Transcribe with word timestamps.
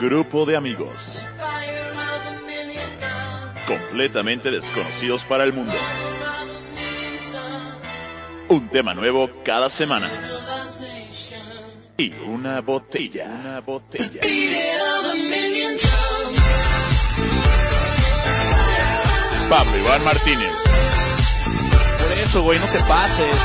grupo 0.00 0.46
de 0.46 0.56
amigos 0.56 1.08
completamente 3.66 4.50
desconocidos 4.50 5.22
para 5.24 5.44
el 5.44 5.52
mundo. 5.52 5.74
Un 8.48 8.68
tema 8.70 8.94
nuevo 8.94 9.30
cada 9.44 9.68
semana. 9.68 10.10
Y 11.98 12.12
una 12.26 12.62
botella, 12.62 13.26
una 13.26 13.60
botella. 13.60 14.20
Pablo 19.50 19.76
Iván 19.76 20.04
Martínez. 20.04 20.52
Por 22.08 22.18
eso, 22.18 22.42
güey, 22.42 22.58
no 22.58 22.66
te 22.66 22.78
pases. 22.80 23.36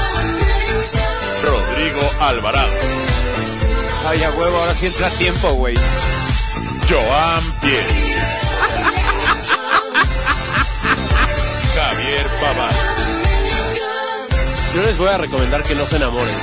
Rodrigo 1.44 2.10
Alvarado. 2.22 2.74
Ay, 4.08 4.24
a 4.24 4.32
huevo, 4.32 4.58
ahora 4.58 4.74
sí 4.74 4.88
entra 4.88 5.08
a 5.08 5.12
tiempo, 5.12 5.54
güey. 5.54 5.76
Joan 6.90 7.44
Pierre. 7.62 8.06
Javier 11.74 12.28
Paván. 12.42 12.76
Yo 14.76 14.82
les 14.84 14.98
voy 14.98 15.08
a 15.08 15.18
recomendar 15.18 15.64
que 15.64 15.76
no 15.76 15.86
se 15.86 15.96
enamoren. 15.96 16.36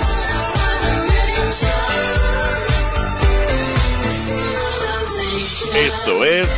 Esto 5.75 6.25
es 6.25 6.49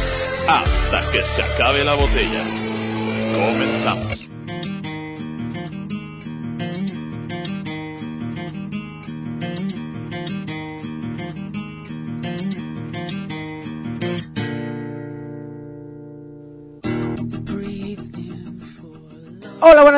Hasta 0.48 1.10
que 1.12 1.22
se 1.22 1.42
acabe 1.42 1.84
la 1.84 1.94
botella. 1.94 2.42
Comenzamos. 3.34 4.33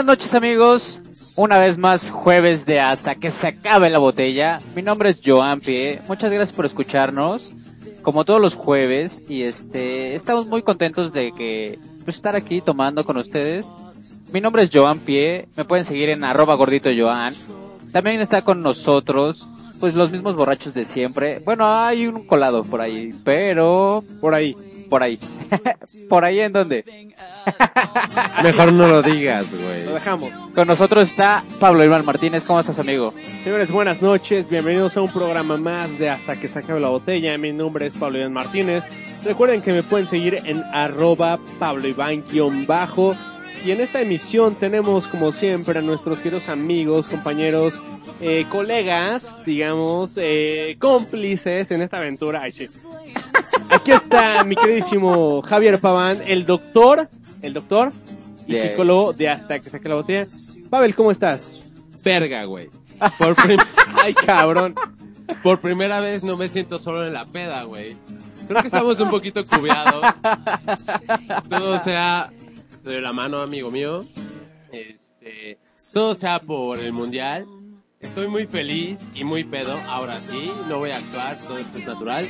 Buenas 0.06 0.20
noches 0.20 0.34
amigos. 0.34 1.00
Una 1.34 1.58
vez 1.58 1.78
más, 1.78 2.10
jueves 2.10 2.64
de 2.64 2.78
hasta 2.78 3.16
que 3.16 3.28
se 3.32 3.48
acabe 3.48 3.90
la 3.90 3.98
botella. 3.98 4.58
Mi 4.76 4.80
nombre 4.80 5.10
es 5.10 5.18
Joan 5.24 5.58
Pie. 5.58 6.00
Muchas 6.06 6.30
gracias 6.30 6.54
por 6.54 6.64
escucharnos. 6.64 7.50
Como 8.02 8.24
todos 8.24 8.40
los 8.40 8.54
jueves. 8.54 9.24
Y 9.28 9.42
este, 9.42 10.14
estamos 10.14 10.46
muy 10.46 10.62
contentos 10.62 11.12
de 11.12 11.32
que, 11.32 11.80
pues, 12.04 12.16
estar 12.18 12.36
aquí 12.36 12.60
tomando 12.60 13.04
con 13.04 13.16
ustedes. 13.16 13.68
Mi 14.32 14.40
nombre 14.40 14.62
es 14.62 14.70
Joan 14.72 15.00
Pie. 15.00 15.48
Me 15.56 15.64
pueden 15.64 15.84
seguir 15.84 16.10
en 16.10 16.22
arroba 16.22 16.54
gordito 16.54 16.88
Joan. 16.96 17.34
También 17.90 18.20
está 18.20 18.42
con 18.42 18.62
nosotros, 18.62 19.48
pues, 19.80 19.96
los 19.96 20.12
mismos 20.12 20.36
borrachos 20.36 20.72
de 20.72 20.84
siempre. 20.84 21.40
Bueno, 21.40 21.66
hay 21.66 22.06
un 22.06 22.28
colado 22.28 22.62
por 22.62 22.80
ahí, 22.80 23.12
pero... 23.24 24.04
Por 24.20 24.34
ahí. 24.34 24.54
Por 24.88 25.02
ahí. 25.02 25.18
¿Por 26.08 26.24
ahí 26.24 26.40
en 26.40 26.52
dónde? 26.52 26.84
Mejor 28.42 28.72
no 28.72 28.88
lo 28.88 29.02
digas, 29.02 29.46
güey. 29.50 29.84
Lo 29.84 29.94
dejamos. 29.94 30.32
Con 30.54 30.66
nosotros 30.66 31.08
está 31.08 31.44
Pablo 31.60 31.84
Iván 31.84 32.04
Martínez. 32.04 32.44
¿Cómo 32.44 32.60
estás, 32.60 32.78
amigo? 32.78 33.12
Señores, 33.44 33.70
buenas 33.70 34.02
noches. 34.02 34.50
Bienvenidos 34.50 34.96
a 34.96 35.02
un 35.02 35.12
programa 35.12 35.56
más 35.56 35.98
de 35.98 36.10
Hasta 36.10 36.36
que 36.36 36.48
se 36.48 36.58
acabe 36.58 36.80
la 36.80 36.88
botella. 36.88 37.36
Mi 37.38 37.52
nombre 37.52 37.86
es 37.86 37.94
Pablo 37.94 38.18
Iván 38.18 38.32
Martínez. 38.32 38.84
Recuerden 39.24 39.62
que 39.62 39.72
me 39.72 39.82
pueden 39.82 40.06
seguir 40.06 40.40
en 40.44 40.62
arroba 40.72 41.38
Pablo 41.58 41.88
Iván-bajo. 41.88 43.16
Y 43.64 43.70
en 43.72 43.80
esta 43.80 44.00
emisión 44.00 44.54
tenemos, 44.54 45.08
como 45.08 45.32
siempre, 45.32 45.78
a 45.78 45.82
nuestros 45.82 46.18
queridos 46.18 46.48
amigos, 46.48 47.08
compañeros, 47.08 47.82
eh, 48.20 48.46
colegas, 48.48 49.36
digamos, 49.44 50.12
eh, 50.16 50.76
cómplices 50.78 51.70
en 51.70 51.82
esta 51.82 51.96
aventura. 51.98 52.42
Ay, 52.42 52.52
sí. 52.52 52.66
Aquí 53.70 53.92
está 53.92 54.44
mi 54.44 54.54
queridísimo 54.54 55.42
Javier 55.42 55.78
Paván, 55.80 56.20
el 56.26 56.46
doctor, 56.46 57.08
el 57.42 57.54
doctor 57.54 57.92
y 58.46 58.54
psicólogo 58.54 59.12
de 59.12 59.28
Hasta 59.28 59.58
que 59.58 59.70
saque 59.70 59.88
la 59.88 59.96
botella. 59.96 60.26
Pavel, 60.70 60.94
¿cómo 60.94 61.10
estás? 61.10 61.64
Verga, 62.04 62.44
güey. 62.44 62.68
Por 63.18 63.34
Ay, 64.02 64.14
cabrón. 64.14 64.74
Por 65.42 65.60
primera 65.60 65.98
vez 66.00 66.22
no 66.22 66.36
me 66.36 66.48
siento 66.48 66.78
solo 66.78 67.04
en 67.04 67.12
la 67.12 67.26
peda, 67.26 67.64
güey. 67.64 67.96
Creo 68.46 68.60
que 68.60 68.68
estamos 68.68 69.00
un 69.00 69.10
poquito 69.10 69.42
cubeados. 69.44 70.04
Todo 71.48 71.78
sea 71.80 72.30
de 72.90 73.00
la 73.00 73.12
mano, 73.12 73.38
amigo 73.38 73.70
mío. 73.70 74.04
Este, 74.72 75.58
todo 75.92 76.14
sea 76.14 76.38
por 76.38 76.78
el 76.78 76.92
mundial. 76.92 77.46
Estoy 78.00 78.28
muy 78.28 78.46
feliz 78.46 79.00
y 79.14 79.24
muy 79.24 79.44
pedo. 79.44 79.76
Ahora 79.88 80.18
sí, 80.20 80.50
no 80.68 80.78
voy 80.78 80.90
a 80.90 80.98
actuar, 80.98 81.36
todo 81.38 81.58
esto 81.58 81.78
es 81.78 81.86
natural. 81.86 82.26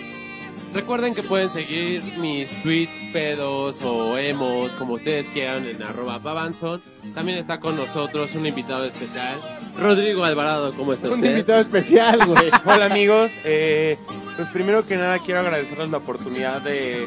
Recuerden 0.73 1.15
que 1.15 1.23
pueden 1.23 1.51
seguir 1.51 2.03
mis 2.19 2.51
tweets, 2.63 2.99
pedos 3.13 3.83
o 3.83 4.19
emos, 4.19 4.71
como 4.73 4.95
ustedes 4.95 5.27
quieran, 5.29 5.67
en 5.67 5.83
arroba 5.83 6.21
pavanzon. 6.21 6.83
También 7.15 7.39
está 7.39 7.59
con 7.61 7.77
nosotros 7.77 8.35
un 8.35 8.47
invitado 8.47 8.85
especial, 8.85 9.37
Rodrigo 9.79 10.25
Alvarado. 10.25 10.73
¿Cómo 10.75 10.93
está 10.93 11.09
Un 11.09 11.15
usted? 11.15 11.31
invitado 11.31 11.61
especial, 11.61 12.27
güey. 12.27 12.51
Hola 12.67 12.87
amigos, 12.87 13.31
eh, 13.45 13.99
pues 14.37 14.49
primero 14.49 14.87
que 14.87 14.97
nada 14.97 15.19
quiero 15.19 15.41
agradecerles 15.41 15.91
la 15.91 15.97
oportunidad 15.99 16.61
de 16.61 17.07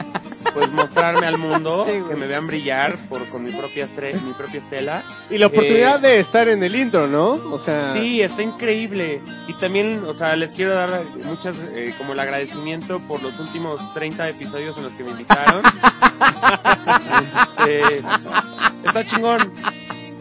pues 0.53 0.71
mostrarme 0.71 1.27
al 1.27 1.37
mundo, 1.37 1.85
que 1.85 2.15
me 2.15 2.25
vean 2.25 2.47
brillar 2.47 2.95
por 3.07 3.23
con 3.29 3.43
mi 3.43 3.51
propia 3.51 3.87
mi 4.25 4.33
propia 4.33 4.59
estela. 4.61 5.03
Y 5.29 5.37
la 5.37 5.45
oportunidad 5.47 6.03
Eh, 6.03 6.07
de 6.07 6.19
estar 6.19 6.47
en 6.47 6.63
el 6.63 6.75
intro, 6.75 7.07
¿no? 7.07 7.29
O 7.29 7.59
sea, 7.63 7.93
Sí, 7.93 8.21
está 8.21 8.41
increíble. 8.41 9.21
Y 9.47 9.53
también, 9.53 10.03
o 10.07 10.13
sea, 10.15 10.35
les 10.35 10.51
quiero 10.51 10.73
dar 10.73 11.01
muchas, 11.23 11.55
eh, 11.75 11.93
como 11.99 12.13
el 12.13 12.19
agradecimiento 12.19 12.99
por 13.07 13.21
los 13.21 13.37
últimos 13.39 13.79
30 13.93 14.27
episodios 14.29 14.75
en 14.77 14.83
los 14.85 14.93
que 14.93 15.03
me 15.03 15.11
invitaron. 15.11 15.61
Eh, 17.67 18.01
está 18.85 19.05
chingón, 19.05 19.51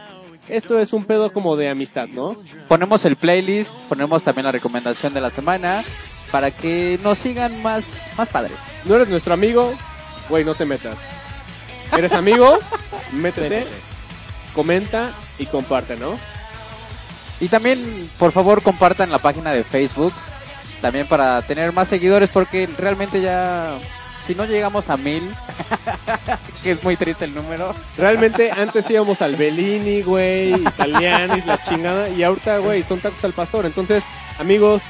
Esto 0.47 0.79
es 0.79 0.93
un 0.93 1.05
pedo 1.05 1.33
como 1.33 1.57
de 1.57 1.69
amistad, 1.69 2.07
¿no? 2.09 2.37
Ponemos 2.67 3.05
el 3.05 3.15
playlist, 3.15 3.73
ponemos 3.89 4.21
también 4.21 4.45
la 4.45 4.51
recomendación 4.51 5.15
de 5.15 5.21
la 5.21 5.31
semana 5.31 5.83
para 6.31 6.51
que 6.51 6.99
nos 7.01 7.17
sigan 7.17 7.59
más, 7.63 8.07
más 8.15 8.29
padre. 8.29 8.53
No 8.85 8.95
eres 8.95 9.09
nuestro 9.09 9.33
amigo, 9.33 9.73
güey, 10.29 10.45
no 10.45 10.53
te 10.53 10.65
metas. 10.65 10.97
¿Eres 11.97 12.11
amigo? 12.13 12.59
Métete, 13.13 13.65
comenta 14.53 15.11
y 15.39 15.47
comparte, 15.47 15.95
¿no? 15.97 16.19
Y 17.39 17.47
también, 17.47 17.83
por 18.19 18.31
favor, 18.31 18.61
compartan 18.61 19.11
la 19.11 19.17
página 19.17 19.53
de 19.53 19.63
Facebook. 19.63 20.13
También 20.81 21.07
para 21.07 21.41
tener 21.41 21.73
más 21.73 21.87
seguidores 21.87 22.29
porque 22.29 22.67
realmente 22.77 23.21
ya 23.21 23.77
si 24.27 24.35
no 24.35 24.45
llegamos 24.45 24.89
a 24.89 24.97
mil, 24.97 25.23
que 26.63 26.71
es 26.71 26.83
muy 26.83 26.97
triste 26.97 27.23
el 27.23 27.33
número. 27.33 27.73
Realmente 27.97 28.51
antes 28.51 28.89
íbamos 28.89 29.21
al 29.21 29.37
Bellini, 29.37 30.01
güey, 30.01 30.53
italianis, 30.53 31.45
la 31.45 31.63
chingada, 31.63 32.09
y 32.09 32.23
ahorita, 32.23 32.57
güey, 32.57 32.83
son 32.83 32.99
tacos 32.99 33.23
al 33.23 33.31
pastor. 33.31 33.65
Entonces, 33.65 34.03
amigos, 34.37 34.81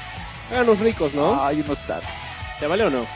háganos 0.50 0.80
ricos, 0.80 1.14
¿no? 1.14 1.40
Ay, 1.40 1.62
unos 1.64 1.78
tacos. 1.86 2.08
¿Te 2.58 2.66
vale 2.66 2.84
o 2.84 2.90
no? 2.90 3.06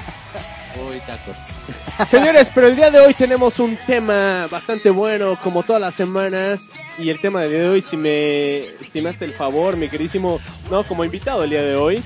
Uy, 0.89 1.01
tacos. 1.01 1.37
Señores, 2.09 2.49
pero 2.55 2.69
el 2.69 2.77
día 2.77 2.93
de 2.93 3.01
hoy 3.01 3.15
tenemos 3.15 3.59
un 3.59 3.77
tema 3.85 4.47
bastante 4.49 4.91
bueno, 4.91 5.37
como 5.43 5.65
todas 5.65 5.83
las 5.83 5.97
semanas. 5.97 6.71
Y 6.99 7.11
el 7.11 7.21
tema 7.21 7.41
del 7.41 7.51
día 7.51 7.61
de 7.63 7.69
hoy, 7.69 7.83
si 7.83 7.97
me 7.97 8.59
estimaste 8.59 9.25
el 9.25 9.33
favor, 9.33 9.77
mi 9.77 9.89
queridísimo, 9.89 10.41
no, 10.71 10.85
como 10.85 11.05
invitado 11.05 11.43
el 11.43 11.51
día 11.51 11.63
de 11.63 11.75
hoy, 11.75 12.03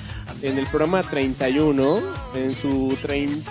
en 0.47 0.59
el 0.59 0.67
programa 0.67 1.03
31, 1.03 2.01
en 2.37 2.53
su 2.53 2.97
30, 3.03 3.51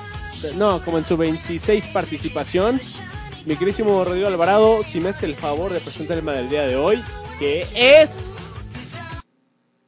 no, 0.56 0.82
como 0.84 0.98
en 0.98 1.06
su 1.06 1.18
26 1.18 1.88
participación, 1.88 2.80
mi 3.46 3.56
queridísimo 3.56 4.04
Rodrigo 4.04 4.28
Alvarado, 4.28 4.82
si 4.84 5.02
me 5.02 5.10
hace 5.10 5.26
el 5.26 5.36
favor 5.36 5.74
de 5.74 5.82
presentar 5.82 6.18
el 6.18 6.24
tema 6.24 6.32
del 6.34 6.50
día 6.50 6.64
de 6.64 6.78
hoy, 6.78 7.04
que 7.38 7.68
es... 7.76 8.34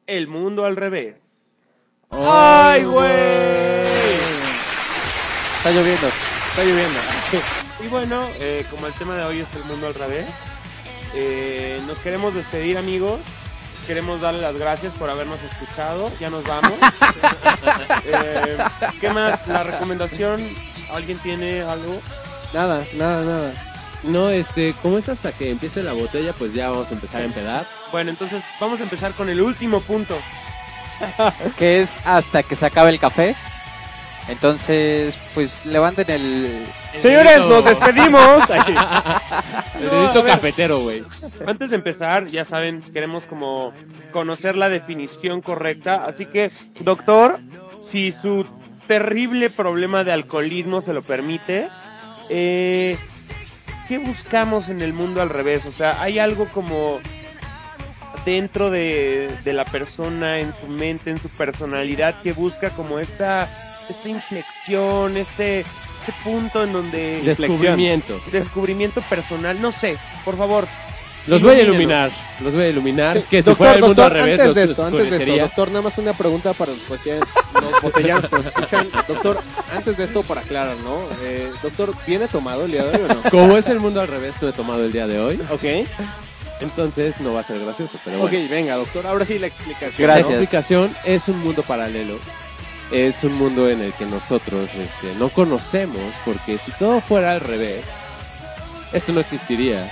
El 0.06 0.28
mundo 0.28 0.66
al 0.66 0.76
revés. 0.76 1.18
¡Ay, 2.10 2.84
güey! 2.84 3.08
Está 5.58 5.72
lloviendo. 5.72 6.08
Está 6.08 6.64
lloviendo. 6.64 7.00
Y 7.84 7.88
bueno, 7.88 8.28
eh, 8.40 8.66
como 8.70 8.88
el 8.88 8.94
tema 8.94 9.16
de 9.16 9.24
hoy 9.24 9.40
es 9.40 9.56
el 9.56 9.64
mundo 9.66 9.88
al 9.88 9.94
revés, 9.94 10.26
eh, 11.16 11.80
nos 11.88 11.98
queremos 12.00 12.34
despedir 12.34 12.78
amigos. 12.78 13.20
Queremos 13.88 14.20
darle 14.20 14.42
las 14.42 14.58
gracias 14.58 14.94
por 14.94 15.10
habernos 15.10 15.40
escuchado. 15.42 16.12
Ya 16.20 16.30
nos 16.30 16.44
vamos. 16.44 16.74
Eh, 18.10 18.58
¿Qué 19.02 19.10
más? 19.10 19.46
La 19.48 19.64
recomendación. 19.64 20.42
¿Alguien 20.94 21.18
tiene 21.20 21.62
algo? 21.62 22.00
Nada, 22.54 22.86
nada, 22.96 23.26
nada. 23.26 23.54
No, 24.04 24.30
este, 24.30 24.74
como 24.82 24.98
es 24.98 25.10
hasta 25.10 25.32
que 25.32 25.50
empiece 25.50 25.84
la 25.84 25.94
botella, 25.94 26.34
pues 26.34 26.54
ya 26.54 26.70
vamos 26.70 26.90
a 26.90 26.94
empezar 26.94 27.22
a 27.22 27.26
empedar. 27.26 27.68
Bueno, 27.92 28.12
entonces 28.12 28.42
vamos 28.62 28.80
a 28.80 28.84
empezar 28.84 29.12
con 29.14 29.30
el 29.30 29.42
último 29.42 29.82
punto. 29.82 30.18
Que 31.58 31.82
es 31.82 32.00
hasta 32.06 32.44
que 32.44 32.56
se 32.56 32.66
acabe 32.66 32.92
el 32.92 33.00
café. 33.00 33.36
Entonces, 34.30 35.16
pues 35.34 35.66
levanten 35.66 36.10
el... 36.10 36.66
Señores, 37.00 37.40
nos 37.40 37.64
despedimos. 37.64 38.42
Ay, 38.50 38.62
sí. 38.66 38.76
El 39.82 39.90
dedito 39.90 40.24
cafetero, 40.26 40.80
güey. 40.80 41.04
Antes 41.46 41.70
de 41.70 41.76
empezar, 41.78 42.26
ya 42.28 42.44
saben, 42.44 42.82
queremos 42.94 43.24
como 43.24 43.72
conocer 44.12 44.56
la 44.56 44.70
definición 44.70 45.42
correcta. 45.42 46.06
Así 46.06 46.26
que, 46.26 46.52
doctor, 46.80 47.40
si 47.92 48.14
su 48.22 48.46
terrible 48.88 49.50
problema 49.50 50.04
de 50.04 50.12
alcoholismo 50.12 50.82
se 50.82 50.94
lo 50.94 51.02
permite, 51.02 51.70
eh, 52.30 52.98
¿qué 53.88 53.98
buscamos 53.98 54.70
en 54.70 54.82
el 54.82 54.94
mundo 54.94 55.22
al 55.22 55.30
revés? 55.30 55.66
O 55.66 55.72
sea, 55.72 56.02
hay 56.02 56.20
algo 56.20 56.48
como 56.54 57.00
dentro 58.26 58.72
de, 58.72 59.30
de 59.46 59.54
la 59.54 59.64
persona, 59.64 60.40
en 60.40 60.54
su 60.60 60.68
mente, 60.68 61.12
en 61.12 61.18
su 61.18 61.30
personalidad, 61.30 62.22
que 62.22 62.34
busca 62.34 62.72
como 62.72 63.00
esta, 63.00 63.48
esta 63.94 64.10
inflexión, 64.10 65.18
este, 65.18 65.62
este 65.62 66.14
punto 66.24 66.64
en 66.64 66.74
donde... 66.74 67.22
Descubrimiento. 67.22 68.20
descubrimiento 68.32 69.02
personal, 69.02 69.62
no 69.62 69.72
sé, 69.72 69.98
por 70.24 70.38
favor. 70.38 70.68
Los 71.28 71.42
voy 71.42 71.56
a 71.56 71.62
iluminar. 71.62 72.10
Los 72.42 72.54
voy 72.54 72.64
a 72.64 72.70
iluminar. 72.70 73.18
Sí, 73.18 73.24
que 73.30 73.42
si 73.42 73.50
doctor, 73.50 73.56
fuera 73.58 73.74
el 73.74 73.82
mundo 73.82 74.02
doctor, 74.02 74.18
al 74.18 74.24
revés, 74.24 74.40
antes 74.40 74.56
de 74.56 74.64
esto, 74.72 74.86
antes 74.86 75.10
de 75.10 75.18
esto, 75.18 75.44
doctor, 75.44 75.68
nada 75.70 75.82
más 75.82 75.98
una 75.98 76.14
pregunta 76.14 76.54
para 76.54 76.72
los, 76.72 76.90
los 76.90 77.82
botellanos 77.82 78.30
que 78.30 78.36
nos 78.38 78.46
escuchan. 78.46 78.88
Doctor, 79.08 79.40
antes 79.76 79.98
de 79.98 80.04
esto, 80.06 80.24
para 80.24 80.42
aclarar, 80.42 80.78
¿no? 80.78 80.98
Eh, 81.24 81.52
doctor, 81.62 81.94
¿viene 82.06 82.28
tomado 82.28 82.66
el 82.66 82.72
día 82.72 82.84
de 82.86 82.96
hoy 82.96 83.10
o 83.10 83.14
no? 83.14 83.30
Como 83.30 83.58
es 83.58 83.68
el 83.68 83.80
mundo 83.80 84.00
al 84.00 84.08
revés, 84.08 84.36
no 84.42 84.48
he 84.48 84.54
tomado 84.54 84.86
el 84.86 84.92
día 84.94 85.06
de 85.06 85.20
hoy. 85.20 85.42
Ok, 85.52 85.64
Entonces 86.62 87.20
no 87.20 87.34
va 87.34 87.42
a 87.42 87.44
ser 87.44 87.60
gracioso, 87.60 88.00
pero 88.06 88.24
ok, 88.24 88.32
bueno. 88.32 88.48
venga, 88.50 88.76
doctor, 88.76 89.06
ahora 89.06 89.26
sí 89.26 89.38
la 89.38 89.48
explicación. 89.48 90.08
Gracias. 90.08 90.28
La 90.28 90.34
explicación 90.34 90.96
es 91.04 91.28
un 91.28 91.40
mundo 91.40 91.62
paralelo. 91.62 92.18
Es 92.92 93.24
un 93.24 93.38
mundo 93.38 93.70
en 93.70 93.82
el 93.82 93.92
que 93.94 94.06
nosotros 94.06 94.70
este, 94.76 95.14
no 95.20 95.30
conocemos, 95.30 96.00
porque 96.24 96.58
si 96.58 96.72
todo 96.72 97.02
fuera 97.02 97.34
al 97.34 97.42
revés, 97.42 97.86
esto 98.94 99.12
no 99.12 99.20
existiría. 99.20 99.90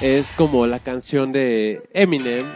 Es 0.00 0.32
como 0.36 0.66
la 0.66 0.78
canción 0.80 1.32
de 1.32 1.82
Eminem 1.92 2.46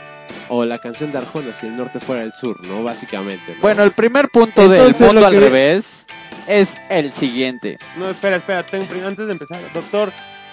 o 0.48 0.64
la 0.64 0.78
canción 0.78 1.12
de 1.12 1.18
Arjona, 1.18 1.52
si 1.52 1.66
el 1.66 1.76
norte 1.76 2.00
fuera 2.00 2.22
el 2.22 2.32
sur, 2.32 2.64
¿no? 2.66 2.82
Básicamente. 2.82 3.54
¿no? 3.54 3.60
Bueno, 3.60 3.82
el 3.84 3.92
primer 3.92 4.28
punto 4.30 4.68
del 4.68 4.80
Entonces, 4.80 5.00
mundo 5.06 5.20
lo 5.20 5.26
al 5.26 5.34
que- 5.34 5.40
revés 5.40 6.06
es 6.46 6.80
el 6.88 7.12
siguiente. 7.12 7.78
No, 7.98 8.08
espera, 8.08 8.36
espera, 8.36 8.64
ten- 8.64 8.88
antes 9.04 9.26
de 9.26 9.32
empezar, 9.32 9.60
doctor, 9.74 10.12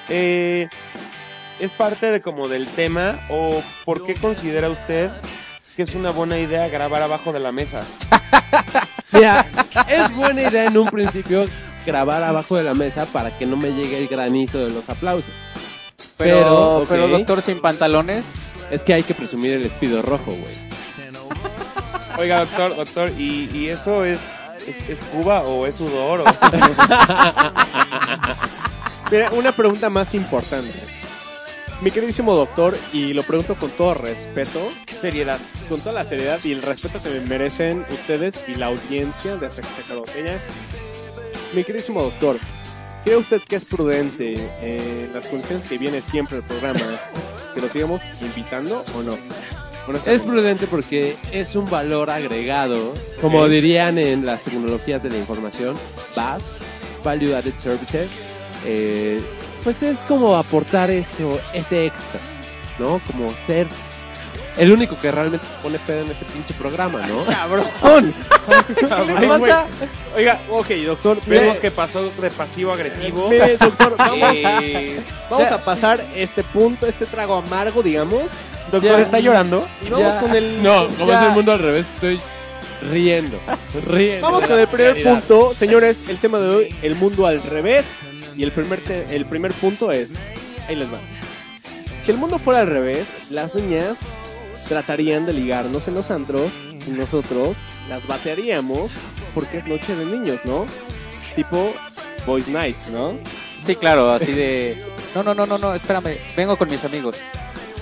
eh, 0.09 0.67
¿es 1.59 1.71
parte 1.71 2.11
de 2.11 2.19
como 2.19 2.49
del 2.49 2.67
tema 2.67 3.21
o 3.29 3.63
por 3.85 4.05
qué 4.05 4.15
considera 4.15 4.69
usted 4.69 5.09
que 5.77 5.83
es 5.83 5.95
una 5.95 6.11
buena 6.11 6.37
idea 6.37 6.67
grabar 6.67 7.01
abajo 7.01 7.31
de 7.33 7.39
la 7.39 7.51
mesa? 7.53 7.81
Mira, 9.11 9.45
es 9.87 10.15
buena 10.15 10.43
idea 10.43 10.65
en 10.65 10.77
un 10.77 10.89
principio 10.89 11.45
grabar 11.85 12.23
abajo 12.23 12.55
de 12.55 12.63
la 12.63 12.73
mesa 12.73 13.05
para 13.05 13.37
que 13.37 13.45
no 13.45 13.55
me 13.55 13.71
llegue 13.71 13.97
el 13.97 14.07
granizo 14.07 14.57
de 14.57 14.71
los 14.71 14.89
aplausos. 14.89 15.29
Pero, 16.17 16.83
Pero, 16.87 17.07
doctor 17.07 17.41
sin 17.41 17.59
pantalones. 17.59 18.23
Es 18.71 18.83
que 18.83 18.93
hay 18.93 19.03
que 19.03 19.13
presumir 19.13 19.53
el 19.53 19.65
espido 19.65 20.01
rojo, 20.01 20.31
güey. 20.31 20.75
Oiga, 22.17 22.39
doctor, 22.39 22.75
doctor, 22.75 23.11
¿y, 23.17 23.49
y 23.53 23.69
eso 23.69 24.05
es, 24.05 24.19
es, 24.67 24.89
es 24.89 24.97
Cuba 25.11 25.41
o 25.41 25.67
es 25.67 25.77
sudor? 25.77 26.21
O... 26.21 26.25
Mira, 29.11 29.29
una 29.31 29.51
pregunta 29.51 29.89
más 29.89 30.13
importante. 30.13 30.79
Mi 31.85 31.91
queridísimo 31.91 32.35
doctor, 32.35 32.75
y 32.93 33.13
lo 33.13 33.21
pregunto 33.21 33.53
con 33.53 33.69
todo 33.69 33.93
respeto, 33.93 34.71
Seriedad. 34.99 35.39
con 35.69 35.79
toda 35.79 35.93
la 35.93 36.03
seriedad 36.09 36.39
y 36.43 36.51
el 36.51 36.63
respeto 36.63 36.97
que 36.97 37.09
me 37.11 37.19
merecen 37.27 37.85
ustedes 37.91 38.49
y 38.49 38.55
la 38.55 38.65
audiencia 38.67 39.35
de 39.35 39.45
Hasta 39.45 39.61
que 39.61 39.67
se 39.67 39.93
acabe 39.93 39.93
la 39.93 39.99
botella. 39.99 40.39
Mi 41.53 41.63
queridísimo 41.63 42.01
doctor, 42.01 42.37
¿cree 43.03 43.17
usted 43.17 43.39
que 43.47 43.57
es 43.57 43.65
prudente 43.65 44.33
eh, 44.63 45.07
las 45.13 45.27
condiciones 45.27 45.69
que 45.69 45.77
viene 45.77 46.01
siempre 46.01 46.37
el 46.37 46.43
programa 46.43 46.79
que 47.53 47.61
lo 47.61 47.67
sigamos 47.69 48.01
invitando 48.19 48.83
o 48.97 49.03
no? 49.03 49.15
Es 50.07 50.23
prudente 50.23 50.65
porque 50.65 51.15
es 51.31 51.55
un 51.55 51.69
valor 51.69 52.09
agregado, 52.09 52.95
como 53.21 53.41
Ok. 53.43 53.49
dirían 53.49 53.99
en 53.99 54.25
las 54.25 54.41
tecnologías 54.41 55.03
de 55.03 55.11
la 55.11 55.17
información, 55.19 55.77
VAS, 56.15 56.53
Value 57.03 57.35
Added 57.35 57.53
Services. 57.59 58.09
eh, 58.65 59.21
pues 59.65 59.83
es 59.83 59.99
como 59.99 60.35
aportar 60.37 60.89
eso, 60.91 61.39
ese 61.53 61.87
extra, 61.87 62.21
¿no? 62.79 63.01
Como 63.07 63.29
ser 63.45 63.67
el 64.57 64.71
único 64.71 64.97
que 64.97 65.11
realmente 65.11 65.45
pone 65.61 65.77
pedo 65.79 66.01
en 66.05 66.11
este 66.11 66.23
pinche 66.25 66.53
programa, 66.53 67.05
¿no? 67.07 67.25
¡Cabrón! 67.25 67.65
Güey. 69.39 69.51
Oiga, 70.15 70.39
ok, 70.49 70.67
doctor, 70.85 71.17
Vemos 71.25 71.57
que 71.57 71.71
pasó 71.71 72.09
de 72.09 72.29
pasivo 72.29 72.71
agresivo. 72.71 73.29
mire, 73.29 73.57
doctor, 73.57 73.95
vamos, 73.97 74.29
Eh, 74.33 74.99
vamos 75.29 75.51
a 75.51 75.63
pasar 75.63 76.05
este 76.15 76.43
punto, 76.43 76.85
este 76.87 77.05
trago 77.05 77.35
amargo, 77.35 77.83
digamos. 77.83 78.23
doctor, 78.71 78.83
Ya. 78.97 79.01
¿está 79.01 79.19
llorando? 79.19 79.67
Y 79.85 79.89
vamos 79.89 80.13
Ya. 80.13 80.19
con 80.21 80.35
el... 80.35 80.63
No, 80.63 80.87
como 80.89 81.07
ya. 81.07 81.19
es 81.21 81.27
el 81.27 81.31
mundo 81.33 81.51
al 81.51 81.59
revés, 81.59 81.85
estoy 81.95 82.19
riendo, 82.91 83.39
riendo. 83.87 84.21
Vamos 84.27 84.45
con 84.45 84.57
el 84.59 84.67
primer 84.67 84.93
realidad. 84.93 85.19
punto, 85.27 85.53
señores. 85.53 85.99
El 86.07 86.17
tema 86.17 86.39
de 86.39 86.55
hoy, 86.55 86.75
el 86.81 86.95
mundo 86.95 87.25
al 87.25 87.41
revés. 87.41 87.87
Y 88.37 88.43
el 88.43 88.51
primer, 88.51 88.79
te- 88.81 89.15
el 89.15 89.25
primer 89.25 89.53
punto 89.53 89.91
es, 89.91 90.11
ahí 90.67 90.75
les 90.75 90.91
va. 90.91 90.99
Si 92.05 92.11
el 92.11 92.17
mundo 92.17 92.37
fuera 92.39 92.61
al 92.61 92.67
revés, 92.67 93.07
las 93.31 93.53
niñas 93.55 93.95
tratarían 94.67 95.25
de 95.25 95.33
ligarnos 95.33 95.87
en 95.87 95.93
los 95.95 96.11
antros 96.11 96.51
y 96.87 96.91
nosotros 96.91 97.55
las 97.89 98.05
batearíamos 98.07 98.91
porque 99.33 99.57
es 99.59 99.67
noche 99.67 99.95
de 99.95 100.05
niños, 100.05 100.39
¿no? 100.45 100.65
Tipo 101.35 101.73
Boys 102.25 102.47
Night, 102.47 102.77
¿no? 102.91 103.15
Sí, 103.65 103.75
claro, 103.75 104.11
así 104.11 104.31
de... 104.31 104.83
No, 105.15 105.23
no, 105.23 105.33
no, 105.33 105.45
no, 105.45 105.57
no, 105.57 105.73
espérame, 105.73 106.17
vengo 106.35 106.55
con 106.57 106.69
mis 106.69 106.83
amigos. 106.83 107.17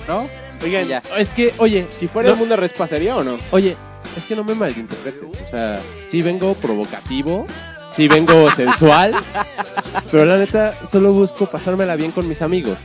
¿No? 0.08 0.28
Oigan, 0.62 0.86
ya. 0.88 1.02
Es 1.18 1.28
que, 1.30 1.52
oye, 1.58 1.86
si 1.90 2.08
fuera 2.08 2.28
No. 2.28 2.34
el 2.34 2.38
mundo 2.40 2.54
al 2.54 2.60
revés, 2.60 2.76
¿pasaría 2.76 3.16
o 3.16 3.24
no? 3.24 3.38
Oye, 3.50 3.76
es 4.16 4.24
que 4.24 4.34
no 4.36 4.44
me 4.44 4.54
malinterpretes. 4.54 5.22
O 5.42 5.46
sea, 5.46 5.80
sí 6.10 6.22
vengo 6.22 6.54
provocativo, 6.54 7.46
sí 7.96 8.08
vengo 8.08 8.50
sensual, 8.54 9.14
pero 10.10 10.24
la 10.26 10.36
neta 10.38 10.74
solo 10.90 11.12
busco 11.12 11.46
pasármela 11.46 11.96
bien 11.96 12.10
con 12.12 12.28
mis 12.28 12.42
amigos. 12.42 12.76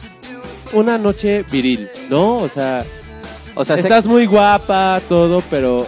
Una 0.74 0.98
noche 0.98 1.44
viril, 1.52 1.90
¿no? 2.10 2.36
O 2.38 2.48
sea, 2.50 2.84
O 3.56 3.66
sea, 3.66 3.76
sé, 3.76 3.82
estás 3.84 4.06
muy 4.06 4.26
guapa, 4.28 5.02
todo, 5.10 5.42
pero 5.50 5.86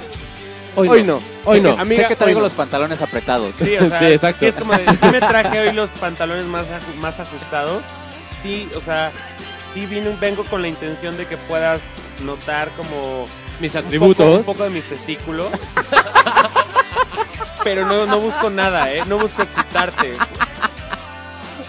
hoy, 0.76 0.88
Hoy 0.90 1.04
no. 1.04 1.16
no. 1.20 1.22
Hoy 1.46 1.58
sé 1.58 1.64
no. 1.64 1.76
que- 1.76 1.82
amiga, 1.82 2.02
sé 2.04 2.08
que 2.10 2.16
traigo 2.16 2.40
hoy 2.40 2.44
no. 2.44 2.48
los 2.50 2.54
pantalones 2.58 3.02
apretados. 3.02 3.54
Sí, 3.64 3.76
o 3.78 3.88
sea, 3.90 4.00
Sí, 4.00 4.06
exacto. 4.06 4.40
sí 4.40 4.46
es 4.48 4.56
como 4.56 4.74
de, 4.74 4.86
sí 4.88 5.06
me 5.12 5.20
traje 5.20 5.60
hoy 5.60 5.74
los 5.74 5.90
pantalones 5.92 6.46
más, 6.46 6.66
más 7.00 7.20
ajustados. 7.20 7.82
Sí, 8.42 8.68
o 8.76 8.82
sea, 8.82 9.12
sí 9.76 9.86
vino, 9.86 10.10
vengo 10.20 10.44
con 10.46 10.64
la 10.64 10.68
intención 10.68 11.16
de 11.16 11.28
que 11.28 11.38
puedas 11.38 11.80
notar 12.26 12.70
como 12.76 13.26
Mis 13.60 13.74
un 13.76 13.78
atributos. 13.86 14.18
poco, 14.26 14.38
un 14.38 14.44
poco 14.44 14.64
de 14.64 14.70
mis 14.72 14.84
testículos. 14.86 15.48
Pero 17.64 17.86
no, 17.86 18.06
no 18.06 18.20
busco 18.20 18.50
nada, 18.50 18.92
¿eh? 18.92 19.04
No 19.08 19.18
busco 19.18 19.44
excitarte. 19.44 20.14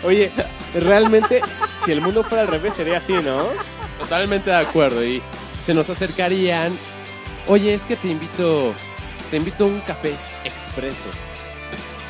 Oye, 0.04 0.32
realmente, 0.74 1.42
si 1.84 1.92
el 1.92 2.00
mundo 2.00 2.24
fuera 2.24 2.42
al 2.42 2.48
revés, 2.48 2.74
sería 2.76 2.98
así, 2.98 3.12
¿no? 3.12 3.48
Totalmente 3.98 4.50
de 4.50 4.56
acuerdo. 4.56 5.04
Y 5.04 5.22
se 5.64 5.74
nos 5.74 5.88
acercarían. 5.88 6.76
Oye, 7.46 7.74
es 7.74 7.84
que 7.84 7.96
te 7.96 8.08
invito. 8.08 8.74
Te 9.30 9.36
invito 9.36 9.64
a 9.64 9.68
un 9.68 9.80
café 9.80 10.14
expreso. 10.44 10.96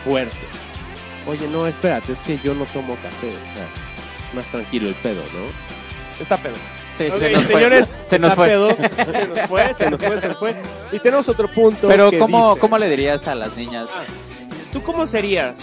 Fuerte. 0.05 0.37
Oye, 1.27 1.47
no, 1.49 1.67
espérate, 1.67 2.13
es 2.13 2.21
que 2.21 2.39
yo 2.39 2.55
no 2.55 2.65
tomo 2.67 2.97
café. 2.97 3.29
O 3.29 3.57
sea, 3.57 3.67
más 4.35 4.47
tranquilo 4.47 4.89
el 4.89 4.95
pedo, 4.95 5.23
¿no? 5.23 6.21
Está 6.21 6.37
pedo. 6.37 6.55
Sí, 6.99 7.09
Ok, 7.09 7.19
se 7.21 7.31
nos 7.31 7.45
fue. 7.47 7.55
señores, 7.55 7.89
se 8.11 8.19
nos 8.19 8.35
fue. 8.35 8.49
Se 8.53 9.27
nos 9.27 9.41
fue, 9.49 9.75
se 9.79 9.91
nos 9.91 10.01
fue, 10.03 10.21
se 10.21 10.29
nos 10.29 10.39
fue. 10.39 10.57
Y 10.93 10.99
tenemos 11.01 11.29
otro 11.29 11.49
punto. 11.49 11.89
Pero 11.89 12.11
que 12.11 12.19
¿cómo, 12.19 12.51
dice- 12.51 12.61
¿cómo 12.61 12.79
le 12.79 12.89
dirías 12.89 13.27
a 13.27 13.35
las 13.35 13.57
niñas? 13.57 13.89
¿Tú 14.73 14.83
cómo 14.83 15.07
serías? 15.07 15.55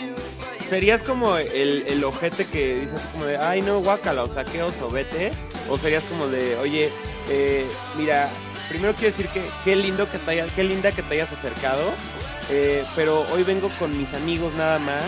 ¿Serías 0.69 1.01
como 1.01 1.35
el, 1.37 1.83
el 1.87 2.03
ojete 2.03 2.45
que 2.45 2.75
dices 2.81 3.01
como 3.13 3.25
de, 3.25 3.37
ay 3.37 3.61
no, 3.63 3.79
guácala, 3.79 4.23
o 4.23 4.33
sea, 4.33 4.43
qué 4.45 4.61
oso, 4.61 4.89
vete? 4.91 5.31
¿O 5.67 5.77
serías 5.79 6.03
como 6.03 6.27
de, 6.27 6.55
oye, 6.57 6.89
eh, 7.29 7.65
mira, 7.97 8.29
primero 8.69 8.93
quiero 8.93 9.15
decir 9.15 9.27
que 9.31 9.41
qué 9.65 9.75
lindo 9.75 10.07
que 10.11 10.19
te 10.19 10.31
haya- 10.31 10.47
qué 10.55 10.63
linda 10.63 10.91
que 10.91 11.01
te 11.01 11.15
hayas 11.15 11.31
acercado, 11.33 11.81
eh, 12.51 12.83
pero 12.95 13.25
hoy 13.33 13.41
vengo 13.43 13.69
con 13.79 13.97
mis 13.97 14.13
amigos 14.13 14.53
nada 14.55 14.77
más 14.77 15.01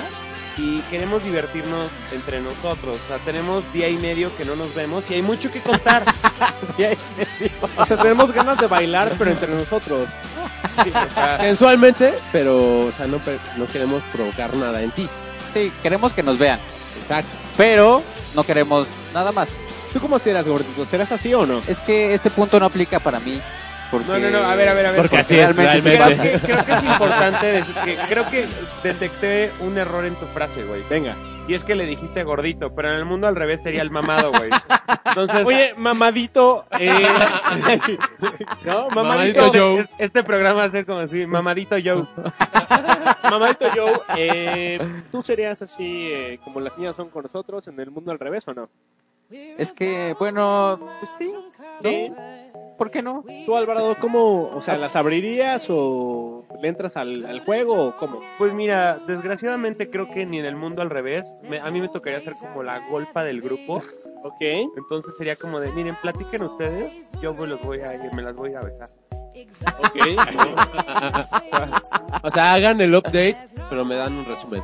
y 0.58 0.80
queremos 0.90 1.24
divertirnos 1.24 1.90
entre 2.12 2.42
nosotros. 2.42 2.98
O 3.06 3.08
sea, 3.08 3.18
tenemos 3.20 3.64
día 3.74 3.88
y 3.90 3.98
medio 3.98 4.36
que 4.36 4.46
no 4.46 4.56
nos 4.56 4.74
vemos 4.76 5.04
y 5.10 5.16
hay 5.16 5.22
mucho 5.22 5.50
que 5.52 5.62
contar. 5.62 6.04
O 7.78 7.86
sea, 7.86 7.98
tenemos 7.98 8.32
ganas 8.32 8.58
de 8.60 8.68
bailar, 8.68 9.14
pero 9.18 9.32
entre 9.32 9.54
nosotros. 9.54 10.08
Sí, 10.84 10.90
o 10.90 11.14
sea, 11.14 11.38
Sensualmente, 11.38 12.14
pero, 12.32 12.88
o 12.88 12.92
sea, 12.92 13.08
no, 13.08 13.20
no 13.58 13.66
queremos 13.66 14.02
provocar 14.12 14.56
nada 14.56 14.82
en 14.82 14.92
ti. 14.92 15.08
Sí, 15.54 15.72
queremos 15.84 16.14
que 16.14 16.24
nos 16.24 16.38
vean, 16.38 16.60
Exacto. 17.04 17.30
pero 17.58 18.02
no 18.36 18.44
queremos 18.44 18.88
nada 19.14 19.32
más. 19.32 19.50
¿Tú 19.94 20.00
cómo 20.00 20.18
serás, 20.20 20.46
gordito? 20.46 20.86
¿Serás 20.90 21.12
así 21.12 21.34
o 21.34 21.46
no? 21.46 21.62
Es 21.68 21.82
que 21.82 22.14
este 22.14 22.30
punto 22.30 22.60
no 22.60 22.66
aplica 22.66 23.00
para 23.00 23.20
mí. 23.20 23.42
Porque... 23.92 24.08
No, 24.08 24.20
no, 24.20 24.30
no, 24.32 24.38
a 24.46 24.56
ver, 24.56 24.70
a 24.70 24.74
ver, 24.74 24.86
a 24.88 24.92
ver. 24.92 25.02
Porque 25.02 25.18
así 25.18 25.38
es, 25.38 25.56
realmente 25.56 25.92
Creo 25.98 26.08
que, 26.08 26.40
creo 26.40 26.66
que 26.66 26.72
es 26.72 26.84
importante 26.84 27.46
decir 27.48 27.76
que 27.84 27.96
creo 28.10 28.30
que 28.30 28.48
detecté 28.84 29.52
un 29.60 29.78
error 29.78 30.06
en 30.06 30.16
tu 30.16 30.26
frase, 30.28 30.64
güey. 30.64 30.82
Venga. 30.90 31.16
Y 31.48 31.56
es 31.56 31.64
que 31.64 31.76
le 31.76 31.86
dijiste 31.86 32.24
gordito, 32.24 32.74
pero 32.74 32.90
en 32.92 32.96
el 32.98 33.04
mundo 33.06 33.28
al 33.28 33.36
revés 33.36 33.62
sería 33.64 33.82
el 33.82 33.90
mamado, 33.92 34.32
güey. 34.32 34.50
Entonces, 35.06 35.46
Oye, 35.46 35.74
mamadito. 35.76 36.66
Eh... 36.80 36.90
¿No? 38.64 38.88
Mamadito, 38.90 39.42
Mamadito 39.42 39.52
Joe. 39.54 39.80
es- 39.82 39.90
este 39.98 40.24
programa 40.24 40.60
va 40.60 40.64
a 40.66 40.72
ser 40.72 40.86
como 40.86 41.00
así, 41.00 41.26
mamadito 41.26 41.76
Joe. 41.84 42.06
Mamadito 43.30 43.66
Joe, 43.76 43.94
eh, 44.18 44.80
¿tú 45.12 45.22
serías 45.24 45.62
así 45.62 46.08
eh, 46.12 46.40
como 46.44 46.60
las 46.62 46.78
niñas 46.78 46.96
son 46.96 47.10
con 47.10 47.24
nosotros 47.24 47.68
en 47.68 47.80
el 47.80 47.92
mundo 47.92 48.12
al 48.12 48.20
revés 48.20 48.48
o 48.48 48.54
no? 48.54 48.70
Es 49.32 49.72
que, 49.72 50.16
bueno, 50.20 50.80
pues 51.00 51.12
sí, 51.20 51.34
Sí. 51.82 52.14
¿Por 52.78 52.92
qué 52.92 53.02
no? 53.02 53.24
¿Tú, 53.46 53.56
Alvarado, 53.56 53.96
cómo, 54.00 54.50
o 54.50 54.62
sea, 54.62 54.78
las 54.78 54.96
abrirías 54.96 55.68
o 55.70 56.44
le 56.62 56.68
entras 56.68 56.98
al, 56.98 57.26
al 57.26 57.40
juego 57.42 57.88
o 57.88 57.96
cómo? 57.98 58.20
Pues 58.38 58.54
mira, 58.54 58.98
desgraciadamente 59.08 59.90
creo 59.90 60.10
que 60.10 60.26
ni 60.26 60.40
en 60.40 60.46
el 60.46 60.56
mundo 60.56 60.82
al 60.82 60.90
revés. 60.90 61.26
Me- 61.50 61.60
a 61.60 61.70
mí 61.72 61.82
me 61.82 61.90
tocaría 61.90 62.22
ser 62.22 62.34
como 62.34 62.64
la 62.64 62.80
golpa 62.90 63.24
del 63.24 63.42
grupo. 63.42 63.82
Ok. 64.24 64.42
Entonces 64.78 65.14
sería 65.18 65.36
como 65.36 65.60
de, 65.60 65.72
miren, 65.72 65.96
platiquen 66.02 66.44
ustedes, 66.44 66.94
yo 67.22 67.34
me 67.34 67.48
los 67.48 67.62
voy 67.64 67.80
a 67.80 67.94
ir, 67.96 68.14
me 68.14 68.22
las 68.22 68.36
voy 68.36 68.54
a 68.54 68.60
besar. 68.62 68.90
O 72.24 72.30
sea, 72.30 72.54
hagan 72.54 72.80
el 72.82 72.94
update, 72.94 73.38
pero 73.70 73.84
me 73.84 73.96
dan 73.96 74.14
un 74.14 74.26
resumen. 74.26 74.62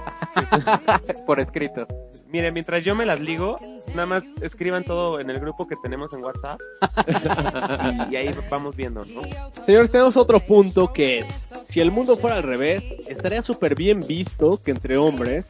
Por 1.25 1.39
escrito. 1.39 1.87
Miren, 2.27 2.53
mientras 2.53 2.83
yo 2.83 2.93
me 2.93 3.05
las 3.05 3.19
ligo, 3.19 3.57
nada 3.95 4.05
más 4.05 4.23
escriban 4.41 4.83
todo 4.83 5.19
en 5.19 5.29
el 5.29 5.39
grupo 5.39 5.67
que 5.67 5.75
tenemos 5.81 6.13
en 6.13 6.23
WhatsApp. 6.23 6.59
y, 8.11 8.15
ahí 8.15 8.29
vamos 8.49 8.75
viendo, 8.75 9.03
¿no? 9.05 9.21
Señores, 9.65 9.89
tenemos 9.89 10.17
otro 10.17 10.39
punto 10.39 10.93
que 10.93 11.19
es, 11.19 11.53
si 11.69 11.79
el 11.79 11.89
mundo 11.89 12.17
fuera 12.17 12.35
al 12.35 12.43
revés, 12.43 12.83
estaría 13.07 13.41
súper 13.41 13.75
bien 13.75 14.05
visto 14.05 14.61
que 14.61 14.71
entre 14.71 14.97
hombres 14.97 15.47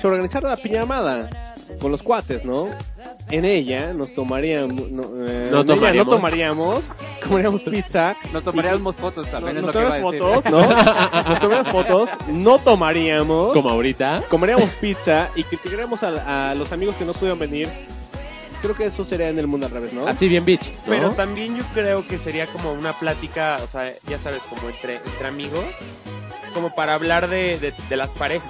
se 0.00 0.06
organizara 0.06 0.50
la 0.50 0.56
pijamada 0.56 1.54
con 1.80 1.92
los 1.92 2.02
cuates, 2.02 2.44
¿no? 2.44 2.68
En 3.28 3.44
ella 3.44 3.92
nos 3.92 4.14
tomaríamos, 4.14 4.88
no, 4.90 5.02
eh, 5.26 5.48
No 5.50 5.64
tomaríamos. 5.64 6.06
no 6.06 6.16
tomaríamos, 6.16 6.92
comeríamos 7.26 7.62
pizza, 7.64 8.14
Nos 8.32 8.44
tomaríamos 8.44 8.94
fotos 8.94 9.28
también, 9.28 9.56
nos 9.56 9.64
es 9.64 9.66
lo 9.66 9.72
que 9.72 9.78
iba 9.80 9.94
a 9.96 10.00
tomaríamos 10.00 10.12
decir. 10.12 10.34
fotos, 10.44 10.52
¿no? 10.52 10.60
Nos 11.30 11.40
tomaríamos 11.40 11.68
fotos, 11.68 12.10
no 12.28 12.58
tomaríamos, 12.60 13.52
Como 13.52 13.70
ahorita. 13.70 14.22
comeríamos 14.30 14.70
pizza 14.80 15.28
y 15.34 15.42
criticaríamos 15.42 16.02
a, 16.04 16.50
a 16.50 16.54
los 16.54 16.70
amigos 16.72 16.94
que 16.96 17.04
no 17.04 17.12
pudieron 17.14 17.38
venir. 17.40 17.68
Creo 18.62 18.76
que 18.76 18.86
eso 18.86 19.04
sería 19.04 19.28
en 19.28 19.38
el 19.40 19.46
mundo 19.48 19.66
al 19.66 19.72
revés, 19.72 19.92
¿no? 19.92 20.06
Así 20.06 20.28
bien 20.28 20.44
bitch. 20.44 20.64
¿no? 20.70 20.78
Pero 20.86 21.10
también 21.10 21.56
yo 21.56 21.64
creo 21.74 22.06
que 22.06 22.18
sería 22.18 22.46
como 22.46 22.72
una 22.72 22.92
plática, 22.92 23.58
o 23.62 23.66
sea, 23.70 23.92
ya 24.08 24.18
sabes, 24.22 24.40
como 24.48 24.68
entre, 24.68 24.96
entre 24.96 25.26
amigos, 25.28 25.64
como 26.54 26.74
para 26.74 26.94
hablar 26.94 27.28
de, 27.28 27.58
de, 27.58 27.74
de 27.88 27.96
las 27.96 28.08
parejas. 28.10 28.48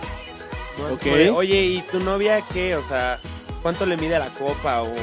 ¿no? 0.79 0.89
Es 0.89 0.93
Ok. 0.95 1.03
como 1.03 1.17
de, 1.17 1.31
Oye, 1.31 1.63
¿y 1.65 1.81
tu 1.81 1.99
novia 2.01 2.43
qué? 2.53 2.77
O 2.77 2.87
sea, 2.87 3.19
¿cuánto 3.67 3.85
le 3.85 3.97
mide 3.97 4.17
la 4.17 4.29
copa? 4.29 4.83
O 4.83 4.95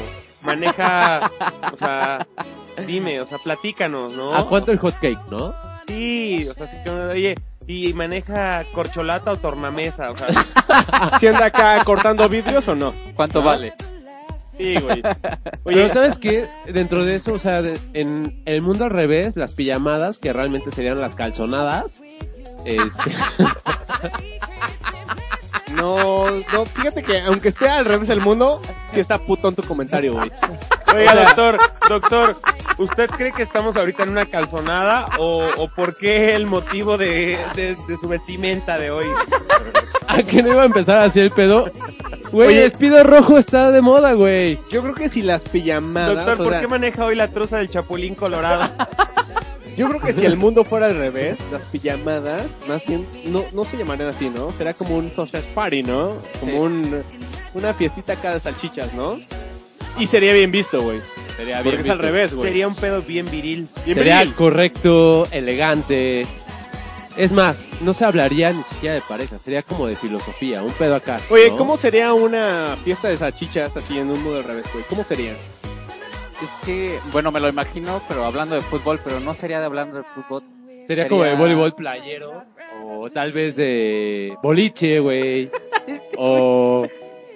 maneja, 0.41 1.29
o 1.73 1.77
sea, 1.77 2.25
dime, 2.87 3.19
o 3.19 3.27
sea, 3.27 3.37
platícanos, 3.39 4.13
¿no? 4.13 4.33
¿A 4.33 4.47
cuánto 4.47 4.71
el 4.71 4.77
hot 4.77 4.95
cake, 5.01 5.19
no? 5.29 5.53
Sí, 5.85 6.47
o 6.49 6.53
sea, 6.53 6.67
sí 6.67 6.77
que, 6.85 6.89
oye, 6.89 7.35
¿y 7.67 7.91
maneja 7.91 8.63
corcholata 8.73 9.33
o 9.33 9.35
tornamesa? 9.37 10.11
O 10.11 10.15
sea, 10.17 10.27
¿Si 11.19 11.27
anda 11.27 11.47
acá 11.47 11.83
cortando 11.83 12.29
vidrios 12.29 12.65
o 12.69 12.75
no? 12.75 12.93
¿Cuánto 13.17 13.41
vale? 13.41 13.73
Sí, 14.57 14.75
güey. 14.79 15.01
Pero 15.65 15.89
¿sabes 15.89 16.17
qué? 16.17 16.47
Dentro 16.65 17.03
de 17.03 17.15
eso, 17.15 17.33
o 17.33 17.39
sea, 17.39 17.61
de- 17.61 17.77
en 17.93 18.41
el 18.45 18.61
mundo 18.61 18.85
al 18.85 18.91
revés, 18.91 19.35
las 19.35 19.55
pijamadas, 19.55 20.17
que 20.19 20.31
realmente 20.31 20.71
serían 20.71 21.01
las 21.01 21.15
calzonadas, 21.15 22.01
este, 22.63 23.11
No, 25.75 26.29
no, 26.29 26.65
fíjate 26.65 27.03
que 27.03 27.21
aunque 27.21 27.49
esté 27.49 27.67
al 27.69 27.85
revés 27.85 28.09
el 28.09 28.21
mundo, 28.21 28.61
sí 28.91 28.99
está 28.99 29.17
putón 29.19 29.55
tu 29.55 29.63
comentario, 29.63 30.13
güey. 30.13 30.31
Oiga, 30.95 31.15
doctor, 31.15 31.59
doctor, 31.89 32.35
¿usted 32.77 33.09
cree 33.09 33.31
que 33.31 33.41
estamos 33.43 33.75
ahorita 33.75 34.03
en 34.03 34.09
una 34.09 34.25
calzonada 34.27 35.07
o, 35.17 35.43
o 35.57 35.67
por 35.69 35.97
qué 35.97 36.35
el 36.35 36.45
motivo 36.45 36.97
de, 36.97 37.39
de- 37.55 37.75
de 37.87 37.97
su 37.99 38.07
vestimenta 38.07 38.77
de 38.77 38.91
hoy? 38.91 39.07
¿a 40.07 40.21
qué 40.21 40.43
no 40.43 40.49
iba 40.53 40.61
a 40.61 40.65
empezar 40.65 40.99
así 40.99 41.19
el 41.19 41.31
pedo? 41.31 41.71
Güey, 42.31 42.49
Oye. 42.49 42.59
el 42.65 42.71
espido 42.71 43.03
rojo 43.03 43.37
está 43.39 43.71
de 43.71 43.81
moda, 43.81 44.13
güey. 44.13 44.59
Yo 44.69 44.81
creo 44.83 44.93
que 44.93 45.09
si 45.09 45.21
las 45.23 45.41
pijamadas, 45.43 46.15
Doctor, 46.15 46.33
o 46.41 46.43
¿por 46.43 46.51
sea, 46.53 46.61
qué 46.61 46.67
maneja 46.67 47.05
hoy 47.05 47.15
la 47.15 47.27
troza 47.27 47.57
del 47.57 47.69
chapulín 47.69 48.13
colorado? 48.15 48.69
yo 49.77 49.87
creo 49.89 50.01
que 50.01 50.13
si 50.13 50.25
el 50.25 50.37
mundo 50.37 50.63
fuera 50.63 50.87
al 50.87 50.95
revés, 50.97 51.37
las 51.51 51.61
pijamadas, 51.63 52.45
más 52.67 52.85
bien, 52.85 53.05
no, 53.25 53.43
no 53.53 53.65
se 53.65 53.77
llamarían 53.77 54.09
así, 54.09 54.29
¿no? 54.29 54.51
Será 54.57 54.73
como 54.73 54.97
un 54.97 55.11
sausage 55.11 55.47
party, 55.53 55.83
¿no? 55.83 56.15
Como 56.39 56.51
Sí. 56.51 56.57
un, 56.57 57.03
una 57.55 57.73
fiestita 57.73 58.13
acá 58.13 58.33
de 58.33 58.39
salchichas, 58.39 58.93
¿no? 58.93 59.17
Y 59.97 60.07
sería 60.07 60.33
bien 60.33 60.51
visto, 60.51 60.81
güey. 60.81 61.01
Sería 61.37 61.61
Porque 61.63 61.81
es 61.81 61.89
al 61.89 61.99
revés, 61.99 62.33
güey. 62.33 62.49
Sería 62.49 62.67
un 62.67 62.75
pedo 62.75 63.01
bien 63.01 63.29
viril. 63.29 63.67
Bien 63.85 63.97
Sería 63.97 64.19
viril. 64.19 64.33
correcto, 64.35 65.27
elegante. 65.31 66.25
Es 67.15 67.31
más, 67.31 67.63
no 67.81 67.93
se 67.93 68.05
hablaría 68.05 68.51
ni 68.53 68.63
siquiera 68.63 68.95
de 68.95 69.01
pareja, 69.01 69.37
sería 69.43 69.61
como 69.61 69.85
de 69.85 69.95
filosofía, 69.95 70.63
un 70.63 70.71
pedo 70.73 70.95
acá. 70.95 71.19
Oye. 71.29 71.49
¿cómo 71.57 71.77
sería 71.77 72.11
una 72.13 72.75
fiesta 72.83 73.07
de 73.09 73.17
salchichas 73.17 73.75
así 73.77 73.99
en 73.99 74.09
un 74.09 74.23
mundo 74.23 74.39
al 74.39 74.43
revés, 74.45 74.65
güey? 74.73 74.83
¿Cómo 74.89 75.03
sería? 75.03 75.35
Es 76.41 76.49
que, 76.65 76.99
bueno, 77.11 77.31
me 77.31 77.39
lo 77.39 77.49
imagino, 77.49 78.01
pero 78.07 78.25
hablando 78.25 78.55
de 78.55 78.61
fútbol, 78.61 78.99
pero 79.03 79.19
no 79.19 79.33
sería 79.33 79.59
de 79.59 79.65
hablando 79.65 79.97
de 79.97 80.03
fútbol. 80.03 80.43
Sería 80.87 81.07
como 81.07 81.23
de 81.23 81.35
voleibol 81.35 81.73
playero, 81.75 82.43
o 82.83 83.09
tal 83.09 83.31
vez 83.31 83.55
de 83.55 84.35
boliche, 84.41 84.99
güey. 84.99 85.49
O 86.17 86.85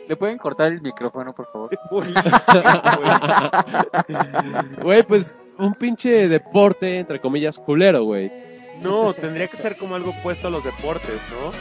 ¿Le 0.07 0.15
pueden 0.15 0.37
cortar 0.37 0.71
el 0.71 0.81
micrófono, 0.81 1.33
por 1.33 1.51
favor? 1.51 1.69
Güey, 4.81 5.03
pues 5.03 5.35
un 5.57 5.73
pinche 5.73 6.29
deporte, 6.29 6.99
entre 6.99 7.19
comillas, 7.19 7.59
culero, 7.59 8.03
güey. 8.03 8.31
No, 8.81 9.13
tendría 9.13 9.47
que 9.47 9.57
ser 9.57 9.75
como 9.75 9.95
algo 9.95 10.13
puesto 10.23 10.47
a 10.47 10.51
los 10.51 10.63
deportes, 10.63 11.19
¿no? 11.31 11.51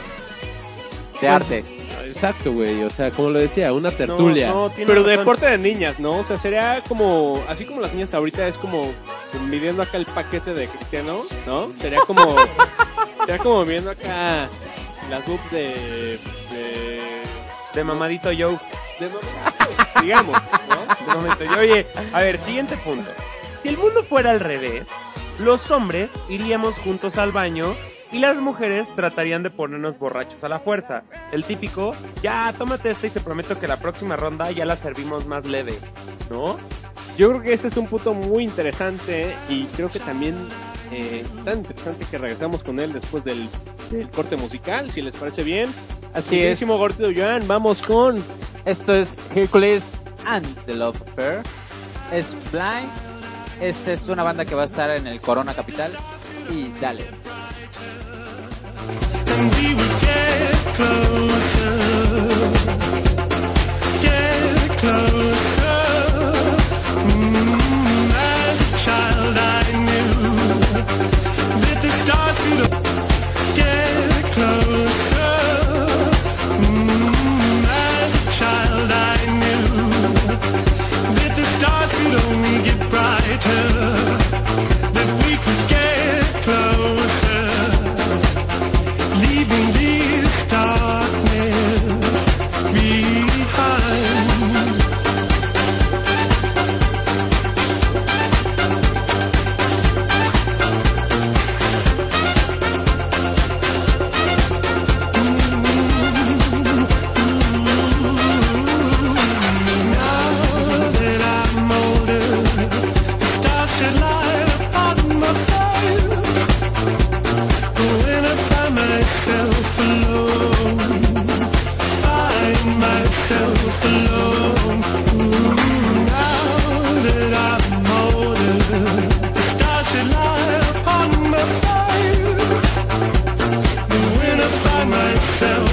De 1.19 1.27
arte. 1.27 1.63
Exacto, 2.05 2.51
güey. 2.53 2.83
O 2.83 2.89
sea, 2.89 3.11
como 3.11 3.29
lo 3.29 3.39
decía, 3.39 3.73
una 3.73 3.91
tertulia. 3.91 4.49
No, 4.49 4.63
no, 4.63 4.69
tiene 4.69 4.85
Pero 4.91 5.03
razón. 5.03 5.17
deporte 5.17 5.45
de 5.45 5.57
niñas, 5.57 5.99
¿no? 5.99 6.17
O 6.19 6.25
sea, 6.25 6.37
sería 6.37 6.81
como, 6.87 7.43
así 7.47 7.65
como 7.65 7.81
las 7.81 7.93
niñas 7.93 8.13
ahorita 8.13 8.47
es 8.47 8.57
como 8.57 8.91
midiendo 9.49 9.83
acá 9.83 9.97
el 9.97 10.05
paquete 10.05 10.53
de 10.53 10.67
Cristiano, 10.67 11.21
¿no? 11.45 11.71
Sería 11.79 11.99
como, 12.01 12.35
sería 13.19 13.37
como 13.39 13.65
viendo 13.65 13.91
acá 13.91 14.47
las 15.09 15.25
boobs 15.25 15.51
de, 15.51 16.19
de, 16.51 17.01
De 17.73 17.83
mamadito 17.83 18.29
Joe. 18.29 18.57
de 18.99 19.09
digamos, 20.01 20.35
¿no? 20.69 21.05
De 21.05 21.13
momento. 21.19 21.43
Y, 21.43 21.47
Oye, 21.57 21.87
a 22.13 22.21
ver, 22.21 22.39
siguiente 22.43 22.77
punto. 22.77 23.09
Si 23.63 23.69
el 23.69 23.77
mundo 23.77 24.03
fuera 24.03 24.31
al 24.31 24.39
revés, 24.39 24.83
los 25.39 25.69
hombres 25.71 26.09
iríamos 26.29 26.73
juntos 26.75 27.17
al 27.17 27.31
baño 27.31 27.75
Y 28.11 28.19
las 28.19 28.37
mujeres 28.37 28.87
tratarían 28.95 29.43
de 29.43 29.49
ponernos 29.49 29.99
borrachos 29.99 30.41
a 30.41 30.47
la 30.47 30.59
fuerza. 30.59 31.03
El 31.31 31.43
típico, 31.43 31.93
ya, 32.21 32.53
tómate 32.57 32.91
esta 32.91 33.07
y 33.07 33.09
te 33.09 33.19
prometo 33.19 33.59
que 33.59 33.67
la 33.67 33.77
próxima 33.77 34.15
ronda 34.15 34.49
ya 34.51 34.65
la 34.65 34.77
servimos 34.77 35.25
más 35.27 35.45
leve, 35.45 35.77
¿no? 36.29 36.57
Yo 37.17 37.29
creo 37.29 37.41
que 37.41 37.53
ese 37.53 37.67
es 37.67 37.77
un 37.77 37.87
punto 37.87 38.13
muy 38.13 38.43
interesante 38.43 39.35
y 39.49 39.65
creo 39.65 39.89
que 39.89 39.99
también 39.99 40.35
eh, 40.91 41.25
tan 41.43 41.59
interesante 41.59 42.05
que 42.09 42.17
regresamos 42.17 42.63
con 42.63 42.79
él 42.79 42.93
después 42.93 43.23
del, 43.23 43.49
del 43.89 44.09
corte 44.09 44.37
musical, 44.37 44.89
si 44.91 45.01
les 45.01 45.15
parece 45.15 45.43
bien. 45.43 45.69
Así 46.13 46.39
es. 46.39 46.65
Gordito 46.65 47.09
Joan, 47.15 47.47
vamos 47.47 47.81
con 47.81 48.23
Esto 48.65 48.93
es 48.93 49.17
Hercules 49.35 49.91
and 50.25 50.45
the 50.65 50.75
Love 50.75 51.01
Affair. 51.01 51.41
Es 52.13 52.35
Blind. 52.51 52.89
Esta 53.61 53.93
es 53.93 54.01
una 54.07 54.23
banda 54.23 54.45
que 54.45 54.55
va 54.55 54.63
a 54.63 54.65
estar 54.65 54.89
en 54.91 55.07
el 55.07 55.19
Corona 55.19 55.53
Capital. 55.53 55.91
Y 56.49 56.69
dale. 56.79 57.03
Closer, 60.77 61.77
get 64.01 64.69
closer. 64.81 65.79
Mm, 67.07 67.56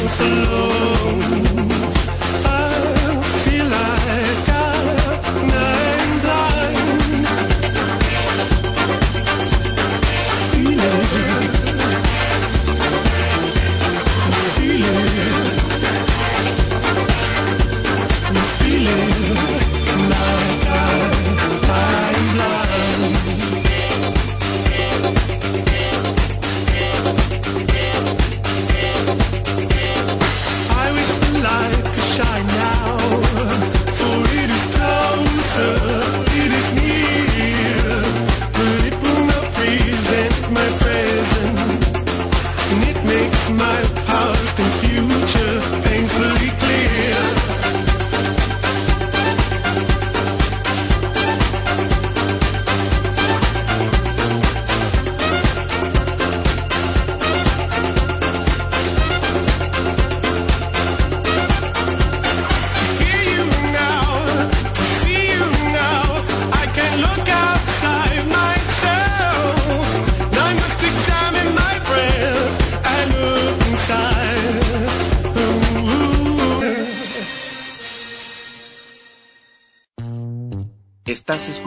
through 0.06 0.73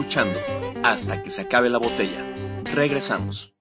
escuchando 0.08 0.40
hasta 0.84 1.22
que 1.22 1.30
se 1.30 1.42
acabe 1.42 1.68
la 1.68 1.76
botella. 1.76 2.24
Regresamos. 2.74 3.54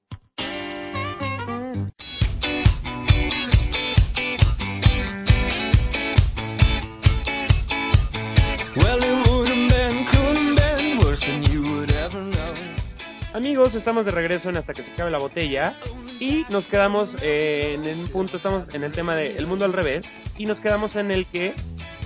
Amigos, 13.34 13.76
estamos 13.76 14.06
de 14.06 14.12
regreso 14.12 14.50
en 14.50 14.58
hasta 14.58 14.74
que 14.74 14.84
se 14.84 14.92
acabe 14.92 15.12
la 15.12 15.18
botella 15.20 15.76
y 16.20 16.46
nos 16.50 16.66
quedamos 16.66 17.10
eh, 17.22 17.78
en 17.84 18.00
un 18.00 18.08
punto, 18.08 18.38
estamos 18.38 18.74
en 18.74 18.84
el 18.84 18.94
tema 18.94 19.16
de 19.16 19.38
el 19.38 19.48
mundo 19.48 19.66
al 19.66 19.74
revés 19.74 20.04
y 20.38 20.46
nos 20.46 20.60
quedamos 20.60 20.96
en 20.96 21.12
el 21.12 21.26
que 21.26 21.54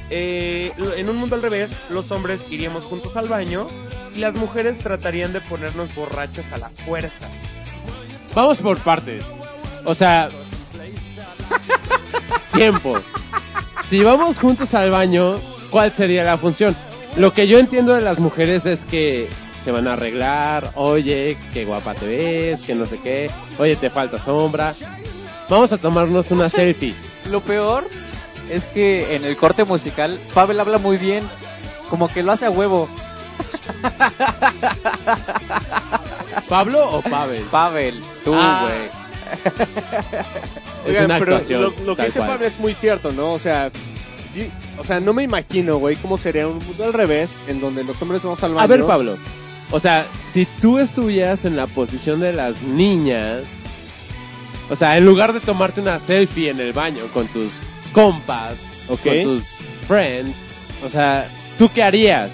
eh, 0.09 0.73
en 0.97 1.09
un 1.09 1.15
mundo 1.15 1.35
al 1.35 1.41
revés 1.41 1.89
los 1.89 2.11
hombres 2.11 2.41
iríamos 2.49 2.83
juntos 2.83 3.15
al 3.15 3.29
baño 3.29 3.67
y 4.15 4.19
las 4.19 4.35
mujeres 4.35 4.77
tratarían 4.77 5.33
de 5.33 5.41
ponernos 5.41 5.93
borrachos 5.95 6.45
a 6.51 6.57
la 6.57 6.69
fuerza. 6.69 7.29
Vamos 8.33 8.59
por 8.59 8.77
partes. 8.79 9.25
O 9.85 9.95
sea, 9.95 10.29
tiempo. 12.53 12.97
Si 13.89 14.01
vamos 14.01 14.39
juntos 14.39 14.73
al 14.73 14.91
baño, 14.91 15.39
¿cuál 15.69 15.91
sería 15.91 16.23
la 16.23 16.37
función? 16.37 16.75
Lo 17.17 17.33
que 17.33 17.47
yo 17.47 17.59
entiendo 17.59 17.93
de 17.93 18.01
las 18.01 18.19
mujeres 18.19 18.65
es 18.65 18.85
que 18.85 19.29
te 19.65 19.71
van 19.71 19.87
a 19.87 19.93
arreglar, 19.93 20.71
oye, 20.75 21.37
qué 21.53 21.65
guapa 21.65 21.93
te 21.93 22.07
ves, 22.07 22.61
que 22.61 22.73
no 22.73 22.85
sé 22.85 22.99
qué, 22.99 23.29
oye, 23.59 23.75
te 23.75 23.89
falta 23.89 24.17
sombra. 24.17 24.73
Vamos 25.49 25.73
a 25.73 25.77
tomarnos 25.77 26.31
una 26.31 26.49
selfie. 26.49 26.95
Lo 27.29 27.41
peor 27.41 27.83
es 28.49 28.65
que 28.65 29.15
en 29.15 29.25
el 29.25 29.35
corte 29.35 29.65
musical, 29.65 30.17
Pavel 30.33 30.59
habla 30.59 30.77
muy 30.77 30.97
bien. 30.97 31.23
Como 31.89 32.07
que 32.07 32.23
lo 32.23 32.31
hace 32.31 32.45
a 32.45 32.51
huevo. 32.51 32.87
¿Pablo 36.49 36.89
o 36.89 37.01
Pavel? 37.01 37.43
Pavel, 37.43 37.95
tú, 38.23 38.31
güey. 38.31 38.41
Ah. 38.43 38.67
Es 40.83 40.89
Oigan, 40.89 41.05
una 41.05 41.19
pero 41.19 41.35
actuación. 41.35 41.61
Lo, 41.61 41.73
lo 41.85 41.95
que 41.95 42.05
dice 42.05 42.19
cual. 42.19 42.31
Pablo 42.31 42.45
es 42.47 42.59
muy 42.59 42.73
cierto, 42.73 43.11
¿no? 43.11 43.31
O 43.31 43.39
sea, 43.39 43.71
yo- 44.35 44.45
o 44.77 44.83
sea, 44.85 44.99
no 44.99 45.13
me 45.13 45.23
imagino, 45.23 45.77
güey, 45.77 45.95
cómo 45.97 46.17
sería 46.17 46.47
un 46.47 46.57
mundo 46.65 46.83
al 46.85 46.93
revés 46.93 47.29
en 47.47 47.61
donde 47.61 47.83
los 47.83 48.01
hombres 48.01 48.23
vamos 48.23 48.41
al 48.43 48.53
baño. 48.53 48.63
A 48.63 48.67
ver, 48.67 48.83
Pablo. 48.85 49.17
O 49.71 49.79
sea, 49.79 50.05
si 50.33 50.45
tú 50.61 50.79
estuvieras 50.79 51.45
en 51.45 51.55
la 51.55 51.67
posición 51.67 52.19
de 52.19 52.33
las 52.33 52.61
niñas, 52.63 53.43
o 54.69 54.75
sea, 54.75 54.97
en 54.97 55.05
lugar 55.05 55.31
de 55.33 55.39
tomarte 55.39 55.79
una 55.81 55.99
selfie 55.99 56.49
en 56.49 56.59
el 56.59 56.73
baño 56.73 57.03
con 57.13 57.27
tus 57.27 57.53
compas 57.93 58.55
o 58.89 58.93
Ok. 58.95 59.01
con 59.03 59.23
tus 59.23 59.43
friends, 59.87 60.35
o 60.85 60.89
sea, 60.89 61.25
¿tú 61.57 61.69
qué 61.73 61.83
harías? 61.83 62.31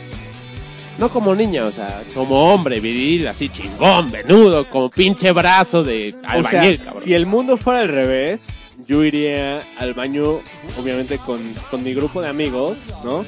No 0.98 1.10
como 1.10 1.36
niña, 1.36 1.66
o 1.66 1.72
sea, 1.72 2.02
como 2.16 2.52
hombre, 2.54 2.80
viril, 2.80 3.28
así 3.28 3.50
chingón, 3.50 4.10
venudo, 4.12 4.68
como 4.70 4.90
pinche 4.90 5.32
brazo 5.32 5.84
de 5.84 6.16
O 6.18 6.22
sea, 6.22 6.30
albañil, 6.32 6.80
cabrón. 6.80 7.04
si 7.04 7.14
el 7.14 7.26
mundo 7.28 7.58
fuera 7.58 7.82
al 7.82 7.90
revés, 7.90 8.48
yo 8.88 9.04
iría 9.04 9.62
al 9.78 9.94
baño, 9.94 10.40
obviamente 10.80 11.20
con, 11.20 11.40
con 11.70 11.84
mi 11.84 11.94
grupo 11.94 12.20
de 12.22 12.30
amigos, 12.30 12.78
¿no? 13.04 13.26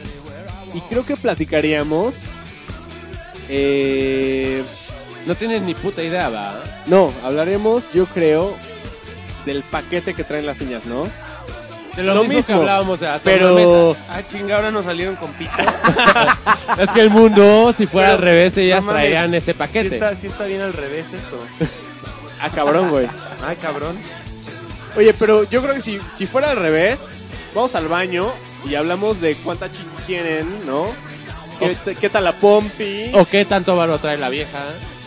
Y 0.74 0.82
creo 0.82 1.06
que 1.06 1.16
platicaríamos. 1.16 2.16
Eh, 3.50 4.64
No 5.28 5.36
tienes 5.36 5.62
ni 5.62 5.74
puta 5.76 6.02
idea, 6.02 6.30
va. 6.30 6.64
no, 6.88 7.12
hablaremos, 7.24 7.92
yo 7.94 8.06
creo, 8.08 8.56
del 9.46 9.62
paquete 9.64 10.14
que 10.16 10.24
traen 10.24 10.46
las 10.48 10.60
niñas, 10.60 10.86
¿no? 10.86 11.04
De 12.00 12.06
lo, 12.06 12.16
Lo 12.16 12.24
mismo, 12.24 12.46
que 12.46 12.54
hablábamos 12.54 13.00
de 13.02 13.10
Pero 13.26 13.94
Ah, 14.10 14.22
chinga, 14.32 14.56
ahora 14.56 14.72
nos 14.72 14.86
salieron 14.86 15.18
con 15.18 15.34
tornamesa. 15.34 16.38
Es 16.80 16.90
que 16.92 17.02
el 17.02 17.10
mundo, 17.10 17.74
si 17.78 17.88
fuera 17.88 18.10
Pero, 18.12 18.20
al 18.20 18.24
revés, 18.24 18.58
ellas 18.58 18.80
no 18.80 18.86
mames, 18.88 19.02
traerían 19.02 19.34
ese 19.34 19.52
Sí 19.52 19.58
paquete. 19.58 19.96
está, 19.96 20.16
sí 20.16 20.28
está 20.28 20.46
bien 20.46 20.62
al 20.62 20.72
revés 20.72 21.06
esto. 21.14 21.44
ah, 22.42 22.50
cabrón, 22.56 22.90
güey. 22.90 23.06
Ay, 23.46 23.58
cabrón. 23.58 23.98
Oye, 24.96 25.14
pero 25.14 25.44
yo 25.50 25.62
creo 25.62 25.76
que 25.76 25.82
si, 25.82 26.00
si 26.18 26.26
fuera 26.26 26.52
al 26.52 26.58
revés, 26.58 26.98
vamos 27.54 27.76
al 27.76 27.90
baño 27.90 28.32
y 28.64 28.76
hablamos 28.76 29.20
de 29.20 29.36
cuánta 29.36 29.68
chichi 29.70 29.84
tienen, 30.08 30.48
¿no? 30.66 30.86
¿Qué, 31.60 31.76
qué 32.00 32.10
tal 32.10 32.24
la 32.24 32.32
pompi? 32.32 33.12
¿O 33.14 33.26
qué 33.26 33.44
tanto 33.44 33.76
varo 33.76 33.98
trae 33.98 34.16
la 34.18 34.30
vieja? 34.30 34.60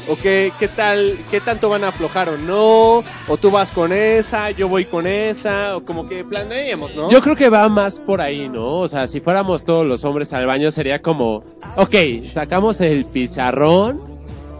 ¿O 0.09 0.17
qué, 0.17 0.53
qué 0.59 0.69
tal, 0.69 1.17
qué 1.31 1.41
tanto 1.41 1.69
van 1.69 1.85
a 1.85 1.89
aflojar 1.89 2.29
o 2.29 2.37
no? 2.37 3.05
¿O 3.29 3.37
tú 3.41 3.51
vas 3.51 3.71
con 3.71 3.93
esa, 3.93 4.51
yo 4.51 4.69
voy 4.69 4.85
con 4.85 5.07
esa? 5.07 5.77
¿O 5.77 5.85
como 5.85 6.09
que 6.09 6.25
planeemos, 6.25 6.95
no? 6.95 7.11
Yo 7.11 7.21
creo 7.23 7.37
que 7.37 7.49
va 7.49 7.69
más 7.69 7.99
por 7.99 8.21
ahí, 8.21 8.49
¿no? 8.49 8.79
O 8.79 8.89
sea, 8.89 9.07
si 9.07 9.21
fuéramos 9.21 9.65
todos 9.65 9.87
los 9.87 10.05
hombres 10.05 10.33
al 10.33 10.47
baño 10.47 10.71
sería 10.71 11.01
como, 11.01 11.45
ok, 11.77 12.25
sacamos 12.25 12.81
el 12.81 13.05
pizarrón 13.05 14.01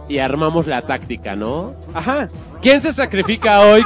y 0.07 0.19
armamos 0.19 0.65
la 0.65 0.81
táctica, 0.81 1.35
¿no? 1.35 1.73
Ajá. 1.93 2.29
¿Quién 2.61 2.81
se 2.81 2.93
sacrifica 2.93 3.61
hoy, 3.61 3.83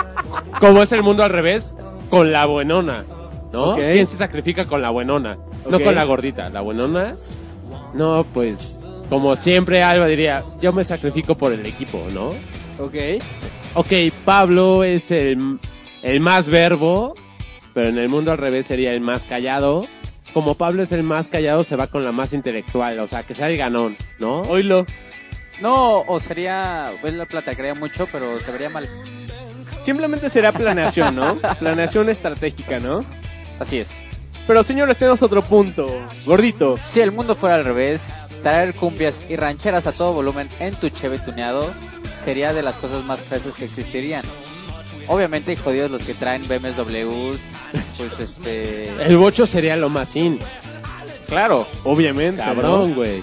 como 0.59 0.83
es 0.83 0.91
el 0.91 1.01
mundo 1.01 1.23
al 1.23 1.31
revés, 1.31 1.75
con 2.09 2.31
la 2.31 2.45
buenona? 2.45 3.03
¿No? 3.51 3.75
¿Quién 3.75 4.05
se 4.05 4.17
sacrifica 4.17 4.65
con 4.65 4.81
la 4.81 4.91
buenona? 4.91 5.37
No 5.69 5.79
con 5.79 5.95
la 5.95 6.03
gordita, 6.03 6.49
la 6.49 6.61
buenona. 6.61 7.15
No, 7.93 8.25
pues, 8.33 8.85
como 9.09 9.35
siempre 9.35 9.83
Alba 9.83 10.07
diría, 10.07 10.43
yo 10.61 10.73
me 10.73 10.83
sacrifico 10.83 11.35
por 11.35 11.53
el 11.53 11.65
equipo, 11.65 12.05
¿no? 12.13 12.29
Ok. 12.83 13.21
Ok, 13.73 13.91
Pablo 14.25 14.83
es 14.83 15.11
el, 15.11 15.59
el 16.01 16.19
más 16.19 16.49
verbo, 16.49 17.15
pero 17.73 17.89
en 17.89 17.97
el 17.97 18.09
mundo 18.09 18.31
al 18.31 18.37
revés 18.37 18.65
sería 18.65 18.91
el 18.91 19.01
más 19.01 19.23
callado. 19.23 19.87
Como 20.33 20.55
Pablo 20.55 20.83
es 20.83 20.91
el 20.91 21.03
más 21.03 21.27
callado, 21.27 21.63
se 21.63 21.75
va 21.75 21.87
con 21.87 22.03
la 22.03 22.11
más 22.11 22.33
intelectual, 22.33 22.99
o 22.99 23.07
sea, 23.07 23.23
que 23.23 23.33
sea 23.33 23.49
el 23.49 23.57
ganón, 23.57 23.95
¿no? 24.19 24.41
Oílo. 24.41 24.85
No, 25.61 26.01
o 26.01 26.19
sería, 26.19 26.91
pues 27.01 27.13
la 27.13 27.25
platicaría 27.25 27.73
mucho, 27.73 28.07
pero 28.11 28.39
se 28.39 28.51
vería 28.51 28.69
mal. 28.69 28.87
Simplemente 29.85 30.29
será 30.29 30.51
planeación, 30.51 31.15
¿no? 31.15 31.37
planeación 31.59 32.09
estratégica, 32.09 32.79
¿no? 32.79 33.05
Así 33.59 33.79
es. 33.79 34.03
Pero 34.45 34.63
señores, 34.63 34.97
tenemos 34.97 35.21
otro 35.21 35.41
punto. 35.41 35.87
Gordito. 36.25 36.77
Si 36.81 36.99
el 36.99 37.11
mundo 37.11 37.35
fuera 37.35 37.55
al 37.55 37.65
revés, 37.65 38.01
traer 38.47 38.73
cumbias 38.75 39.19
y 39.27 39.35
rancheras 39.35 39.87
a 39.87 39.91
todo 39.91 40.13
volumen 40.13 40.47
en 40.61 40.73
tu 40.73 40.89
Chevy 40.89 41.17
tuneado 41.19 41.69
sería 42.23 42.53
de 42.53 42.63
las 42.63 42.75
cosas 42.75 43.03
más 43.03 43.19
fresas 43.19 43.53
que 43.53 43.65
existirían. 43.65 44.23
Obviamente, 45.07 45.51
y 45.51 45.57
jodidos 45.57 45.91
los 45.91 46.01
que 46.01 46.13
traen 46.13 46.47
BMWs, 46.47 47.39
pues 47.97 48.19
este... 48.29 48.89
El 49.05 49.17
bocho 49.17 49.45
sería 49.45 49.75
lo 49.75 49.89
más 49.89 50.15
in, 50.15 50.39
Claro, 51.27 51.67
obviamente. 51.83 52.41
cabrón, 52.41 52.93
güey. 52.95 53.21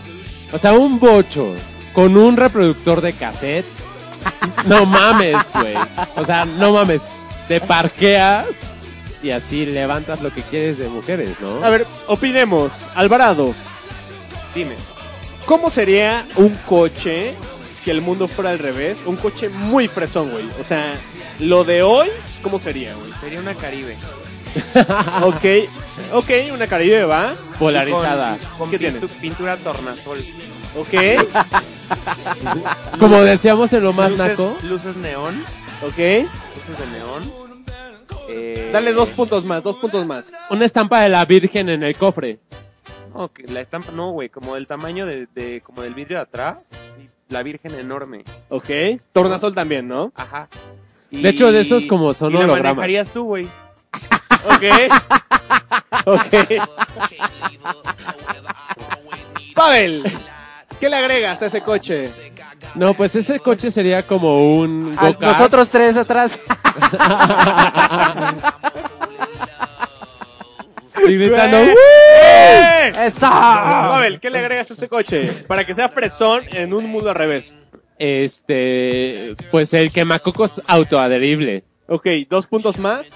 O 0.52 0.58
sea, 0.58 0.74
un 0.74 1.00
bocho 1.00 1.54
con 1.94 2.18
un 2.18 2.36
reproductor 2.36 3.00
de 3.00 3.14
cassette, 3.14 3.64
no 4.66 4.84
mames, 4.84 5.38
güey. 5.54 5.74
O 6.16 6.24
sea, 6.26 6.44
no 6.44 6.74
mames, 6.74 7.00
te 7.48 7.62
parqueas 7.62 8.44
y 9.22 9.30
así 9.30 9.64
levantas 9.64 10.20
lo 10.20 10.30
que 10.34 10.42
quieres 10.42 10.76
de 10.76 10.88
mujeres. 10.90 11.40
¿no? 11.40 11.64
A 11.64 11.70
ver, 11.70 11.86
opinemos. 12.08 12.72
Alvarado, 12.94 13.54
Dime. 14.54 14.74
¿Cómo 15.46 15.70
sería 15.70 16.24
un 16.36 16.50
coche 16.66 17.34
si 17.82 17.90
el 17.90 18.00
mundo 18.00 18.28
fuera 18.28 18.50
al 18.50 18.58
revés? 18.58 18.98
Un 19.06 19.16
coche 19.16 19.48
muy 19.48 19.88
fresón, 19.88 20.30
güey. 20.30 20.44
O 20.60 20.64
sea, 20.66 20.94
lo 21.40 21.64
de 21.64 21.82
hoy, 21.82 22.08
¿cómo 22.42 22.58
sería, 22.58 22.94
güey? 22.94 23.12
Sería 23.20 23.40
una 23.40 23.54
Caribe. 23.54 23.96
ok, 25.22 25.44
ok, 26.12 26.30
una 26.52 26.66
Caribe 26.66 27.04
va. 27.04 27.32
Polarizada. 27.58 28.36
Con, 28.58 28.60
con 28.68 28.70
¿Qué 28.70 28.76
pintu- 28.76 28.92
tienes? 28.92 29.10
pintura 29.20 29.56
tornasol. 29.56 30.18
Ok, 30.76 30.90
Como 32.98 33.22
decíamos 33.22 33.72
en 33.72 33.84
lo 33.84 33.92
más 33.92 34.10
luces, 34.10 34.26
naco. 34.28 34.56
luces 34.62 34.96
neón. 34.96 35.42
ok. 35.82 35.96
Luces 35.96 36.78
de 36.78 36.98
neón. 36.98 37.44
Eh, 38.28 38.70
Dale 38.72 38.92
dos 38.92 39.08
puntos 39.10 39.44
más, 39.44 39.62
dos 39.62 39.76
puntos 39.76 40.04
más. 40.06 40.32
Una 40.50 40.64
estampa 40.64 41.02
de 41.02 41.10
la 41.10 41.24
Virgen 41.26 41.68
en 41.68 41.82
el 41.82 41.96
cofre. 41.96 42.38
Que 43.32 43.44
la 43.52 43.60
estampa, 43.60 43.92
no, 43.92 44.10
güey, 44.10 44.28
como 44.28 44.54
del 44.54 44.66
tamaño 44.66 45.06
de, 45.06 45.28
de- 45.34 45.60
como 45.60 45.82
del 45.82 45.94
vidrio 45.94 46.18
de 46.18 46.22
atrás. 46.24 46.58
y 47.00 47.08
la 47.32 47.42
virgen 47.42 47.74
enorme. 47.78 48.24
Ok. 48.48 48.68
Tornasol 49.12 49.54
también, 49.54 49.88
¿no? 49.88 50.12
Ajá. 50.14 50.48
De 51.10 51.28
hecho, 51.28 51.52
de 51.52 51.60
esos 51.60 51.86
como 51.86 52.12
son 52.12 52.32
y 52.32 52.34
la 52.34 52.40
hologramas. 52.40 52.76
manejarías 52.76 53.08
tú, 53.08 53.24
güey. 53.24 53.48
Ok. 54.46 54.62
ok. 56.04 56.34
Pavel, 59.54 60.02
¿qué 60.80 60.88
le 60.90 60.96
agregas 60.96 61.40
a 61.40 61.46
ese 61.46 61.62
coche? 61.62 62.10
No, 62.74 62.92
pues 62.94 63.14
ese 63.14 63.38
coche 63.40 63.70
sería 63.70 64.02
como 64.02 64.56
un 64.58 64.94
nosotros 65.20 65.68
tres 65.70 65.96
atrás. 65.96 66.38
Gritando, 71.06 71.58
¡Eh! 71.58 71.74
¡Eh! 72.22 72.92
¡Esa! 73.06 73.30
Pavel, 73.30 74.20
¿qué 74.20 74.30
le 74.30 74.38
agregas 74.38 74.70
a 74.70 74.74
ese 74.74 74.88
coche? 74.88 75.26
Para 75.46 75.64
que 75.64 75.74
sea 75.74 75.88
fresón 75.88 76.42
en 76.52 76.72
un 76.72 76.86
mundo 76.86 77.10
al 77.10 77.16
revés. 77.16 77.54
Este, 77.98 79.34
pues 79.50 79.72
el 79.74 79.90
quemacocos 79.92 80.62
autoadherible. 80.66 81.64
Ok, 81.88 82.06
dos 82.28 82.46
puntos 82.46 82.78
más. 82.78 83.06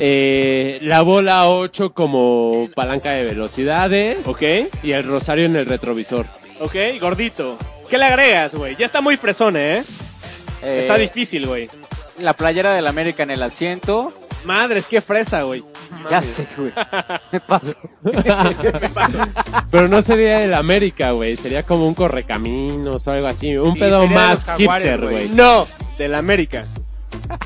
Eh, 0.00 0.78
la 0.82 1.02
bola 1.02 1.48
8 1.48 1.92
como 1.92 2.68
palanca 2.74 3.12
de 3.12 3.24
velocidades. 3.24 4.26
Ok, 4.26 4.42
Y 4.82 4.92
el 4.92 5.04
rosario 5.04 5.46
en 5.46 5.56
el 5.56 5.66
retrovisor. 5.66 6.26
ok, 6.60 6.74
gordito. 7.00 7.58
¿Qué 7.90 7.98
le 7.98 8.04
agregas, 8.04 8.54
güey? 8.54 8.76
Ya 8.76 8.86
está 8.86 9.00
muy 9.00 9.16
fresón, 9.16 9.56
¿eh? 9.56 9.82
Eh, 10.62 10.80
Está 10.82 10.98
difícil, 10.98 11.46
güey. 11.46 11.68
La 12.20 12.32
playera 12.34 12.72
del 12.72 12.86
América 12.86 13.22
en 13.22 13.30
el 13.30 13.42
asiento. 13.42 14.12
Madres, 14.44 14.86
qué 14.86 15.00
fresa, 15.00 15.42
güey. 15.42 15.64
Ya 16.10 16.22
sé, 16.22 16.46
güey. 16.56 16.72
Me 17.32 17.40
paso. 17.40 17.74
Pero 19.70 19.88
no 19.88 20.00
sería 20.02 20.42
el 20.42 20.54
América, 20.54 21.10
güey. 21.12 21.36
Sería 21.36 21.62
como 21.64 21.86
un 21.86 21.94
correcaminos 21.94 23.06
o 23.06 23.10
algo 23.10 23.26
así. 23.26 23.56
Un 23.56 23.74
Sí, 23.74 23.80
pedo 23.80 24.06
más 24.06 24.52
hipster, 24.56 25.00
güey. 25.00 25.28
No, 25.30 25.66
del 25.98 26.14
América. 26.14 26.64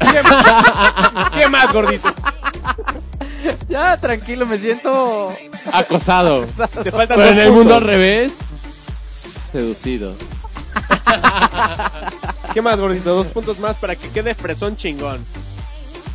¿Qué 0.00 0.22
más? 0.22 1.30
¿Qué 1.34 1.48
más, 1.48 1.72
gordito? 1.72 2.12
Ya, 3.68 3.96
tranquilo, 3.96 4.46
me 4.46 4.58
siento. 4.58 5.32
Acosado. 5.72 6.44
Te 6.82 6.90
faltan 6.90 7.16
Pero 7.16 7.30
en 7.30 7.38
el 7.38 7.52
mundo 7.52 7.74
al 7.74 7.84
revés, 7.84 8.38
seducido. 9.50 10.14
¿Qué 12.52 12.60
más, 12.62 12.78
gordito? 12.78 13.14
Dos 13.14 13.28
puntos 13.28 13.58
más 13.58 13.76
para 13.76 13.96
que 13.96 14.08
quede 14.10 14.34
fresón 14.34 14.76
chingón. 14.76 15.24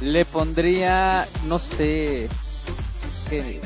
Le 0.02 0.26
pondría, 0.26 1.28
no 1.46 1.58
sé. 1.60 2.30
¿qué? 3.30 3.60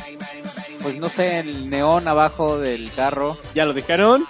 Pues 0.81 0.97
no 0.97 1.09
sé, 1.09 1.39
el 1.39 1.69
neón 1.69 2.07
abajo 2.07 2.57
del 2.57 2.91
carro. 2.93 3.37
¿Ya 3.53 3.65
lo 3.65 3.73
dijeron? 3.73 4.25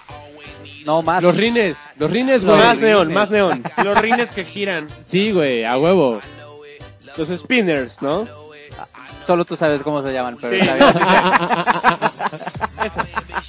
No, 0.86 1.04
más. 1.04 1.22
Los 1.22 1.38
rines, 1.38 1.78
los 1.98 2.10
rines, 2.10 2.44
güey. 2.44 2.58
más 2.58 2.78
neón, 2.78 3.14
más 3.14 3.30
neón. 3.30 3.64
Los 3.84 3.98
rines 4.00 4.30
que 4.32 4.44
giran. 4.44 4.88
Sí, 5.08 5.32
güey, 5.32 5.64
a 5.64 5.78
huevo. 5.78 6.20
Los 7.18 7.28
spinners, 7.28 8.02
¿no? 8.02 8.28
Solo 9.28 9.46
tú 9.46 9.56
sabes 9.56 9.82
cómo 9.84 10.02
se 10.02 10.12
llaman, 10.12 10.38
pero 10.42 10.54
Sí, 10.54 10.60
está 10.62 10.76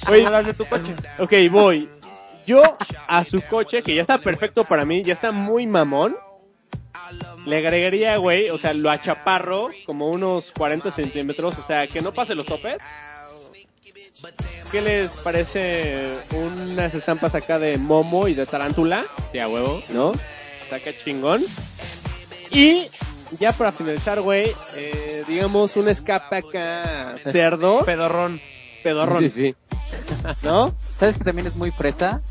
bien. 0.07 0.29
Oye, 0.29 0.43
de 0.43 0.53
tu 0.53 0.65
coche. 0.65 0.93
ok, 1.17 1.33
voy. 1.51 1.89
Yo 2.45 2.61
a 3.07 3.23
su 3.23 3.41
coche, 3.49 3.81
que 3.81 3.95
ya 3.95 4.01
está 4.01 4.17
perfecto 4.17 4.63
para 4.63 4.85
mí, 4.85 5.03
ya 5.03 5.13
está 5.13 5.31
muy 5.31 5.65
mamón. 5.65 6.15
Le 7.45 7.57
agregaría, 7.57 8.17
güey, 8.17 8.49
o 8.49 8.57
sea, 8.57 8.73
lo 8.73 8.89
achaparro 8.89 9.69
como 9.85 10.09
unos 10.09 10.51
40 10.51 10.91
centímetros, 10.91 11.55
o 11.57 11.67
sea, 11.67 11.87
que 11.87 12.01
no 12.01 12.11
pase 12.13 12.35
los 12.35 12.45
topes. 12.45 12.77
¿Qué 14.71 14.81
les 14.81 15.11
parece 15.11 16.15
unas 16.31 16.93
estampas 16.93 17.35
acá 17.35 17.59
de 17.59 17.77
momo 17.77 18.27
y 18.27 18.33
de 18.33 18.45
tarántula? 18.45 19.05
Sí, 19.31 19.39
a 19.39 19.47
huevo. 19.47 19.81
¿No? 19.89 20.13
Está 20.63 20.77
acá 20.77 20.91
chingón. 21.03 21.41
Y 22.49 22.87
ya 23.39 23.51
para 23.51 23.71
finalizar, 23.71 24.21
güey, 24.21 24.51
eh, 24.75 25.23
digamos 25.27 25.75
un 25.75 25.89
escape 25.89 26.37
acá 26.37 27.15
cerdo, 27.19 27.83
Pedorrón. 27.85 28.39
pedorrón, 28.81 29.29
Sí, 29.29 29.29
sí. 29.29 29.55
¿no? 30.43 30.73
¿Sabes 30.99 31.17
que 31.17 31.23
también 31.23 31.47
es 31.47 31.55
muy 31.55 31.71
fresa? 31.71 32.21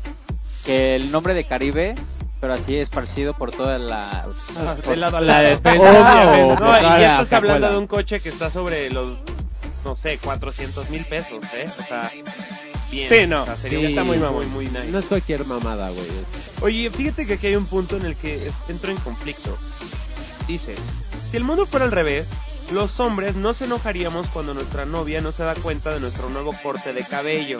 Que 0.65 0.95
el 0.95 1.11
nombre 1.11 1.33
de 1.33 1.43
Caribe, 1.43 1.95
pero 2.39 2.53
así 2.53 2.77
esparcido 2.77 3.33
por 3.33 3.51
toda 3.51 3.77
la... 3.77 4.25
La 4.95 5.09
lado. 5.21 5.49
defensa 5.49 5.91
No, 5.91 6.53
y 6.53 6.55
toda 6.57 6.81
ya 6.81 6.97
la 7.17 7.23
estás 7.23 7.33
hablando 7.33 7.71
de 7.71 7.77
un 7.77 7.87
coche 7.87 8.19
que 8.19 8.29
está 8.29 8.49
sobre 8.49 8.89
los, 8.91 9.17
no 9.83 9.95
sé, 9.95 10.17
400 10.19 10.89
mil 10.89 11.03
pesos, 11.05 11.43
¿eh? 11.53 11.67
O 11.79 11.83
sea, 11.83 12.09
bien. 12.91 13.09
Sí, 13.09 13.27
no, 13.27 13.43
O 13.43 13.45
sea, 13.45 13.55
sería 13.57 13.79
sí, 13.79 13.85
está 13.87 14.03
muy 14.03 14.17
mamón. 14.17 14.35
muy, 14.49 14.65
muy 14.65 14.65
nice. 14.67 14.91
No 14.91 14.99
es 14.99 15.05
cualquier 15.05 15.45
mamada, 15.45 15.89
güey. 15.89 16.05
Oye, 16.61 16.89
fíjate 16.89 17.25
que 17.25 17.33
aquí 17.33 17.47
hay 17.47 17.55
un 17.55 17.65
punto 17.65 17.97
en 17.97 18.05
el 18.05 18.15
que 18.15 18.49
entro 18.69 18.91
en 18.91 18.97
conflicto. 18.97 19.57
Dice, 20.47 20.75
Si 21.31 21.37
el 21.37 21.43
mundo 21.43 21.65
fuera 21.65 21.85
al 21.85 21.91
revés, 21.91 22.27
los 22.71 22.99
hombres 22.99 23.35
no 23.35 23.53
se 23.53 23.65
enojaríamos 23.65 24.27
cuando 24.27 24.53
nuestra 24.53 24.85
novia 24.85 25.21
no 25.21 25.31
se 25.31 25.43
da 25.43 25.55
cuenta 25.55 25.91
de 25.93 25.99
nuestro 25.99 26.29
nuevo 26.29 26.53
corte 26.63 26.93
de 26.93 27.03
cabello. 27.03 27.59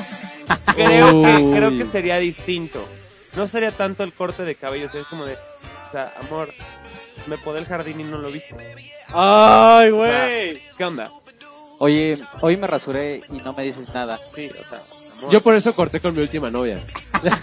Creo 0.75 1.21
que, 1.21 1.51
creo 1.55 1.69
que 1.69 1.85
sería 1.91 2.17
distinto. 2.17 2.83
No 3.35 3.47
sería 3.47 3.71
tanto 3.71 4.03
el 4.03 4.13
corte 4.13 4.43
de 4.43 4.55
cabello, 4.55 4.89
sería 4.89 5.07
como 5.09 5.25
de, 5.25 5.33
o 5.33 5.91
sea, 5.91 6.11
amor, 6.27 6.49
me 7.27 7.37
podé 7.37 7.59
el 7.59 7.65
jardín 7.65 7.99
y 7.99 8.03
no 8.03 8.17
lo 8.17 8.31
viste. 8.31 8.55
Ay, 9.09 9.89
O 9.91 10.03
sea, 10.03 10.27
güey. 10.27 10.57
¿Qué 10.77 10.83
onda? 10.83 11.05
Oye, 11.79 12.17
hoy 12.41 12.57
me 12.57 12.67
rasuré 12.67 13.21
y 13.29 13.37
no 13.37 13.53
me 13.53 13.63
dices 13.63 13.93
nada. 13.93 14.19
Sí, 14.33 14.49
o 14.49 14.63
sea, 14.63 14.79
amor. 15.19 15.31
Yo 15.31 15.41
por 15.41 15.55
eso 15.55 15.73
corté 15.73 15.99
con 15.99 16.15
mi 16.15 16.21
última 16.21 16.49
novia. 16.49 16.79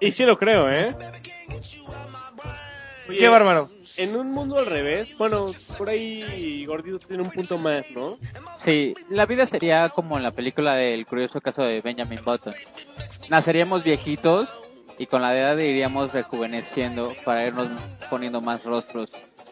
Y 0.00 0.10
sí 0.12 0.24
lo 0.24 0.38
creo, 0.38 0.70
¿eh? 0.70 0.94
Qué 3.18 3.28
bárbaro. 3.28 3.68
En 3.96 4.16
un 4.16 4.30
mundo 4.30 4.58
al 4.58 4.66
revés, 4.66 5.16
bueno, 5.18 5.46
por 5.76 5.88
ahí 5.90 6.64
Gordito 6.64 6.98
tiene 7.00 7.22
un 7.22 7.30
punto 7.30 7.58
más, 7.58 7.84
¿no? 7.94 8.18
Sí, 8.64 8.94
la 9.10 9.26
vida 9.26 9.46
sería 9.46 9.88
como 9.90 10.16
en 10.16 10.22
la 10.22 10.30
película 10.30 10.74
del 10.74 11.04
curioso 11.06 11.40
caso 11.40 11.62
de 11.62 11.80
Benjamin 11.80 12.20
Button. 12.24 12.54
Naceríamos 13.28 13.82
viejitos 13.84 14.48
y 14.98 15.06
con 15.06 15.22
la 15.22 15.36
edad 15.36 15.58
iríamos 15.58 16.12
rejuveneciendo 16.12 17.12
para 17.24 17.46
irnos 17.46 17.68
poniendo 18.08 18.40
más 18.40 18.62
rostros. 18.64 19.08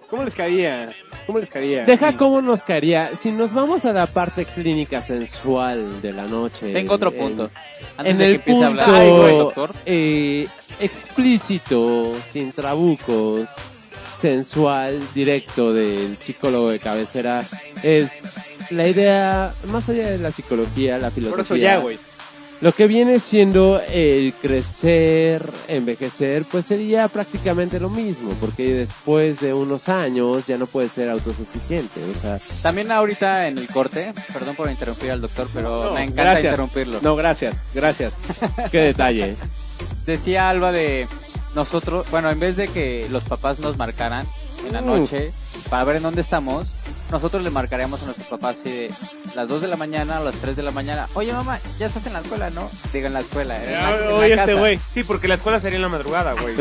¿Cómo 0.09 0.25
les 0.25 0.35
caería? 0.35 0.89
¿Cómo 1.27 1.39
les 1.39 1.51
caería? 1.51 1.85
Deja 1.85 2.17
cómo 2.17 2.41
nos 2.41 2.63
caería. 2.63 3.15
Si 3.15 3.31
nos 3.31 3.53
vamos 3.53 3.85
a 3.85 3.93
la 3.93 4.07
parte 4.07 4.47
clínica 4.47 5.03
sensual 5.03 6.01
de 6.01 6.13
la 6.15 6.25
noche. 6.25 6.73
Tengo 6.73 6.95
otro 6.95 7.11
en- 7.13 7.19
punto. 7.19 7.51
Antes 7.99 8.13
En 8.13 8.19
de 8.19 8.25
que 8.25 8.31
el 8.31 8.35
empiece 8.37 8.65
a 8.65 8.69
punto 8.69 8.83
hablar 8.83 9.01
Ay, 9.03 9.11
güey, 9.11 9.37
doctor. 9.39 9.75
eh, 9.85 10.49
explícito, 10.81 12.13
sin 12.33 12.53
trabucos, 12.53 13.49
sensual, 14.21 14.99
directo 15.15 15.73
del 15.73 16.17
psicólogo 16.17 16.71
de 16.71 16.79
cabecera, 16.79 17.45
es 17.83 18.11
la 18.71 18.89
idea, 18.89 19.53
más 19.69 19.89
allá 19.89 20.11
de 20.11 20.19
la 20.19 20.33
psicología, 20.33 20.99
la 20.99 21.11
filosofía. 21.11 21.37
Por 21.37 21.41
eso 21.45 21.57
ya, 21.57 21.79
güey. 21.79 21.99
Lo 22.61 22.73
que 22.73 22.89
viene 22.89 23.21
siendo 23.21 23.81
el 23.89 24.35
crecer, 24.35 25.49
envejecer, 25.69 26.43
pues 26.45 26.67
sería 26.67 27.07
prácticamente 27.07 27.79
lo 27.79 27.89
mismo, 27.89 28.33
porque 28.41 28.75
después 28.75 29.39
de 29.39 29.55
unos 29.55 29.89
años 29.89 30.45
ya 30.49 30.59
no 30.59 30.67
puedes 30.67 30.91
ser 30.91 31.09
autosuficiente. 31.09 32.01
O 32.19 32.21
sea, 32.21 32.41
También 32.61 32.91
ahorita 32.91 33.47
en 33.47 33.59
el 33.59 33.69
corte, 33.69 34.13
perdón 34.33 34.57
por 34.57 34.69
interrumpir 34.69 35.13
al 35.13 35.21
doctor, 35.21 35.47
pero 35.55 35.85
No, 35.85 35.93
me 35.93 36.03
encanta 36.03 36.23
gracias. 36.25 36.45
interrumpirlo. 36.47 36.99
No, 37.01 37.15
gracias, 37.15 37.55
gracias. 37.75 38.15
qué 38.73 38.79
detalle. 38.79 39.37
Decía 40.09 40.49
Alba 40.49 40.73
de 40.73 41.07
nosotros, 41.55 42.07
bueno, 42.11 42.31
en 42.31 42.41
vez 42.41 42.57
de 42.57 42.67
que 42.69 43.07
los 43.11 43.25
papás 43.25 43.59
nos 43.59 43.77
marcaran 43.77 44.27
en 44.67 44.73
la 44.73 44.81
Mm. 44.81 44.87
noche 44.87 45.33
para 45.69 45.85
ver 45.85 45.97
en 45.97 46.03
dónde 46.03 46.23
estamos, 46.23 46.67
nosotros 47.11 47.43
le 47.43 47.51
marcaríamos 47.51 48.01
a 48.01 48.07
nuestros 48.07 48.27
papás 48.29 48.57
así 48.59 48.71
de 48.71 48.91
las 49.35 49.47
2 49.49 49.61
de 49.61 49.69
la 49.69 49.77
mañana 49.77 50.21
o 50.21 50.25
las 50.25 50.35
3 50.37 50.57
de 50.57 50.63
la 50.63 50.71
mañana. 50.71 51.07
Oye 51.13 51.35
mamá, 51.35 51.59
ya 51.79 51.85
estás 51.87 52.07
en 52.07 52.15
la 52.15 52.21
escuela, 52.21 52.49
¿no? 52.49 52.71
Digo 52.91 53.07
en 53.07 53.13
la 53.13 53.21
escuela, 53.21 53.63
en 53.63 53.71
la, 53.73 53.97
en 53.97 54.01
la 54.09 54.15
Oye, 54.15 54.33
este 54.35 54.55
güey. 54.55 54.81
Sí, 54.95 55.05
porque 55.05 55.29
la 55.29 55.35
escuela 55.35 55.61
sería 55.61 55.77
en 55.77 55.83
la 55.83 55.89
madrugada, 55.91 56.33
güey. 56.33 56.55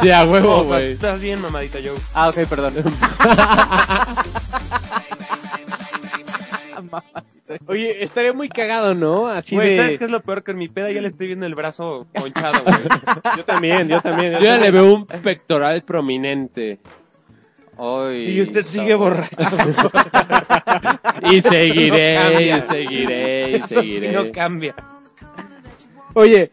Sí, 0.00 0.10
a 0.10 0.24
huevo, 0.24 0.56
No, 0.56 0.64
güey. 0.64 0.92
Estás 0.94 1.20
bien, 1.20 1.40
mamadita 1.40 1.78
Joe. 1.84 1.94
Ah, 2.14 2.30
ok, 2.30 2.38
perdón. 2.48 2.74
Oye, 7.66 8.02
estaría 8.02 8.32
muy 8.32 8.48
cagado, 8.48 8.94
¿no? 8.94 9.26
Así 9.28 9.54
Güey, 9.54 9.70
de... 9.70 9.76
¿sabes 9.76 9.98
qué 9.98 10.04
es 10.06 10.10
lo 10.10 10.20
peor? 10.22 10.42
Que 10.42 10.52
en 10.52 10.58
mi 10.58 10.68
peda 10.68 10.90
ya 10.90 11.00
le 11.02 11.08
estoy 11.08 11.26
viendo 11.28 11.46
el 11.46 11.54
brazo 11.54 12.06
ponchado, 12.12 12.62
güey. 12.64 12.76
Yo 13.36 13.44
también, 13.44 13.88
yo 13.88 14.00
también. 14.00 14.32
Yo 14.34 14.38
ya 14.40 14.58
le 14.58 14.70
veo 14.70 14.94
un 14.94 15.06
pectoral 15.06 15.82
prominente. 15.82 16.78
Ay, 17.76 18.36
Y 18.36 18.42
usted 18.42 18.64
sigue 18.66 18.90
sabor. 18.90 19.14
borracho. 19.36 19.90
Y 21.30 21.40
seguiré, 21.40 22.18
No 22.18 22.40
y 22.56 22.60
seguiré, 22.60 23.50
y 23.50 23.54
Eso 23.56 23.66
sí 23.66 23.74
seguiré. 23.74 24.12
no 24.12 24.30
cambia. 24.32 24.74
Oye, 26.14 26.50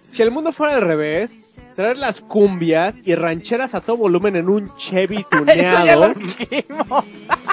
si 0.00 0.22
el 0.22 0.30
mundo 0.32 0.52
fuera 0.52 0.74
al 0.76 0.82
revés, 0.82 1.30
traer 1.78 1.96
las 1.96 2.20
cumbias 2.20 2.96
y 3.04 3.14
rancheras 3.14 3.72
a 3.72 3.80
todo 3.80 3.98
volumen 3.98 4.34
en 4.34 4.48
un 4.48 4.68
Chevy 4.76 5.24
tuneado. 5.30 6.12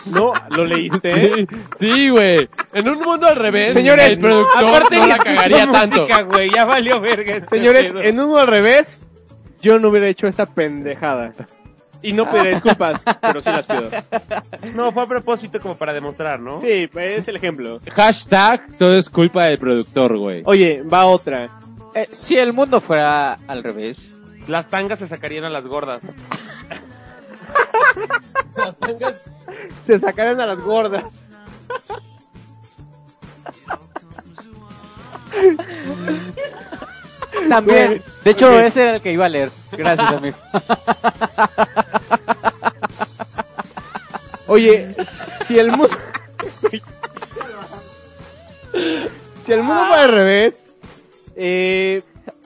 ¿No? 0.07 0.33
¿Lo 0.49 0.65
leíste? 0.65 1.45
Sí, 1.75 2.09
güey. 2.09 2.49
En 2.73 2.89
un 2.89 3.03
mundo 3.03 3.27
al 3.27 3.35
revés, 3.35 3.73
Señores, 3.75 4.09
el 4.13 4.19
productor 4.19 4.65
aparte 4.65 4.95
no 4.97 5.05
la 5.05 5.17
cagaría 5.23 5.71
tanto. 5.71 6.01
Música, 6.01 6.21
güey, 6.23 6.49
ya 6.49 6.65
valió 6.65 6.99
verga. 6.99 7.35
este 7.37 7.55
Señores, 7.55 7.91
pedo. 7.91 8.01
en 8.01 8.19
uno 8.19 8.37
al 8.37 8.47
revés, 8.47 8.99
yo 9.61 9.77
no 9.77 9.89
hubiera 9.89 10.07
hecho 10.07 10.25
esta 10.25 10.47
pendejada. 10.47 11.31
Y 12.01 12.11
no 12.13 12.31
pediré 12.31 12.51
disculpas, 12.51 13.03
pero 13.21 13.43
sí 13.43 13.49
las 13.51 13.67
pido. 13.67 13.89
No, 14.73 14.91
fue 14.91 15.03
a 15.03 15.05
propósito 15.05 15.59
como 15.59 15.75
para 15.75 15.93
demostrar, 15.93 16.39
¿no? 16.39 16.59
Sí, 16.59 16.87
pues, 16.91 17.11
es 17.13 17.27
el 17.27 17.35
ejemplo. 17.35 17.79
Hashtag, 17.95 18.75
todo 18.79 18.97
es 18.97 19.07
culpa 19.07 19.45
del 19.45 19.59
productor, 19.59 20.17
güey. 20.17 20.41
Oye, 20.45 20.81
va 20.91 21.05
otra. 21.05 21.47
Eh, 21.95 22.09
si 22.11 22.37
el 22.37 22.51
mundo 22.51 22.81
fuera 22.81 23.37
al 23.47 23.63
revés, 23.63 24.19
Las 24.47 24.67
tangas 24.67 24.99
se 24.99 25.07
sacarían 25.07 25.45
a 25.45 25.49
las 25.49 25.65
gordas. 25.65 26.03
Se 29.87 29.99
sacaron 29.99 30.39
a 30.41 30.45
las 30.45 30.59
gordas. 30.59 31.25
también. 37.49 38.01
De 38.23 38.31
hecho, 38.31 38.59
ese 38.59 38.83
era 38.83 38.95
el 38.95 39.01
que 39.01 39.11
iba 39.11 39.25
a 39.25 39.29
leer. 39.29 39.51
Gracias, 39.71 40.13
amigo. 40.13 40.37
Oye, 44.47 44.95
si 45.03 45.57
el 45.57 45.71
mundo... 45.71 45.97
si 49.45 49.51
el 49.51 49.63
mundo 49.63 49.85
fuera 49.87 50.03
al 50.03 50.11
revés... 50.11 50.64
Eh... 51.35 52.01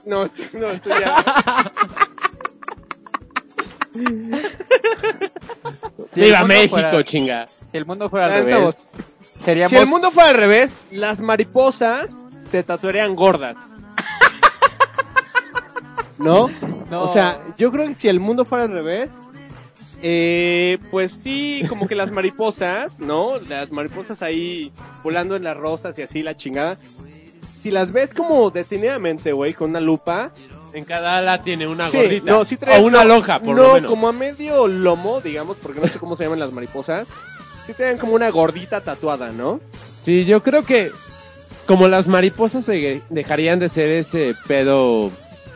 No, 0.06 0.26
no, 0.54 0.70
estoy 0.72 0.94
ya... 1.00 1.72
Si 6.10 6.22
Viva 6.22 6.44
México, 6.44 6.76
fuera- 6.76 7.04
chinga. 7.04 7.48
Si 7.48 7.78
el 7.78 7.86
mundo 7.86 8.10
fuera 8.10 8.26
al 8.28 8.46
revés, 8.46 8.90
seríamos 9.38 9.70
Si 9.72 9.76
el 9.78 9.88
mundo 9.88 10.12
fuera 10.12 10.30
al 10.30 10.36
revés, 10.36 10.72
las 10.92 11.20
mariposas 11.20 12.10
se 12.52 12.64
tatuarían 12.64 13.16
gordas. 13.16 13.56
¿No? 16.18 16.50
No. 16.90 17.04
O 17.04 17.10
sea, 17.10 17.42
yo 17.58 17.72
creo 17.72 17.88
que 17.88 17.96
si 17.96 18.08
el 18.08 18.20
mundo 18.20 18.46
fuera 18.46 18.66
al 18.66 18.72
revés, 18.72 19.12
eh, 20.02 20.78
pues 20.92 21.12
sí, 21.24 21.64
como 21.70 21.88
que 21.88 21.96
las 21.96 22.12
mariposas, 22.12 23.00
¿no? 23.00 23.38
Las 23.48 23.72
mariposas 23.72 24.22
ahí 24.22 24.72
volando 25.04 25.36
en 25.36 25.44
las 25.44 25.58
rosas 25.58 25.98
y 26.00 26.02
así 26.04 26.24
la 26.24 26.36
chingada. 26.36 26.78
Si 27.62 27.72
las 27.72 27.92
ves 27.92 28.14
como 28.14 28.50
detenidamente, 28.52 29.32
güey, 29.34 29.54
con 29.54 29.72
una 29.72 29.80
lupa, 29.82 30.32
En 30.72 30.86
cada 30.86 31.18
ala 31.18 31.42
tiene 31.42 31.66
una 31.68 31.90
Sí, 31.90 31.98
gordita. 31.98 32.32
no, 32.32 32.46
sí 32.46 32.56
trae- 32.56 32.80
o 32.80 32.86
una 32.86 33.02
no, 33.04 33.10
lonja, 33.16 33.40
por 33.40 33.56
no, 33.56 33.64
lo 33.64 33.74
menos. 33.74 33.90
como 33.90 34.08
a 34.08 34.12
medio 34.12 34.68
lomo, 34.68 35.20
digamos, 35.20 35.58
porque 35.58 35.80
no 35.82 35.88
sé 35.88 35.98
cómo 35.98 36.16
se 36.16 36.26
llaman 36.26 36.38
las 36.40 36.52
mariposas. 36.54 37.08
Sí 37.66 37.74
tienen 37.74 37.98
como 37.98 38.14
una 38.14 38.30
gordita 38.30 38.80
tatuada, 38.80 39.32
¿no? 39.32 39.60
Sí, 40.04 40.26
yo 40.26 40.44
creo 40.44 40.62
que 40.64 40.92
como 41.66 41.88
las 41.88 42.08
mariposas 42.08 42.66
se 42.66 43.02
dejarían 43.10 43.58
de 43.58 43.68
ser 43.68 43.90
ese 43.92 44.36
pedo 44.48 45.10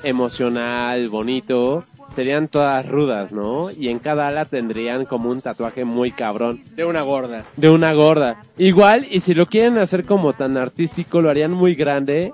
emocional, 0.04 1.10
bonito, 1.10 1.84
serían 2.15 2.47
todas 2.47 2.88
rudas, 2.88 3.32
¿no? 3.32 3.69
Y 3.71 3.89
en 3.89 3.99
cada 3.99 4.28
ala 4.28 4.45
tendrían 4.45 5.06
como 5.06 5.30
un 5.30 5.41
tatuaje 5.41 5.84
muy 5.86 6.12
cabrón 6.12 6.60
De 6.76 6.86
una 6.86 7.02
gorda. 7.02 7.43
de 7.56 7.69
una 7.69 7.93
gorda. 7.93 8.36
Igual, 8.58 9.06
y 9.10 9.19
si 9.21 9.34
lo 9.34 9.45
quieren 9.47 9.78
hacer 9.78 10.06
como 10.06 10.34
tan 10.34 10.58
artístico, 10.58 11.21
lo 11.21 11.30
harían 11.30 11.52
muy 11.52 11.76
grande 11.76 12.32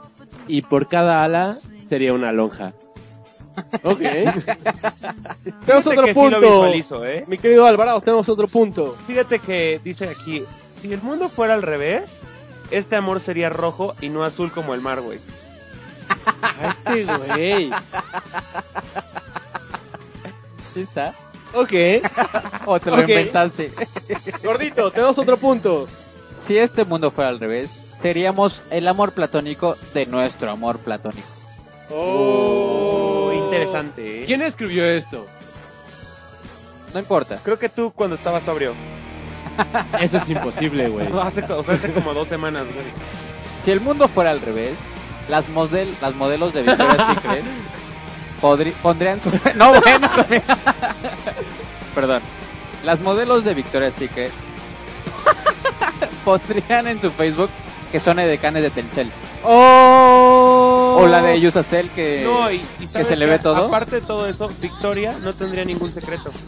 y 0.48 0.62
por 0.62 0.88
cada 0.88 1.24
ala 1.24 1.56
sería 1.88 2.14
una 2.14 2.32
lonja. 2.32 2.74
Ok. 3.84 4.00
tenemos 5.66 5.88
otro 5.88 6.04
que 6.04 6.14
sí 6.14 6.20
lo 6.20 6.22
punto. 6.22 6.40
visualizo, 6.40 7.06
¿eh? 7.06 7.24
Mi 7.28 7.38
querido 7.38 7.66
Alvarado, 7.66 8.00
tenemos 8.02 8.28
otro 8.30 8.48
punto. 8.48 8.96
Fíjate 9.08 9.40
que 9.40 9.80
dice 9.84 10.08
aquí, 10.10 10.44
si 10.82 10.94
el 10.94 11.02
mundo 11.02 11.28
fuera 11.30 11.56
al 11.56 11.62
revés, 11.62 12.04
este 12.72 12.96
amor 12.96 13.20
sería 13.22 13.50
rojo 13.50 13.96
y 14.02 14.10
no 14.10 14.24
azul 14.24 14.52
como 14.52 14.74
el 14.76 14.82
mar, 14.82 15.02
güey. 15.02 15.20
A 16.42 16.70
este 16.70 17.04
güey. 17.06 17.72
¿Sí 20.80 20.84
está? 20.84 21.14
Ok. 21.54 21.74
¿O 22.66 22.80
te 22.80 22.90
lo 22.90 23.02
inventaste? 23.02 23.70
Gordito, 24.42 24.90
tenemos 24.92 25.18
otro 25.18 25.36
punto. 25.36 25.88
Si 26.38 26.58
este 26.58 26.86
mundo 26.86 27.12
fuera 27.12 27.30
al 27.30 27.38
revés, 27.38 27.70
seríamos 28.02 28.62
el 28.70 28.88
amor 28.88 29.12
platónico 29.12 29.76
de 29.94 30.06
nuestro 30.06 30.50
amor 30.50 30.78
platónico. 30.78 31.28
Oh, 31.90 33.32
interesante, 33.34 34.22
¿eh? 34.22 34.26
¿Quién 34.26 34.42
escribió 34.42 34.86
esto? 34.86 35.28
No 36.94 37.00
importa. 37.02 37.42
Creo 37.44 37.60
que 37.60 37.68
tú 37.68 37.92
cuando 37.92 38.16
estabas 38.16 38.44
sobrio. 38.44 38.74
Eso 40.00 40.16
es 40.16 40.30
imposible, 40.30 40.88
güey. 40.88 41.10
No, 41.10 41.20
hace, 41.22 41.44
o 41.44 41.62
sea, 41.66 41.76
hace 41.76 41.92
como 41.92 42.14
dos 42.14 42.30
semanas, 42.30 42.68
güey. 42.74 42.86
Si 43.66 43.72
el 43.72 43.82
mundo 43.82 44.08
fuera 44.08 44.32
al 44.32 44.40
revés, 44.40 44.76
las, 45.28 45.50
model, 45.50 45.94
las 46.00 46.16
modelos 46.16 46.54
de 46.54 46.64
Victoria's 46.64 47.16
Secret 47.16 47.44
podri- 48.42 48.74
pondrían 48.74 49.22
su... 49.22 49.30
No, 49.56 49.80
bueno, 49.82 50.10
perdón. 51.96 52.22
Las 52.84 53.00
modelos 53.02 53.44
de 53.44 53.54
Victoria's 53.54 53.94
Secret 53.98 54.32
pondrían 56.26 56.88
en 56.88 57.02
su 57.02 57.12
Facebook 57.12 57.50
que 57.92 58.00
son 58.00 58.20
edecanes 58.20 58.64
de 58.64 58.70
Telcel. 58.70 59.12
¡Oh! 59.44 60.98
O 61.02 61.08
la 61.08 61.22
de 61.22 61.40
Yusacel 61.40 61.90
que, 61.92 62.24
No, 62.24 62.52
y, 62.52 62.58
y 62.80 62.88
que 62.88 62.88
¿sabes 62.88 63.08
se 63.08 63.16
le 63.16 63.26
ve 63.26 63.40
todo. 63.40 63.68
Aparte 63.68 63.96
de 64.00 64.02
todo 64.02 64.28
eso, 64.28 64.50
Victoria 64.62 65.16
no 65.22 65.34
tendría 65.34 65.66
ningún 65.66 65.92
secreto. 65.92 66.30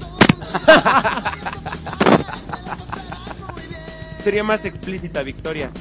Sería 4.23 4.43
más 4.43 4.63
explícita 4.65 5.23
Victoria. 5.23 5.71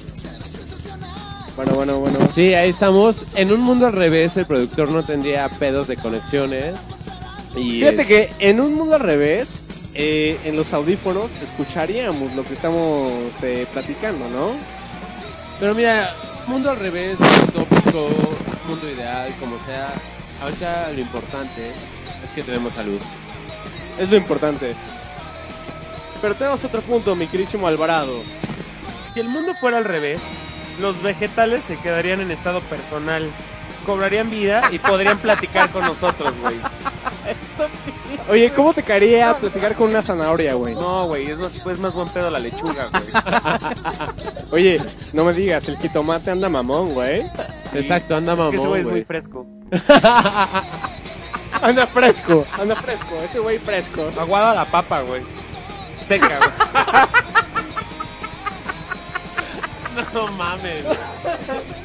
Bueno, 1.56 1.72
bueno, 1.74 1.98
bueno. 1.98 2.18
Sí, 2.32 2.54
ahí 2.54 2.70
estamos. 2.70 3.24
En 3.34 3.52
un 3.52 3.60
mundo 3.60 3.86
al 3.86 3.92
revés, 3.92 4.36
el 4.36 4.46
productor 4.46 4.88
no 4.90 5.02
tendría 5.02 5.48
pedos 5.48 5.88
de 5.88 5.96
conexiones. 5.96 6.74
Y 7.56 7.80
Fíjate 7.80 8.00
es- 8.02 8.06
que 8.06 8.30
en 8.38 8.60
un 8.60 8.74
mundo 8.74 8.94
al 8.94 9.00
revés, 9.00 9.62
eh, 9.94 10.38
en 10.44 10.56
los 10.56 10.72
audífonos 10.72 11.28
escucharíamos 11.42 12.34
lo 12.34 12.44
que 12.44 12.54
estamos 12.54 13.12
eh, 13.42 13.66
platicando, 13.72 14.28
¿no? 14.30 14.52
Pero 15.58 15.74
mira, 15.74 16.14
mundo 16.46 16.70
al 16.70 16.78
revés, 16.78 17.18
utópico, 17.48 18.08
mundo 18.68 18.88
ideal, 18.90 19.32
como 19.40 19.56
sea. 19.66 19.92
Ahorita 20.42 20.90
lo 20.94 21.00
importante 21.00 21.68
es 22.24 22.30
que 22.34 22.42
tenemos 22.42 22.72
salud. 22.72 22.98
Es 23.98 24.08
lo 24.08 24.16
importante. 24.16 24.74
Pero 26.22 26.34
tenemos 26.34 26.64
otro 26.64 26.80
punto, 26.82 27.14
mi 27.16 27.26
querísimo 27.26 27.66
Alvarado. 27.66 28.22
Si 29.12 29.20
el 29.20 29.28
mundo 29.28 29.54
fuera 29.54 29.78
al 29.78 29.84
revés, 29.84 30.20
los 30.80 31.02
vegetales 31.02 31.62
se 31.66 31.76
quedarían 31.78 32.20
en 32.20 32.30
estado 32.30 32.60
personal, 32.62 33.28
cobrarían 33.86 34.30
vida 34.30 34.62
y 34.70 34.78
podrían 34.78 35.18
platicar 35.18 35.70
con 35.70 35.82
nosotros, 35.82 36.32
güey. 36.42 36.56
Oye, 38.28 38.50
¿cómo 38.52 38.72
te 38.72 38.82
caería 38.82 39.34
platicar 39.34 39.74
con 39.74 39.90
una 39.90 40.02
zanahoria, 40.02 40.54
güey? 40.54 40.74
No, 40.74 41.06
güey, 41.06 41.30
es 41.30 41.38
más, 41.38 41.52
es 41.54 41.78
más 41.78 41.94
buen 41.94 42.08
pedo 42.08 42.30
la 42.30 42.38
lechuga, 42.38 42.88
güey. 42.90 43.04
Oye, 44.52 44.82
no 45.12 45.24
me 45.24 45.32
digas, 45.32 45.66
el 45.68 45.76
jitomate 45.78 46.30
anda 46.30 46.48
mamón, 46.48 46.90
güey. 46.90 47.22
Exacto, 47.74 48.16
anda 48.16 48.32
Es 48.34 48.38
que 48.38 48.56
ese 48.56 48.56
mamón, 48.56 48.68
güey 48.68 48.80
es 48.80 48.84
muy 48.86 48.92
güey. 48.92 49.04
fresco. 49.04 49.46
Anda 51.62 51.86
fresco, 51.86 52.46
anda 52.58 52.74
fresco, 52.74 53.14
ese 53.22 53.38
güey 53.38 53.58
fresco. 53.58 54.08
Aguada 54.18 54.54
la 54.54 54.64
papa, 54.64 55.02
güey. 55.02 55.20
Seca, 56.08 56.38
güey. 56.38 56.50
No 60.14 60.29
mames. 60.33 60.85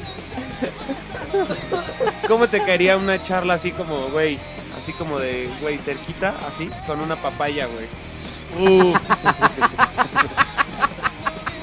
¿Cómo 2.28 2.46
te 2.48 2.60
caería 2.60 2.96
una 2.96 3.22
charla 3.22 3.54
así 3.54 3.72
como, 3.72 4.08
güey? 4.08 4.38
Así 4.80 4.92
como 4.92 5.18
de, 5.18 5.48
güey, 5.60 5.78
cerquita, 5.78 6.34
así, 6.46 6.70
con 6.86 7.00
una 7.00 7.16
papaya, 7.16 7.66
güey. 7.66 7.86
Uh, 8.58 8.94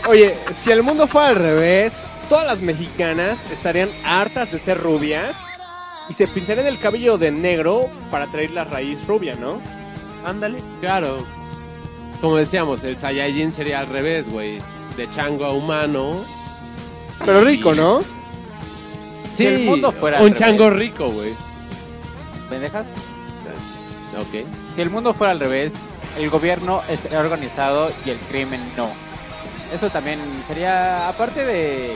Oye, 0.09 0.35
si 0.53 0.71
el 0.71 0.83
mundo 0.83 1.07
fuera 1.07 1.29
al 1.29 1.35
revés, 1.35 2.03
todas 2.27 2.45
las 2.45 2.61
mexicanas 2.61 3.39
estarían 3.51 3.89
hartas 4.03 4.51
de 4.51 4.59
ser 4.59 4.79
rubias 4.79 5.37
y 6.09 6.13
se 6.13 6.27
pintarían 6.27 6.67
el 6.67 6.77
cabello 6.77 7.17
de 7.17 7.31
negro 7.31 7.89
para 8.11 8.27
traer 8.27 8.51
la 8.51 8.65
raíz 8.65 9.07
rubia, 9.07 9.35
¿no? 9.35 9.61
Ándale. 10.25 10.61
claro. 10.81 11.25
Como 12.21 12.37
decíamos, 12.37 12.83
el 12.83 12.97
Saiyajin 12.97 13.51
sería 13.51 13.79
al 13.79 13.87
revés, 13.87 14.29
güey. 14.29 14.59
De 14.97 15.09
chango 15.09 15.45
a 15.45 15.51
humano. 15.53 16.23
Pero 17.25 17.41
rico, 17.43 17.73
¿no? 17.73 18.01
Si 19.35 19.45
el 19.47 19.63
mundo 19.63 19.91
fuera 19.91 20.19
un 20.21 20.27
al 20.27 20.35
chango 20.35 20.69
rico, 20.69 21.09
güey. 21.09 21.33
¿Pendejas? 22.49 22.85
Ok. 24.19 24.45
Si 24.75 24.81
el 24.81 24.89
mundo 24.89 25.13
fuera 25.13 25.31
al 25.31 25.39
revés, 25.39 25.71
el 26.17 26.29
gobierno 26.29 26.81
estaría 26.89 27.19
organizado 27.19 27.91
y 28.05 28.11
el 28.11 28.19
crimen 28.19 28.61
no. 28.77 28.89
Eso 29.73 29.89
también 29.89 30.19
sería, 30.47 31.09
aparte 31.09 31.45
de 31.45 31.95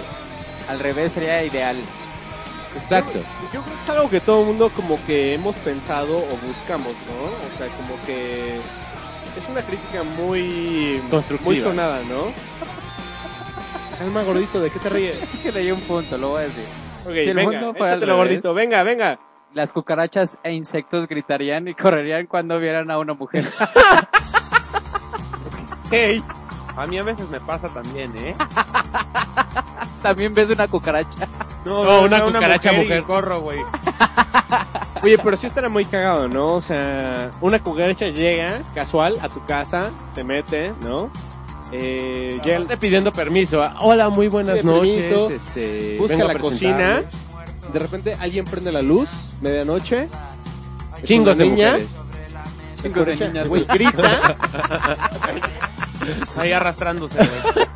al 0.70 0.80
revés, 0.80 1.14
sería 1.14 1.44
ideal. 1.44 1.78
Exacto. 2.76 3.20
Yo 3.54 3.62
creo 3.62 3.64
que 3.64 3.84
es 3.84 3.90
algo 3.90 4.10
que 4.10 4.20
todo 4.20 4.42
el 4.42 4.48
mundo 4.48 4.72
como 4.76 4.98
que 5.06 5.36
hemos 5.36 5.56
pensado 5.58 6.18
o 6.18 6.38
buscamos, 6.48 6.94
¿no? 7.08 7.24
O 7.24 7.58
sea, 7.58 7.68
como 7.78 7.96
que 8.06 8.56
es 8.58 9.50
una 9.50 9.62
crítica 9.62 10.04
muy 10.18 11.02
Constructiva. 11.10 11.52
muy 11.52 11.60
sonada, 11.60 12.00
¿no? 12.10 12.32
Calma, 13.98 14.22
gordito, 14.24 14.60
¿de 14.60 14.70
qué 14.70 14.80
te 14.80 14.90
ríes? 14.90 15.22
Es 15.34 15.40
que 15.42 15.52
le 15.52 15.62
di 15.62 15.72
un 15.72 15.82
punto, 15.82 16.18
lo 16.18 16.30
voy 16.30 16.42
a 16.42 16.46
decir. 16.46 16.66
Ok, 17.06 17.14
Si 17.14 17.20
el 17.30 17.36
venga, 17.36 17.52
mundo 17.52 17.74
fuera 17.74 17.94
al 17.94 18.02
revés. 18.02 18.16
gordito, 18.16 18.54
venga, 18.54 18.84
venga. 18.84 19.20
Las 19.54 19.72
cucarachas 19.72 20.40
e 20.44 20.52
insectos 20.52 21.08
gritarían 21.08 21.68
y 21.68 21.74
correrían 21.74 22.28
cuando 22.28 22.60
vieran 22.60 22.92
a 22.92 22.98
una 23.00 23.14
mujer. 23.14 23.46
Hey, 25.90 26.22
A 26.76 26.86
mí 26.86 27.00
a 27.00 27.04
veces 27.04 27.30
me 27.30 27.40
pasa 27.40 27.70
también, 27.70 28.14
¿eh? 28.18 28.36
También 30.04 30.34
ves 30.34 30.50
una 30.50 30.68
cucaracha. 30.68 31.26
No, 31.64 31.82
No, 31.86 32.04
una 32.04 32.22
cucaracha 32.22 32.74
y 32.74 32.78
mujer. 32.80 33.04
corro, 33.04 33.40
güey. 33.40 33.60
Oye, 35.02 35.18
pero 35.24 35.38
sí 35.38 35.48
estará 35.48 35.70
muy 35.70 35.86
cagado, 35.86 36.28
¿no? 36.28 36.46
O 36.56 36.62
sea, 36.62 37.32
una 37.40 37.60
cucaracha 37.64 38.08
llega 38.08 38.60
casual 38.76 39.16
a 39.22 39.30
tu 39.30 39.46
casa, 39.46 39.90
te 40.14 40.26
mete, 40.26 40.74
¿no? 40.82 41.10
Eh, 41.72 42.40
ya 42.46 42.56
Aparte 42.56 42.78
pidiendo 42.78 43.12
permiso. 43.12 43.62
ah, 43.62 43.76
Hola, 43.82 44.10
muy 44.10 44.28
buenas 44.28 44.64
noches. 44.64 45.06
permiso, 45.06 45.30
Este, 45.30 45.96
busca 46.00 46.16
vengo 46.16 46.30
a 46.30 46.34
la 46.34 46.40
cocina, 46.40 47.02
de 47.74 47.80
repente 47.80 48.16
alguien 48.20 48.46
prende 48.46 48.72
la 48.72 48.82
luz, 48.82 49.10
medianoche, 49.42 50.08
Chingos 51.04 51.38
de 51.38 51.46
niña, 51.46 51.72
mujeres. 51.74 51.90
Cinco 52.82 53.06
de 53.06 53.16
niñas. 53.18 53.50
güey, 53.50 53.66
grita, 53.66 54.38
Ahí 56.38 56.52
arrastrándose, 56.52 57.18
güey. 57.18 57.68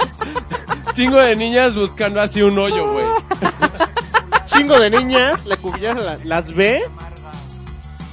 Chingo 0.94 1.20
de 1.20 1.36
niñas 1.36 1.76
buscando 1.76 2.22
así 2.22 2.42
un 2.42 2.58
hoyo, 2.58 2.94
güey. 2.94 3.06
chingo 4.48 4.78
de 4.80 4.90
niñas, 4.90 5.46
la 5.46 5.56
cucaracha 5.58 5.94
la- 6.02 6.18
las 6.26 6.54
ve, 6.54 6.82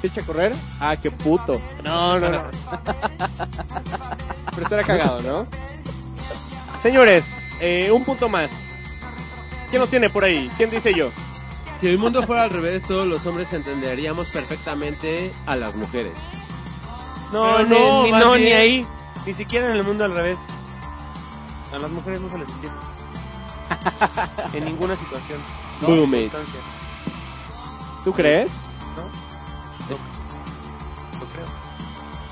echa 0.06 0.20
a 0.20 0.24
correr, 0.24 0.54
ah, 0.80 0.96
qué 0.96 1.10
puto. 1.10 1.60
No, 1.84 2.18
no, 2.20 2.28
no. 2.30 2.42
Pero 4.50 4.62
estará 4.62 4.84
cagado, 4.84 5.20
¿no? 5.22 5.46
Señores, 6.82 7.24
eh, 7.60 7.90
un 7.92 8.04
punto 8.04 8.28
más. 8.28 8.50
¿Quién 9.70 9.80
nos 9.80 9.90
tiene 9.90 10.08
por 10.08 10.24
ahí? 10.24 10.48
¿Quién 10.56 10.70
dice 10.70 10.94
yo? 10.94 11.10
Si 11.80 11.88
el 11.88 11.98
mundo 11.98 12.22
fuera 12.24 12.44
al 12.44 12.50
revés, 12.50 12.82
todos 12.86 13.06
los 13.06 13.24
hombres 13.26 13.52
entenderíamos 13.52 14.28
perfectamente 14.28 15.30
a 15.46 15.56
las 15.56 15.74
mujeres. 15.76 16.12
No, 17.32 17.56
Pero 17.58 17.68
no, 17.68 18.02
ni, 18.04 18.10
no, 18.12 18.32
bien- 18.32 18.44
ni 18.44 18.52
ahí. 18.52 18.86
Ni 19.26 19.34
siquiera 19.34 19.66
en 19.68 19.76
el 19.76 19.84
mundo 19.84 20.04
al 20.04 20.14
revés. 20.14 20.36
A 21.74 21.78
las 21.78 21.90
mujeres 21.90 22.20
no 22.20 22.30
se 22.30 22.38
les 22.38 22.48
entiende. 22.48 22.78
en 24.54 24.64
ninguna 24.64 24.96
situación. 24.96 25.38
No. 25.82 25.88
¿Tú 28.04 28.12
crees? 28.12 28.52
Lo 28.96 29.27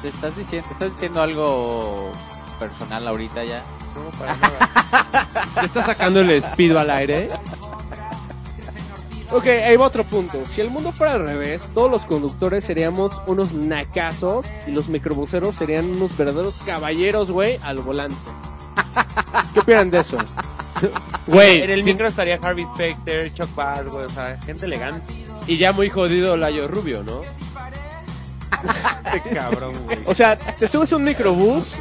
¿Te 0.07 0.11
estás 0.11 0.37
diciendo, 0.37 0.69
estás 0.71 1.17
algo 1.17 2.13
personal 2.61 3.09
ahorita 3.09 3.43
ya? 3.43 3.61
No, 3.97 4.17
para 4.17 4.37
nada. 4.37 5.27
¿Te 5.61 5.67
está 5.67 5.83
sacando 5.83 6.21
el 6.21 6.31
espido 6.31 6.79
al 6.79 6.91
aire? 6.91 7.29
Ok, 9.33 9.47
ahí 9.49 9.77
va 9.77 9.87
otro 9.87 10.05
punto. 10.05 10.39
Si 10.47 10.61
el 10.61 10.71
mundo 10.71 10.93
fuera 10.93 11.15
al 11.15 11.25
revés, 11.25 11.69
todos 11.75 11.91
los 11.91 12.03
conductores 12.03 12.63
seríamos 12.65 13.21
unos 13.27 13.53
nacazos 13.53 14.47
y 14.69 14.71
los 14.71 14.87
microbuseros 14.87 15.57
serían 15.57 15.87
unos 15.87 16.17
verdaderos 16.17 16.59
caballeros, 16.65 17.33
güey, 17.33 17.59
al 17.65 17.79
volante. 17.79 18.15
¿Qué 19.55 19.59
opinan 19.59 19.91
de 19.91 19.99
eso? 19.99 20.19
Güey, 21.27 21.63
en 21.63 21.71
el 21.71 21.81
sí- 21.83 21.91
micro 21.91 22.07
estaría 22.07 22.39
Harvey 22.41 22.65
Specter, 22.75 23.35
Chuck 23.35 23.53
Bass, 23.57 23.85
güey. 23.87 24.05
O 24.05 24.09
sea, 24.09 24.39
gente 24.47 24.67
elegante. 24.67 25.13
y 25.49 25.57
ya 25.59 25.73
muy 25.73 25.91
jodido 25.91 26.37
Layo 26.37 26.69
Rubio, 26.69 27.03
¿no? 27.03 27.23
Este 29.15 29.31
cabrón, 29.31 29.73
güey. 29.85 29.99
O 30.07 30.15
sea, 30.15 30.37
te 30.39 30.67
subes 30.69 30.93
a 30.93 30.97
un 30.97 31.05
microbús, 31.05 31.75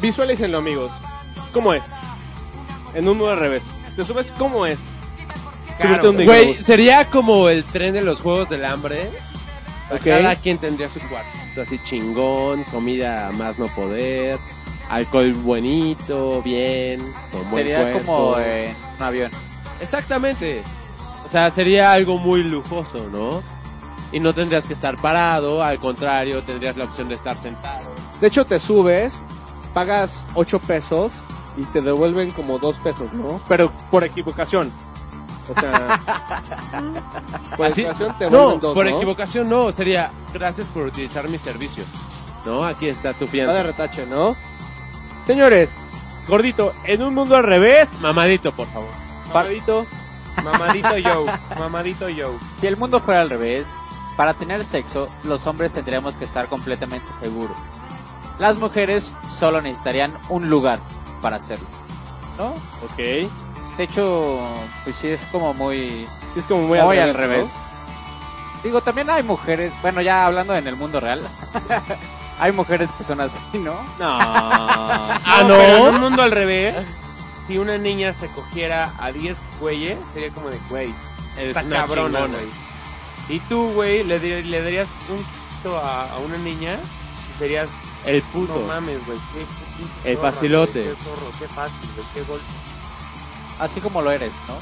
visualícenlo, 0.00 0.58
amigos. 0.58 0.90
¿Cómo 1.52 1.72
es? 1.72 1.92
En 2.94 3.08
un 3.08 3.16
mundo 3.18 3.30
al 3.32 3.38
revés. 3.38 3.64
Te 3.94 4.04
subes, 4.04 4.32
¿cómo 4.38 4.66
es? 4.66 4.78
Subirte 5.80 6.06
a 6.06 6.10
un 6.10 6.16
Güey, 6.24 6.46
microbús. 6.46 6.66
sería 6.66 7.04
como 7.06 7.48
el 7.48 7.64
tren 7.64 7.94
de 7.94 8.02
los 8.02 8.20
Juegos 8.20 8.48
del 8.48 8.64
Hambre. 8.64 9.08
Ok. 9.90 10.02
Cada 10.04 10.34
quien 10.36 10.58
tendría 10.58 10.88
su 10.90 10.98
cuartito 11.00 11.62
así 11.62 11.80
chingón, 11.84 12.64
comida 12.64 13.28
a 13.28 13.32
más 13.32 13.58
no 13.58 13.66
poder, 13.68 14.38
alcohol 14.88 15.32
buenito, 15.32 16.42
bien, 16.42 17.00
con 17.30 17.50
buen 17.50 17.64
Sería 17.66 17.92
cuerpo. 17.92 17.98
como 18.06 18.38
en 18.38 18.74
un 18.98 19.02
avión. 19.02 19.30
Exactamente. 19.80 20.62
O 21.26 21.30
sea, 21.30 21.50
sería 21.50 21.92
algo 21.92 22.18
muy 22.18 22.42
lujoso, 22.42 23.08
¿no? 23.12 23.42
Y 24.16 24.20
no 24.20 24.32
tendrías 24.32 24.64
que 24.64 24.72
estar 24.72 24.96
parado, 24.96 25.62
al 25.62 25.78
contrario, 25.78 26.42
tendrías 26.42 26.74
la 26.78 26.84
opción 26.84 27.06
de 27.10 27.16
estar 27.16 27.36
sentado. 27.36 27.84
De 28.18 28.28
hecho, 28.28 28.46
te 28.46 28.58
subes, 28.58 29.22
pagas 29.74 30.24
8 30.34 30.58
pesos 30.60 31.12
y 31.58 31.64
te 31.64 31.82
devuelven 31.82 32.30
como 32.30 32.58
2 32.58 32.78
pesos, 32.78 33.12
¿no? 33.12 33.38
Pero 33.46 33.70
por 33.90 34.04
equivocación. 34.04 34.72
O 35.54 35.60
sea, 35.60 36.00
por 37.58 37.66
Así- 37.66 37.82
equivocación 37.82 38.18
te 38.18 38.30
no, 38.30 38.56
dos, 38.56 38.72
por 38.74 38.86
¿no? 38.86 38.96
equivocación 38.96 39.48
no, 39.50 39.70
sería 39.70 40.10
gracias 40.32 40.66
por 40.68 40.86
utilizar 40.86 41.28
mi 41.28 41.36
servicio. 41.36 41.84
No, 42.46 42.64
aquí 42.64 42.88
está 42.88 43.12
tu 43.12 43.26
Va 43.26 43.26
de 43.26 43.32
fianza. 43.32 43.62
retache, 43.64 44.06
¿no? 44.06 44.34
Señores, 45.26 45.68
gordito, 46.26 46.72
en 46.84 47.02
un 47.02 47.14
mundo 47.14 47.36
al 47.36 47.44
revés, 47.44 48.00
Mamadito, 48.00 48.50
por 48.52 48.66
favor. 48.68 48.88
paradito, 49.32 49.84
Mamadito 50.42 50.88
Joe, 51.04 51.24
mamadito 51.58 52.06
Joe. 52.06 52.38
Si 52.60 52.66
el 52.66 52.76
mundo 52.76 52.98
fuera 53.00 53.20
al 53.22 53.30
revés, 53.30 53.64
para 54.16 54.34
tener 54.34 54.64
sexo, 54.64 55.08
los 55.24 55.46
hombres 55.46 55.72
tendríamos 55.72 56.14
que 56.14 56.24
estar 56.24 56.46
completamente 56.48 57.06
seguros. 57.20 57.56
Las 58.38 58.58
mujeres 58.58 59.14
solo 59.38 59.60
necesitarían 59.62 60.12
un 60.28 60.48
lugar 60.50 60.78
para 61.22 61.36
hacerlo. 61.36 61.66
¿No? 62.38 62.50
ok. 62.50 62.96
De 63.76 63.84
hecho, 63.84 64.38
pues 64.84 64.96
sí 64.96 65.08
es 65.08 65.20
como 65.32 65.52
muy, 65.54 66.06
Es 66.36 66.44
como 66.46 66.62
muy, 66.62 66.78
muy 66.80 66.98
al 66.98 67.12
¿no? 67.12 67.18
revés. 67.18 67.46
Digo, 68.62 68.80
también 68.80 69.08
hay 69.10 69.22
mujeres, 69.22 69.72
bueno, 69.82 70.00
ya 70.00 70.26
hablando 70.26 70.54
en 70.54 70.66
el 70.66 70.76
mundo 70.76 70.98
real, 70.98 71.20
hay 72.40 72.52
mujeres 72.52 72.88
que 72.98 73.04
son 73.04 73.20
así, 73.20 73.58
¿no? 73.58 73.74
No. 73.98 74.18
Ah, 75.28 75.42
pero 75.46 75.60
en 75.62 75.82
no. 75.84 75.90
un 75.90 76.00
mundo 76.00 76.22
al 76.22 76.30
revés, 76.30 76.74
si 77.46 77.58
una 77.58 77.76
niña 77.78 78.14
se 78.18 78.28
cogiera 78.28 78.92
a 78.98 79.12
10 79.12 79.36
güeyes, 79.60 79.98
sería 80.14 80.30
como 80.30 80.48
de, 80.50 80.58
güey, 80.68 80.94
está 81.36 81.62
una 81.62 81.76
cabrona, 81.82 82.18
chingona. 82.20 82.38
güey. 82.38 82.65
Y 83.28 83.40
tú, 83.40 83.68
güey, 83.72 84.04
le, 84.04 84.18
le 84.42 84.62
darías 84.62 84.88
un 85.08 85.18
quito 85.18 85.76
a, 85.76 86.10
a 86.12 86.18
una 86.18 86.38
niña 86.38 86.78
y 87.34 87.38
serías, 87.38 87.68
El 88.04 88.22
puto. 88.22 88.58
no 88.60 88.66
mames, 88.66 89.04
güey, 89.06 89.18
qué, 89.34 89.40
qué 90.02 90.10
El 90.10 90.16
zorra, 90.16 90.32
facilote. 90.32 90.82
Qué 90.82 90.94
zorro, 91.04 91.30
qué 91.38 91.48
fácil, 91.48 91.90
güey, 91.96 92.06
qué. 92.14 92.22
Así 93.58 93.80
como 93.80 94.02
lo 94.02 94.10
eres, 94.12 94.32
¿no? 94.48 94.54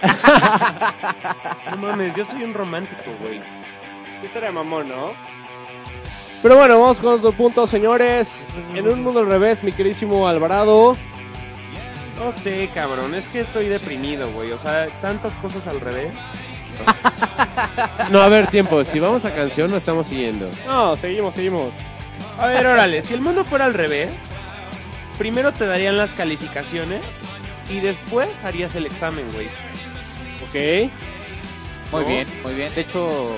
No 1.70 1.76
mames, 1.78 2.14
yo 2.14 2.26
soy 2.26 2.42
un 2.44 2.54
romántico, 2.54 3.10
güey. 3.20 3.38
Sí 4.20 4.26
estaría 4.26 4.52
mamón, 4.52 4.88
¿no? 4.88 5.12
Pero 6.42 6.56
bueno, 6.56 6.78
vamos 6.78 6.98
con 6.98 7.14
otro 7.14 7.32
punto, 7.32 7.66
señores. 7.66 8.46
En 8.74 8.86
un 8.88 9.02
mundo 9.02 9.20
al 9.20 9.26
revés, 9.26 9.62
mi 9.62 9.72
queridísimo 9.72 10.28
Alvarado. 10.28 10.96
No 12.18 12.32
sé, 12.38 12.68
cabrón, 12.74 13.14
es 13.14 13.26
que 13.28 13.40
estoy 13.40 13.68
deprimido, 13.68 14.30
güey. 14.32 14.52
O 14.52 14.58
sea, 14.58 14.86
tantas 15.00 15.32
cosas 15.34 15.66
al 15.66 15.80
revés. 15.80 16.14
No, 18.10 18.20
a 18.22 18.28
ver, 18.28 18.46
tiempo. 18.48 18.84
Si 18.84 19.00
vamos 19.00 19.24
a 19.24 19.34
canción, 19.34 19.70
no 19.70 19.76
estamos 19.76 20.06
siguiendo. 20.06 20.48
No, 20.66 20.96
seguimos, 20.96 21.34
seguimos. 21.34 21.72
A 22.38 22.46
ver, 22.46 22.66
órale, 22.66 23.04
si 23.04 23.14
el 23.14 23.20
mundo 23.20 23.44
fuera 23.44 23.64
al 23.64 23.74
revés, 23.74 24.10
primero 25.18 25.52
te 25.52 25.66
darían 25.66 25.96
las 25.96 26.10
calificaciones 26.10 27.02
y 27.70 27.80
después 27.80 28.28
harías 28.44 28.74
el 28.74 28.86
examen, 28.86 29.24
güey. 29.32 29.46
Ok. 30.42 30.90
Muy 31.92 32.02
¿No? 32.02 32.08
bien, 32.08 32.26
muy 32.42 32.54
bien. 32.54 32.74
De 32.74 32.80
hecho, 32.82 33.36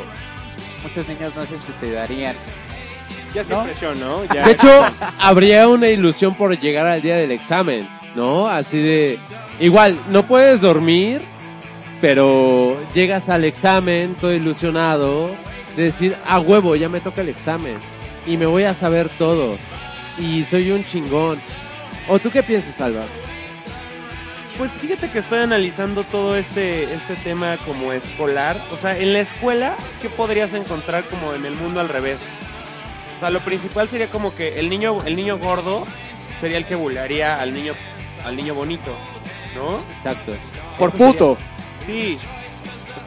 muchos 0.82 1.08
niños 1.08 1.32
no 1.36 1.42
se 1.42 1.58
suicidarían. 1.60 2.34
Ya 3.34 3.44
sin 3.44 3.56
¿No? 3.56 3.64
presión, 3.64 4.00
¿no? 4.00 4.24
Ya. 4.34 4.44
De 4.44 4.52
hecho, 4.52 4.86
habría 5.20 5.68
una 5.68 5.88
ilusión 5.88 6.34
por 6.34 6.58
llegar 6.58 6.86
al 6.86 7.02
día 7.02 7.16
del 7.16 7.32
examen, 7.32 7.88
¿no? 8.14 8.48
Así 8.48 8.80
de... 8.80 9.18
Igual, 9.60 9.98
no 10.10 10.26
puedes 10.26 10.60
dormir, 10.60 11.22
pero 12.00 12.76
llegas 12.94 13.28
al 13.28 13.44
examen 13.44 14.14
todo 14.14 14.32
ilusionado, 14.34 15.30
de 15.76 15.84
decir, 15.84 16.16
a 16.26 16.38
huevo, 16.40 16.76
ya 16.76 16.88
me 16.88 17.00
toca 17.00 17.20
el 17.22 17.28
examen, 17.28 17.76
y 18.26 18.36
me 18.36 18.46
voy 18.46 18.64
a 18.64 18.74
saber 18.74 19.08
todo, 19.18 19.56
y 20.18 20.42
soy 20.44 20.70
un 20.70 20.84
chingón. 20.84 21.38
¿O 22.08 22.18
tú 22.18 22.30
qué 22.30 22.42
piensas, 22.42 22.80
Alba? 22.80 23.02
Pues 24.58 24.70
fíjate 24.72 25.10
que 25.10 25.18
estoy 25.18 25.40
analizando 25.40 26.02
todo 26.04 26.36
este, 26.36 26.84
este 26.84 27.14
tema 27.16 27.58
como 27.66 27.92
escolar. 27.92 28.58
O 28.72 28.76
sea, 28.80 28.96
en 28.96 29.12
la 29.12 29.20
escuela, 29.20 29.74
¿qué 30.00 30.08
podrías 30.08 30.54
encontrar 30.54 31.04
como 31.04 31.34
en 31.34 31.44
el 31.44 31.54
mundo 31.56 31.80
al 31.80 31.90
revés? 31.90 32.18
O 33.16 33.20
sea, 33.20 33.28
lo 33.30 33.40
principal 33.40 33.86
sería 33.88 34.06
como 34.06 34.34
que 34.34 34.58
el 34.58 34.70
niño, 34.70 35.02
el 35.04 35.14
niño 35.16 35.36
gordo 35.36 35.86
sería 36.40 36.56
el 36.56 36.64
que 36.64 36.74
bulearía 36.74 37.38
al 37.40 37.52
niño, 37.52 37.74
al 38.24 38.34
niño 38.36 38.54
bonito, 38.54 38.96
¿no? 39.54 39.78
Exacto. 39.98 40.32
Por 40.78 40.88
Eso 40.90 40.98
sería- 40.98 41.12
puto. 41.12 41.36
Sí. 41.86 42.18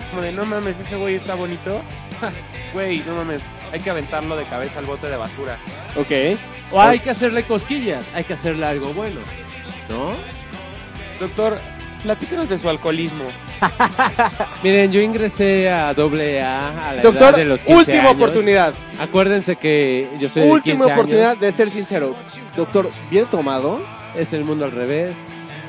Como 0.09 0.21
de, 0.23 0.31
no 0.31 0.45
mames, 0.45 0.75
ese 0.85 0.95
güey 0.95 1.15
está 1.15 1.35
bonito. 1.35 1.81
Güey, 2.73 3.01
no 3.07 3.15
mames, 3.15 3.41
hay 3.73 3.79
que 3.79 3.89
aventarlo 3.89 4.35
de 4.35 4.43
cabeza 4.43 4.77
al 4.77 4.85
bote 4.85 5.07
de 5.09 5.17
basura. 5.17 5.57
Ok. 5.95 6.37
O 6.71 6.79
hay 6.79 6.99
que 6.99 7.09
hacerle 7.09 7.41
cosquillas, 7.43 8.13
hay 8.13 8.23
que 8.23 8.33
hacerle 8.33 8.63
algo 8.67 8.93
bueno, 8.93 9.19
¿no? 9.89 10.11
Doctor, 11.19 11.57
platícanos 12.03 12.47
de 12.47 12.59
su 12.59 12.69
alcoholismo. 12.69 13.23
Miren, 14.63 14.91
yo 14.91 15.01
ingresé 15.01 15.67
a 15.71 15.93
doble 15.95 16.43
A 16.43 16.89
a 16.89 16.93
la 16.93 17.01
Doctor, 17.01 17.29
edad 17.29 17.37
de 17.37 17.45
los 17.45 17.63
15 17.63 17.79
última 17.79 17.99
años. 18.03 18.15
oportunidad. 18.15 18.73
Acuérdense 18.99 19.55
que 19.55 20.07
yo 20.19 20.29
soy 20.29 20.43
de 20.43 20.49
Última 20.51 20.77
15 20.85 20.93
oportunidad 20.93 21.29
años. 21.31 21.41
de 21.41 21.51
ser 21.51 21.69
sincero. 21.71 22.15
Doctor, 22.55 22.89
¿bien 23.09 23.25
tomado? 23.25 23.81
Es 24.15 24.31
el 24.33 24.43
mundo 24.43 24.65
al 24.65 24.71
revés. 24.71 25.15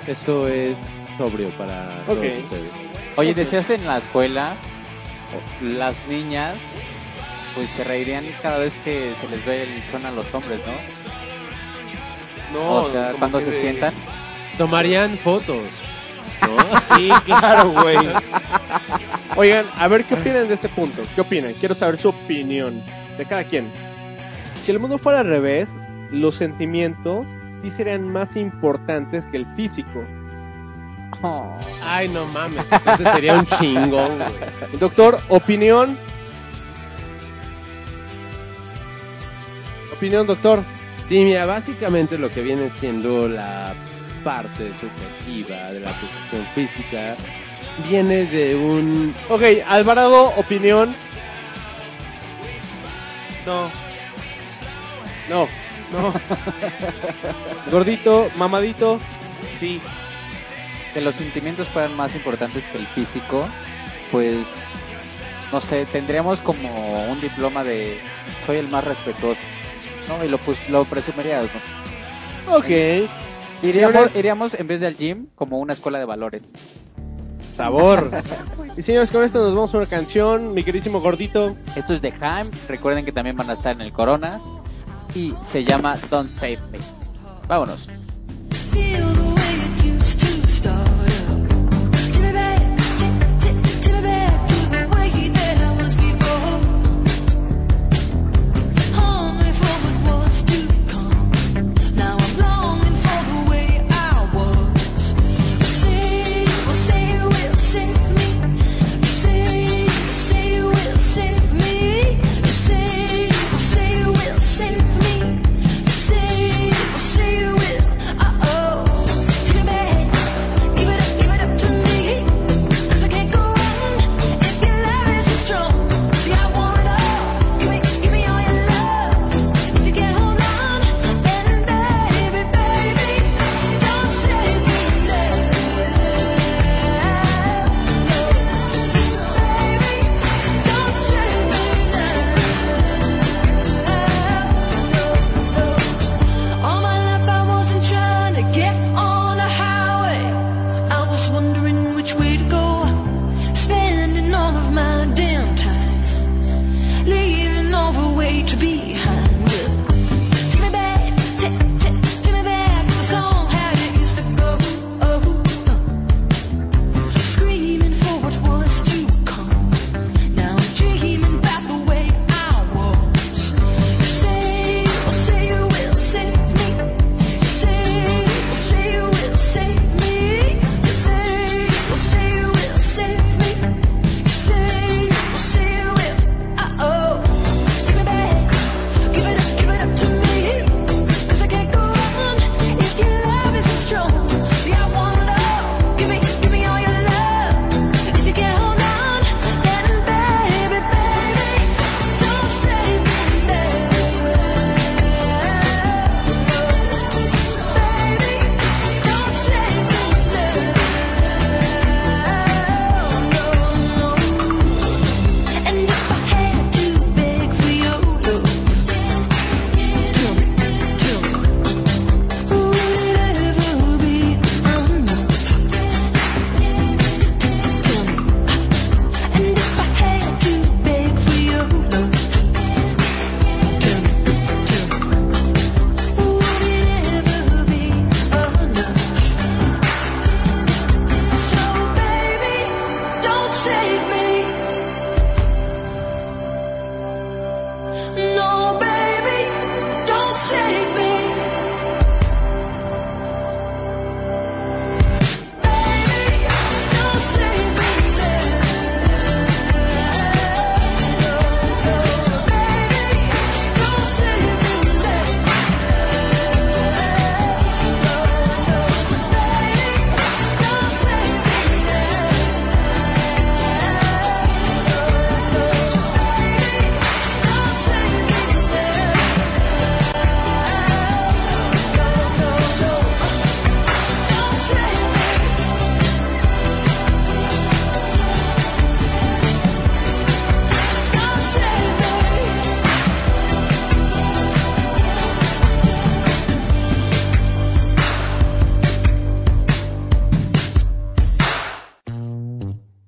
Esto 0.07 0.47
es 0.49 0.77
sobrio 1.17 1.49
para 1.51 1.87
todos 2.05 2.19
Ok. 2.19 2.25
ustedes. 2.43 2.71
Oye, 3.17 3.35
decías 3.35 3.67
que 3.67 3.75
en 3.75 3.87
la 3.87 3.99
escuela, 3.99 4.55
las 5.63 6.07
niñas, 6.09 6.55
pues 7.55 7.69
se 7.71 7.85
reirían 7.85 8.25
cada 8.43 8.59
vez 8.59 8.75
que 8.85 9.13
se 9.21 9.29
les 9.29 9.45
ve 9.45 9.63
el 9.65 9.83
son 9.93 10.07
a 10.07 10.11
los 10.13 10.33
hombres, 10.35 10.61
¿no? 10.67 10.73
No, 12.61 12.75
o 12.77 12.91
sea, 12.91 13.13
cuando 13.19 13.41
se 13.41 13.51
de- 13.51 13.61
sientan. 13.61 13.93
Tomarían 14.59 15.17
fotos, 15.19 15.63
¿no? 16.43 16.97
Sí, 16.97 17.11
claro, 17.25 17.71
güey. 17.71 17.97
Oigan, 19.37 19.65
a 19.77 19.89
ver 19.89 20.05
qué 20.05 20.15
opinan 20.15 20.49
de 20.49 20.55
este 20.55 20.69
punto. 20.69 21.03
¿Qué 21.15 21.21
opinan? 21.21 21.53
Quiero 21.55 21.75
saber 21.75 21.99
su 21.99 22.09
opinión 22.11 22.83
de 23.17 23.25
cada 23.25 23.45
quien. 23.45 23.71
Si 24.65 24.71
el 24.71 24.79
mundo 24.81 24.99
fuera 24.99 25.21
al 25.21 25.27
revés, 25.27 25.69
los 26.11 26.35
sentimientos 26.37 27.27
sí 27.63 27.71
serían 27.71 28.09
más 28.13 28.37
importantes 28.37 29.25
que 29.31 29.37
el 29.39 29.47
físico. 29.55 30.03
Oh, 31.23 31.57
Ay, 31.85 32.09
no 32.09 32.25
mames. 32.27 32.65
Ese 32.95 33.05
sería 33.05 33.35
un 33.35 33.47
chingón, 33.47 34.17
güey. 34.17 34.79
Doctor, 34.79 35.21
opinión. 35.29 35.97
Opinión, 39.93 40.27
doctor. 40.27 40.63
Sí, 41.09 41.25
mira, 41.25 41.45
básicamente 41.45 42.17
lo 42.17 42.31
que 42.31 42.43
viene 42.43 42.71
siendo 42.79 43.29
la 43.29 43.75
parte 44.25 44.71
subjetiva 44.81 45.71
de 45.73 45.81
la 45.81 45.91
posición 45.91 46.47
física 46.55 47.17
viene 47.89 48.25
de 48.27 48.55
un... 48.55 49.15
Ok, 49.29 49.43
Alvarado, 49.69 50.27
opinión. 50.37 50.95
No, 53.47 53.71
No, 55.29 55.49
no. 55.93 56.13
Gordito, 57.73 58.31
mamadito. 58.37 59.01
sí. 59.59 59.81
Que 60.93 61.01
los 61.01 61.15
sentimientos 61.15 61.69
fueran 61.69 61.97
más 61.97 62.15
importantes 62.15 62.63
que 62.73 62.79
el 62.79 62.87
físico, 62.87 63.47
pues, 64.11 64.47
no 65.53 65.61
sé, 65.61 65.87
tendríamos 65.87 66.41
como 66.41 67.05
un 67.11 67.21
diploma 67.21 67.65
de 67.65 67.99
soy 68.47 68.59
el 68.59 68.69
más 68.69 68.85
respetuoso, 68.85 69.41
¿no? 70.09 70.25
Y 70.25 70.29
lo, 70.29 70.39
pues, 70.39 70.69
lo 70.69 70.85
presumirías, 70.85 71.45
¿no? 71.45 72.57
Ok. 72.57 72.69
Iríamos, 73.63 73.93
Señores, 73.93 74.17
iríamos 74.17 74.55
en 74.55 74.67
vez 74.67 74.81
del 74.81 74.97
gym 74.97 75.27
como 75.35 75.59
una 75.59 75.75
escuela 75.75 75.99
de 75.99 76.07
valores. 76.07 76.43
sabor. 77.57 78.11
y 78.77 78.83
señores, 78.83 79.11
con 79.11 79.23
esto 79.23 79.39
nos 79.39 79.55
vamos 79.55 79.75
a 79.75 79.79
una 79.79 79.87
canción. 79.87 80.55
Mi 80.55 80.65
queridísimo 80.65 81.01
gordito. 81.01 81.55
Esto 81.77 81.95
es 81.95 82.01
de 82.01 82.13
Haim, 82.21 82.51
recuerden 82.69 83.05
que 83.05 83.13
también 83.13 83.37
van 83.37 83.51
a 83.51 83.53
estar 83.53 83.73
en 83.75 83.83
el 83.83 83.93
Corona 83.93 84.41
y 85.15 85.35
se 85.47 85.65
llama 85.65 85.97
Don't 86.11 86.33
Save 86.37 86.59
Me. 86.73 86.79
Vámonos. 87.49 87.89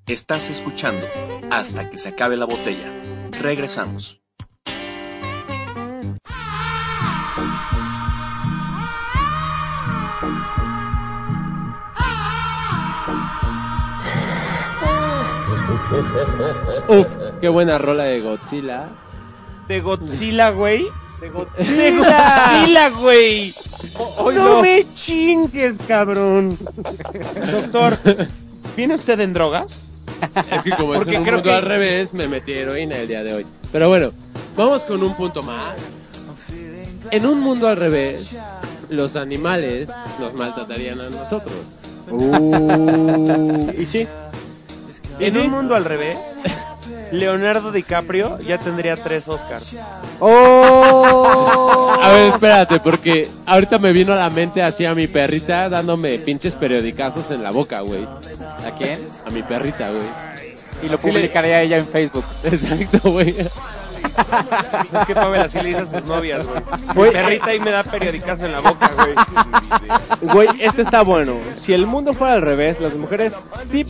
Estás 0.09 0.51
escuchando 0.51 1.07
Hasta 1.51 1.89
que 1.89 1.97
se 1.97 2.09
acabe 2.09 2.37
la 2.37 2.45
botella. 2.45 2.91
Regresamos. 3.41 4.21
Qué 17.41 17.49
buena 17.49 17.79
rola 17.79 18.05
de 18.05 18.21
Godzilla. 18.21 18.89
De 19.69 19.81
Godzilla, 19.81 20.51
güey. 20.51 20.85
De 21.21 21.27
De 21.27 21.31
Godzilla. 21.31 22.91
Güey. 22.91 23.55
Hoy 24.19 24.35
no, 24.35 24.57
no. 24.57 24.63
me 24.63 24.85
chingues, 24.95 25.77
cabrón. 25.87 26.57
Doctor, 27.53 27.99
¿viene 28.77 28.97
usted 28.97 29.21
en 29.21 29.33
drogas? 29.33 29.92
Es 30.51 30.63
que 30.63 30.71
como 30.77 30.95
es 30.95 31.07
un 31.07 31.15
mundo 31.15 31.43
que- 31.43 31.53
al 31.53 31.63
revés, 31.63 32.15
me 32.15 32.29
metí 32.29 32.53
heroína 32.53 32.97
el 32.97 33.09
día 33.09 33.23
de 33.23 33.33
hoy. 33.35 33.47
Pero 33.73 33.89
bueno, 33.89 34.11
vamos 34.57 34.85
con 34.85 35.03
un 35.03 35.15
punto 35.15 35.43
más. 35.43 35.75
En 37.11 37.27
un 37.27 37.41
mundo 37.41 37.69
al 37.69 37.77
revés, 37.77 38.37
los 38.89 39.17
animales 39.17 39.89
nos 40.19 40.33
maltratarían 40.35 41.01
a 41.01 41.09
nosotros. 41.11 41.67
Uh, 42.11 43.71
y 43.79 43.87
sí. 43.87 44.07
¿Y 45.19 45.25
En 45.27 45.33
sí? 45.33 45.39
un 45.39 45.51
mundo 45.51 45.75
al 45.75 45.85
revés, 45.85 46.17
Leonardo 47.13 47.71
DiCaprio 47.71 48.41
ya 48.41 48.59
tendría 48.59 48.97
tres 48.97 49.29
Oscars. 49.29 49.77
¡Oh! 50.19 51.97
A 52.01 52.11
ver, 52.11 52.33
espérate, 52.33 52.81
porque 52.81 53.29
ahorita 53.47 53.79
me 53.79 53.93
vino 53.93 54.13
a 54.13 54.17
la 54.17 54.31
mente 54.31 54.63
así 54.63 54.85
a 54.85 54.95
mi 54.95 55.07
perrita 55.07 55.69
dándome 55.69 56.19
pinches 56.19 56.55
periodicazos 56.55 57.31
en 57.31 57.43
la 57.43 57.51
boca, 57.51 57.81
güey. 57.81 58.05
¿A 58.05 58.71
quién? 58.77 58.99
A 59.27 59.31
mi 59.31 59.43
perrita, 59.43 59.91
güey. 59.91 60.03
Y 60.83 60.89
lo 60.89 60.99
publicaría 60.99 61.63
ella 61.63 61.79
en 61.79 61.87
Facebook. 61.87 62.25
Exacto, 62.45 63.13
güey. 63.13 63.35
Es 64.93 65.07
que 65.07 65.15
Pavel 65.15 65.41
así 65.41 65.59
le 65.61 65.69
dice 65.71 65.81
a 65.81 65.87
sus 65.87 66.05
novias, 66.09 66.47
güey. 66.95 67.13
Perrita 67.13 67.47
ahí 67.47 67.61
me 67.61 67.71
da 67.71 67.83
periodicazo 67.83 68.47
en 68.47 68.53
la 68.53 68.61
boca, 68.61 68.91
güey. 68.97 69.15
Güey, 70.33 70.49
este 70.61 70.83
está 70.83 71.03
bueno. 71.03 71.35
Si 71.57 71.73
el 71.73 71.87
mundo 71.87 72.13
fuera 72.13 72.35
al 72.35 72.43
revés, 72.43 72.81
las 72.81 72.95
mujeres 72.95 73.37
sí, 73.71 73.87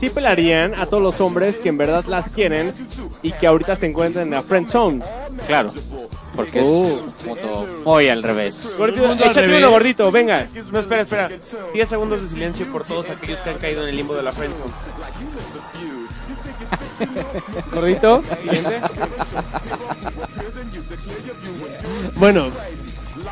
sí 0.00 0.10
pelarían 0.10 0.74
a 0.74 0.86
todos 0.86 1.02
los 1.02 1.20
hombres 1.20 1.56
que 1.56 1.68
en 1.68 1.78
verdad 1.78 2.04
las 2.06 2.28
quieren 2.30 2.72
y 3.22 3.32
que 3.32 3.46
ahorita 3.46 3.76
se 3.76 3.86
encuentran 3.86 4.24
en 4.26 4.30
la 4.32 4.42
friend 4.42 4.68
zone. 4.68 5.02
Claro. 5.46 5.72
Porque 6.36 6.60
Uh. 6.60 7.00
es 7.08 7.24
un 7.24 7.28
mundo 7.28 7.66
muy 7.84 8.08
al 8.08 8.22
revés. 8.22 8.74
Gordito, 8.78 9.06
mundo 9.08 9.24
al 9.24 9.30
échate 9.30 9.40
revés. 9.46 9.58
uno 9.58 9.70
gordito, 9.70 10.12
venga. 10.12 10.46
No, 10.70 10.78
espera, 10.80 11.02
espera. 11.02 11.30
10 11.72 11.88
segundos 11.88 12.22
de 12.22 12.28
silencio 12.28 12.66
por 12.70 12.84
todos 12.84 13.08
aquellos 13.10 13.38
que 13.40 13.50
han 13.50 13.58
caído 13.58 13.82
en 13.82 13.88
el 13.88 13.96
limbo 13.96 14.14
de 14.14 14.22
la 14.22 14.32
friendzone. 14.32 14.72
Gordito. 17.72 18.22
Siguiente. 18.42 18.80
Bueno, 22.16 22.48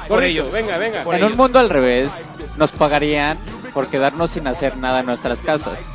Por 0.08 0.22
ello, 0.24 0.50
venga, 0.50 0.76
venga. 0.78 1.02
Por 1.02 1.14
En 1.14 1.20
ellos. 1.20 1.32
un 1.32 1.36
mundo 1.38 1.58
al 1.58 1.70
revés, 1.70 2.28
nos 2.56 2.72
pagarían 2.72 3.38
por 3.72 3.88
quedarnos 3.88 4.30
sin 4.32 4.46
hacer 4.46 4.76
nada 4.76 5.00
en 5.00 5.06
nuestras 5.06 5.40
casas. 5.40 5.90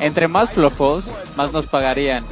Entre 0.00 0.28
más 0.28 0.50
flojos, 0.50 1.10
más 1.36 1.52
nos 1.52 1.66
pagarían. 1.66 2.24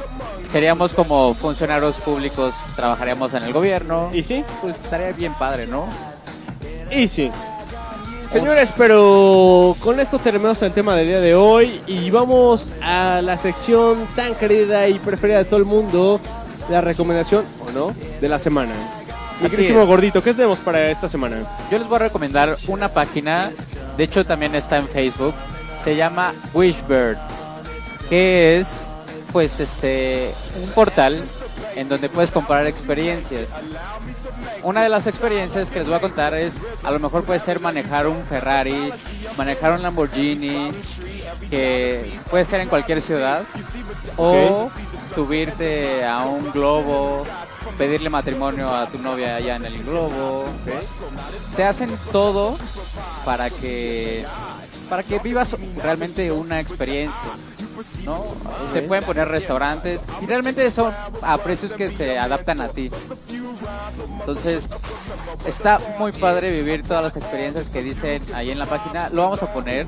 Seríamos 0.51 0.93
como 0.93 1.33
funcionarios 1.33 1.95
públicos, 1.95 2.53
trabajaríamos 2.75 3.33
en 3.33 3.43
el 3.43 3.53
gobierno. 3.53 4.09
¿Y 4.13 4.23
sí? 4.23 4.43
Pues 4.61 4.75
estaría 4.81 5.11
bien 5.11 5.33
padre, 5.33 5.67
¿no? 5.67 5.87
Y 6.89 7.07
sí. 7.07 7.31
Señores, 8.31 8.69
pero 8.77 9.75
con 9.81 9.99
esto 9.99 10.19
terminamos 10.19 10.61
el 10.61 10.73
tema 10.73 10.95
del 10.95 11.07
día 11.07 11.19
de 11.21 11.33
hoy 11.33 11.81
y 11.87 12.09
vamos 12.11 12.65
a 12.81 13.21
la 13.21 13.37
sección 13.37 14.05
tan 14.15 14.35
querida 14.35 14.87
y 14.87 14.99
preferida 14.99 15.37
de 15.37 15.45
todo 15.45 15.57
el 15.57 15.65
mundo, 15.65 16.19
la 16.69 16.81
recomendación, 16.81 17.45
¿o 17.65 17.71
no?, 17.71 17.95
de 18.19 18.27
la 18.27 18.37
semana. 18.37 18.73
Mi 19.41 19.49
queridísimo 19.49 19.85
gordito, 19.85 20.21
¿qué 20.21 20.33
tenemos 20.33 20.59
para 20.59 20.89
esta 20.89 21.07
semana? 21.07 21.43
Yo 21.71 21.77
les 21.77 21.87
voy 21.87 21.97
a 21.97 21.99
recomendar 21.99 22.57
una 22.67 22.89
página, 22.89 23.51
de 23.95 24.03
hecho 24.03 24.25
también 24.25 24.55
está 24.55 24.77
en 24.77 24.87
Facebook, 24.87 25.33
se 25.83 25.95
llama 25.95 26.33
Wishbird, 26.53 27.17
que 28.09 28.57
es 28.57 28.85
pues 29.31 29.59
este 29.59 30.33
un 30.61 30.69
portal 30.69 31.23
en 31.75 31.89
donde 31.89 32.09
puedes 32.09 32.31
comprar 32.31 32.65
experiencias. 32.67 33.49
Una 34.63 34.81
de 34.81 34.89
las 34.89 35.07
experiencias 35.07 35.69
que 35.69 35.79
les 35.79 35.87
voy 35.87 35.97
a 35.97 35.99
contar 35.99 36.33
es, 36.33 36.57
a 36.83 36.91
lo 36.91 36.99
mejor 36.99 37.23
puede 37.23 37.39
ser 37.39 37.59
manejar 37.59 38.07
un 38.07 38.23
Ferrari, 38.23 38.91
manejar 39.37 39.73
un 39.73 39.83
Lamborghini, 39.83 40.71
que 41.49 42.17
puede 42.29 42.45
ser 42.45 42.61
en 42.61 42.69
cualquier 42.69 43.01
ciudad, 43.01 43.43
o 44.17 44.69
subirte 45.15 46.05
a 46.05 46.25
un 46.25 46.51
globo, 46.51 47.25
pedirle 47.77 48.09
matrimonio 48.09 48.69
a 48.69 48.87
tu 48.87 48.97
novia 48.97 49.35
allá 49.35 49.55
en 49.55 49.65
el 49.65 49.83
globo. 49.83 50.45
Te 51.55 51.63
hacen 51.63 51.89
todo 52.11 52.57
para 53.25 53.49
que 53.49 54.25
para 54.89 55.03
que 55.03 55.19
vivas 55.19 55.55
realmente 55.81 56.31
una 56.31 56.59
experiencia. 56.59 57.21
¿no? 58.05 58.23
Te 58.73 58.81
pueden 58.81 59.03
poner 59.03 59.27
restaurantes 59.27 59.99
y 60.21 60.25
realmente 60.25 60.69
son 60.71 60.93
a 61.21 61.37
precios 61.37 61.73
que 61.73 61.89
se 61.89 62.17
adaptan 62.17 62.61
a 62.61 62.69
ti. 62.69 62.89
Entonces, 64.19 64.65
está 65.45 65.79
muy 65.99 66.11
padre 66.11 66.51
vivir 66.51 66.83
todas 66.83 67.03
las 67.03 67.17
experiencias 67.17 67.67
que 67.67 67.83
dicen 67.83 68.23
ahí 68.33 68.51
en 68.51 68.59
la 68.59 68.65
página. 68.65 69.09
Lo 69.09 69.23
vamos 69.23 69.43
a 69.43 69.53
poner. 69.53 69.85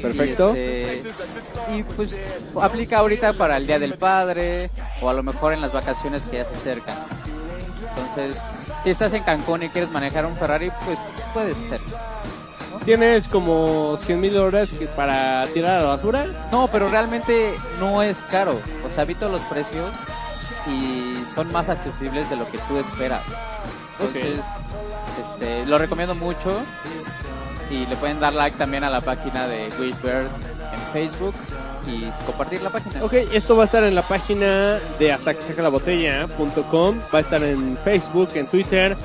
Perfecto. 0.00 0.51
Y, 0.54 0.58
este, 0.58 1.12
y, 1.74 1.82
pues 1.82 2.10
aplica 2.60 2.98
ahorita 2.98 3.32
para 3.32 3.56
el 3.56 3.66
Día 3.66 3.78
del 3.78 3.94
Padre 3.94 4.70
o 5.00 5.08
a 5.08 5.14
lo 5.14 5.22
mejor 5.22 5.52
en 5.52 5.60
las 5.60 5.72
vacaciones 5.72 6.22
que 6.22 6.38
ya 6.38 6.44
se 6.44 6.56
acercan. 6.56 6.96
Entonces, 7.98 8.42
si 8.84 8.90
estás 8.90 9.12
en 9.12 9.22
Cancún 9.22 9.62
y 9.62 9.68
quieres 9.68 9.90
manejar 9.90 10.26
un 10.26 10.36
Ferrari, 10.36 10.70
pues 10.84 10.98
puede 11.32 11.54
ser. 11.54 11.80
¿Tienes 12.84 13.28
como 13.28 13.96
100 13.98 14.20
mil 14.20 14.34
dólares 14.34 14.74
para 14.96 15.46
tirar 15.54 15.78
a 15.78 15.82
la 15.82 15.88
basura? 15.88 16.26
No, 16.50 16.66
pero 16.66 16.88
realmente 16.88 17.54
no 17.78 18.02
es 18.02 18.22
caro. 18.24 18.58
O 18.84 18.94
sea, 18.94 19.04
vi 19.04 19.14
todos 19.14 19.32
los 19.32 19.42
precios 19.42 19.94
y 20.66 21.14
son 21.34 21.52
más 21.52 21.68
accesibles 21.68 22.28
de 22.28 22.36
lo 22.36 22.50
que 22.50 22.58
tú 22.58 22.78
esperas. 22.78 23.22
Entonces, 23.98 24.40
este, 25.20 25.66
lo 25.66 25.78
recomiendo 25.78 26.14
mucho 26.16 26.60
y 27.72 27.86
le 27.86 27.96
pueden 27.96 28.20
dar 28.20 28.34
like 28.34 28.56
también 28.58 28.84
a 28.84 28.90
la 28.90 29.00
página 29.00 29.48
de 29.48 29.68
Wishbird 29.80 30.26
en 30.26 30.92
Facebook 30.92 31.34
y 31.86 32.04
compartir 32.26 32.60
la 32.62 32.70
página. 32.70 33.02
Ok, 33.02 33.14
esto 33.32 33.56
va 33.56 33.62
a 33.62 33.66
estar 33.66 33.82
en 33.84 33.94
la 33.94 34.02
página 34.02 34.78
de 34.98 35.12
hasta 35.12 35.34
que 35.34 35.42
saca 35.42 35.62
la 35.62 35.70
botella.com, 35.70 36.98
va 37.12 37.18
a 37.18 37.22
estar 37.22 37.42
en 37.42 37.76
Facebook, 37.78 38.28
en 38.34 38.46
Twitter 38.46 38.96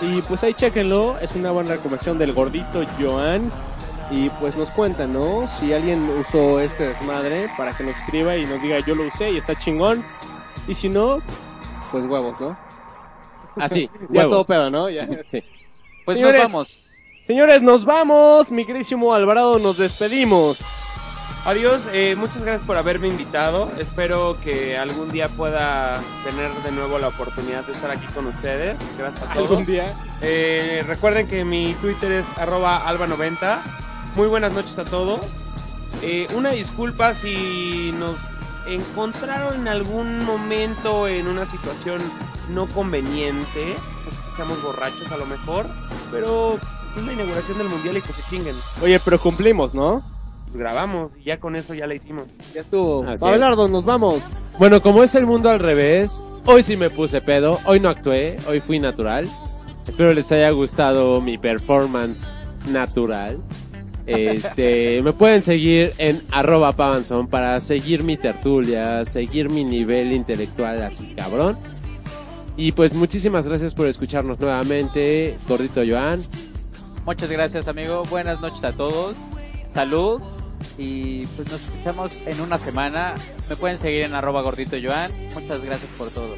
y 0.00 0.22
pues 0.22 0.42
ahí 0.42 0.54
chequenlo, 0.54 1.18
es 1.20 1.32
una 1.36 1.50
buena 1.50 1.70
recomendación 1.70 2.18
del 2.18 2.32
gordito 2.32 2.82
Joan 2.98 3.50
y 4.10 4.30
pues 4.30 4.56
nos 4.56 4.70
cuentan, 4.70 5.12
¿no? 5.12 5.46
Si 5.46 5.72
alguien 5.72 6.08
usó 6.08 6.60
este 6.60 6.88
desmadre 6.88 7.48
para 7.56 7.76
que 7.76 7.84
nos 7.84 7.96
escriba 7.96 8.36
y 8.36 8.46
nos 8.46 8.60
diga 8.62 8.78
yo 8.80 8.94
lo 8.94 9.06
usé 9.06 9.32
y 9.32 9.36
está 9.36 9.54
chingón 9.54 10.02
y 10.66 10.74
si 10.74 10.88
no, 10.88 11.18
pues 11.92 12.04
huevos, 12.06 12.40
¿no? 12.40 12.56
así, 13.56 13.88
Ya 14.10 14.22
huevos. 14.22 14.30
todo 14.30 14.44
pedo, 14.46 14.70
¿no? 14.70 14.88
Ya. 14.88 15.06
Sí. 15.26 15.42
Pues 16.04 16.16
Señores, 16.16 16.42
nos 16.42 16.52
vamos. 16.52 16.83
Señores, 17.26 17.62
nos 17.62 17.86
vamos, 17.86 18.50
mi 18.50 18.66
queridísimo 18.66 19.14
Alvarado, 19.14 19.58
nos 19.58 19.78
despedimos. 19.78 20.58
Adiós, 21.46 21.80
eh, 21.94 22.14
muchas 22.16 22.42
gracias 22.42 22.66
por 22.66 22.76
haberme 22.76 23.08
invitado. 23.08 23.70
Espero 23.78 24.36
que 24.44 24.76
algún 24.76 25.10
día 25.10 25.28
pueda 25.28 26.02
tener 26.22 26.50
de 26.50 26.70
nuevo 26.72 26.98
la 26.98 27.08
oportunidad 27.08 27.64
de 27.64 27.72
estar 27.72 27.90
aquí 27.90 28.06
con 28.14 28.26
ustedes. 28.26 28.76
Gracias 28.98 29.22
a 29.22 29.32
todos. 29.32 29.50
Algún 29.50 29.64
día. 29.64 29.86
Eh, 30.20 30.84
recuerden 30.86 31.26
que 31.26 31.46
mi 31.46 31.72
Twitter 31.80 32.12
es 32.12 32.26
arroba 32.36 32.84
alba90. 32.86 33.58
Muy 34.16 34.26
buenas 34.26 34.52
noches 34.52 34.78
a 34.78 34.84
todos. 34.84 35.20
Eh, 36.02 36.26
una 36.34 36.50
disculpa 36.50 37.14
si 37.14 37.94
nos 37.98 38.16
encontraron 38.66 39.60
en 39.62 39.68
algún 39.68 40.26
momento 40.26 41.08
en 41.08 41.26
una 41.26 41.50
situación 41.50 42.02
no 42.50 42.66
conveniente. 42.66 43.76
Seamos 44.36 44.62
borrachos 44.62 45.10
a 45.10 45.16
lo 45.16 45.24
mejor. 45.24 45.64
Pero 46.10 46.58
es 47.00 47.06
la 47.06 47.12
inauguración 47.12 47.58
del 47.58 47.68
mundial 47.68 47.96
y 47.96 48.00
que 48.02 48.12
se 48.12 48.22
chinguen. 48.30 48.56
Oye, 48.82 49.00
pero 49.00 49.18
cumplimos, 49.18 49.74
¿no? 49.74 50.02
Pues 50.46 50.56
grabamos 50.56 51.12
y 51.18 51.24
ya 51.24 51.40
con 51.40 51.56
eso 51.56 51.74
ya 51.74 51.86
la 51.86 51.94
hicimos. 51.94 52.24
Ya 52.54 52.60
estuvo. 52.60 53.04
Así 53.08 53.24
Abelardo, 53.24 53.68
nos 53.68 53.84
vamos. 53.84 54.22
Bueno, 54.58 54.80
como 54.80 55.02
es 55.02 55.14
el 55.14 55.26
mundo 55.26 55.50
al 55.50 55.58
revés, 55.58 56.22
hoy 56.44 56.62
sí 56.62 56.76
me 56.76 56.90
puse 56.90 57.20
pedo, 57.20 57.58
hoy 57.66 57.80
no 57.80 57.88
actué, 57.88 58.36
hoy 58.48 58.60
fui 58.60 58.78
natural. 58.78 59.28
Espero 59.86 60.12
les 60.12 60.30
haya 60.32 60.50
gustado 60.50 61.20
mi 61.20 61.38
performance 61.38 62.26
natural. 62.70 63.38
Este, 64.06 65.00
me 65.04 65.12
pueden 65.12 65.42
seguir 65.42 65.92
en 65.98 66.22
arroba 66.30 66.72
pavanzón 66.72 67.26
para 67.26 67.60
seguir 67.60 68.04
mi 68.04 68.16
tertulia, 68.16 69.04
seguir 69.04 69.50
mi 69.50 69.64
nivel 69.64 70.12
intelectual 70.12 70.82
así 70.82 71.14
cabrón. 71.14 71.58
Y 72.56 72.72
pues 72.72 72.94
muchísimas 72.94 73.46
gracias 73.46 73.74
por 73.74 73.86
escucharnos 73.86 74.38
nuevamente, 74.38 75.36
Gordito 75.48 75.82
Joan. 75.86 76.20
Muchas 77.04 77.30
gracias, 77.30 77.68
amigo. 77.68 78.04
Buenas 78.08 78.40
noches 78.40 78.64
a 78.64 78.72
todos. 78.72 79.14
Salud. 79.74 80.22
Y 80.78 81.26
pues 81.26 81.50
nos 81.50 81.62
escuchamos 81.62 82.12
en 82.26 82.40
una 82.40 82.58
semana. 82.58 83.14
Me 83.50 83.56
pueden 83.56 83.76
seguir 83.76 84.02
en 84.02 84.14
arroba 84.14 84.40
gordito 84.40 84.76
Joan. 84.82 85.10
Muchas 85.34 85.62
gracias 85.62 85.90
por 85.98 86.08
todo. 86.08 86.34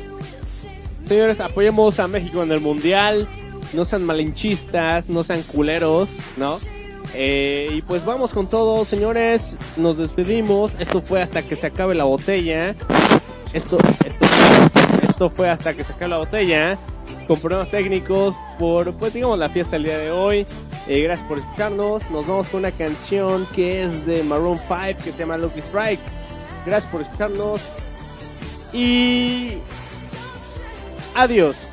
Señores, 1.07 1.39
apoyemos 1.39 2.01
a 2.01 2.09
México 2.09 2.43
en 2.43 2.51
el 2.51 2.61
Mundial. 2.61 3.29
No 3.75 3.85
sean 3.85 4.05
malinchistas, 4.05 5.09
no 5.09 5.23
sean 5.23 5.43
culeros, 5.43 6.09
¿no? 6.37 6.59
Eh, 7.14 7.69
y 7.73 7.83
pues 7.83 8.05
vamos 8.05 8.33
con 8.33 8.49
todo, 8.49 8.85
señores. 8.85 9.57
Nos 9.77 9.99
despedimos. 9.99 10.73
Esto 10.81 11.01
fue 11.01 11.23
hasta 11.23 11.43
que 11.43 11.55
se 11.55 11.69
acabe 11.69 11.95
la 11.95 12.05
botella. 12.05 12.71
Esto, 13.53 13.79
esto, 14.05 14.27
esto 15.09 15.31
fue 15.31 15.49
hasta 15.49 15.73
que 15.75 15.85
se 15.85 15.93
acabe 15.93 16.11
la 16.11 16.19
botella. 16.19 16.77
Con 17.26 17.40
problemas 17.40 17.70
técnicos 17.70 18.36
por, 18.59 18.94
pues 18.94 19.12
digamos, 19.12 19.38
la 19.38 19.48
fiesta 19.48 19.72
del 19.72 19.84
día 19.84 19.98
de 19.98 20.11
hoy. 20.11 20.46
Eh, 20.86 21.02
gracias 21.02 21.26
por 21.28 21.38
escucharnos. 21.38 22.09
Nos 22.11 22.26
vamos 22.26 22.48
con 22.48 22.61
una 22.61 22.70
canción 22.70 23.46
que 23.54 23.84
es 23.84 24.07
de 24.07 24.22
Maroon 24.22 24.59
5 24.59 25.00
que 25.04 25.12
se 25.12 25.18
llama 25.18 25.36
Lucky 25.36 25.61
Strike. 25.61 26.00
Gracias 26.64 26.90
por 26.90 27.02
escucharnos. 27.02 27.61
Y 28.72 29.59
adiós. 31.14 31.68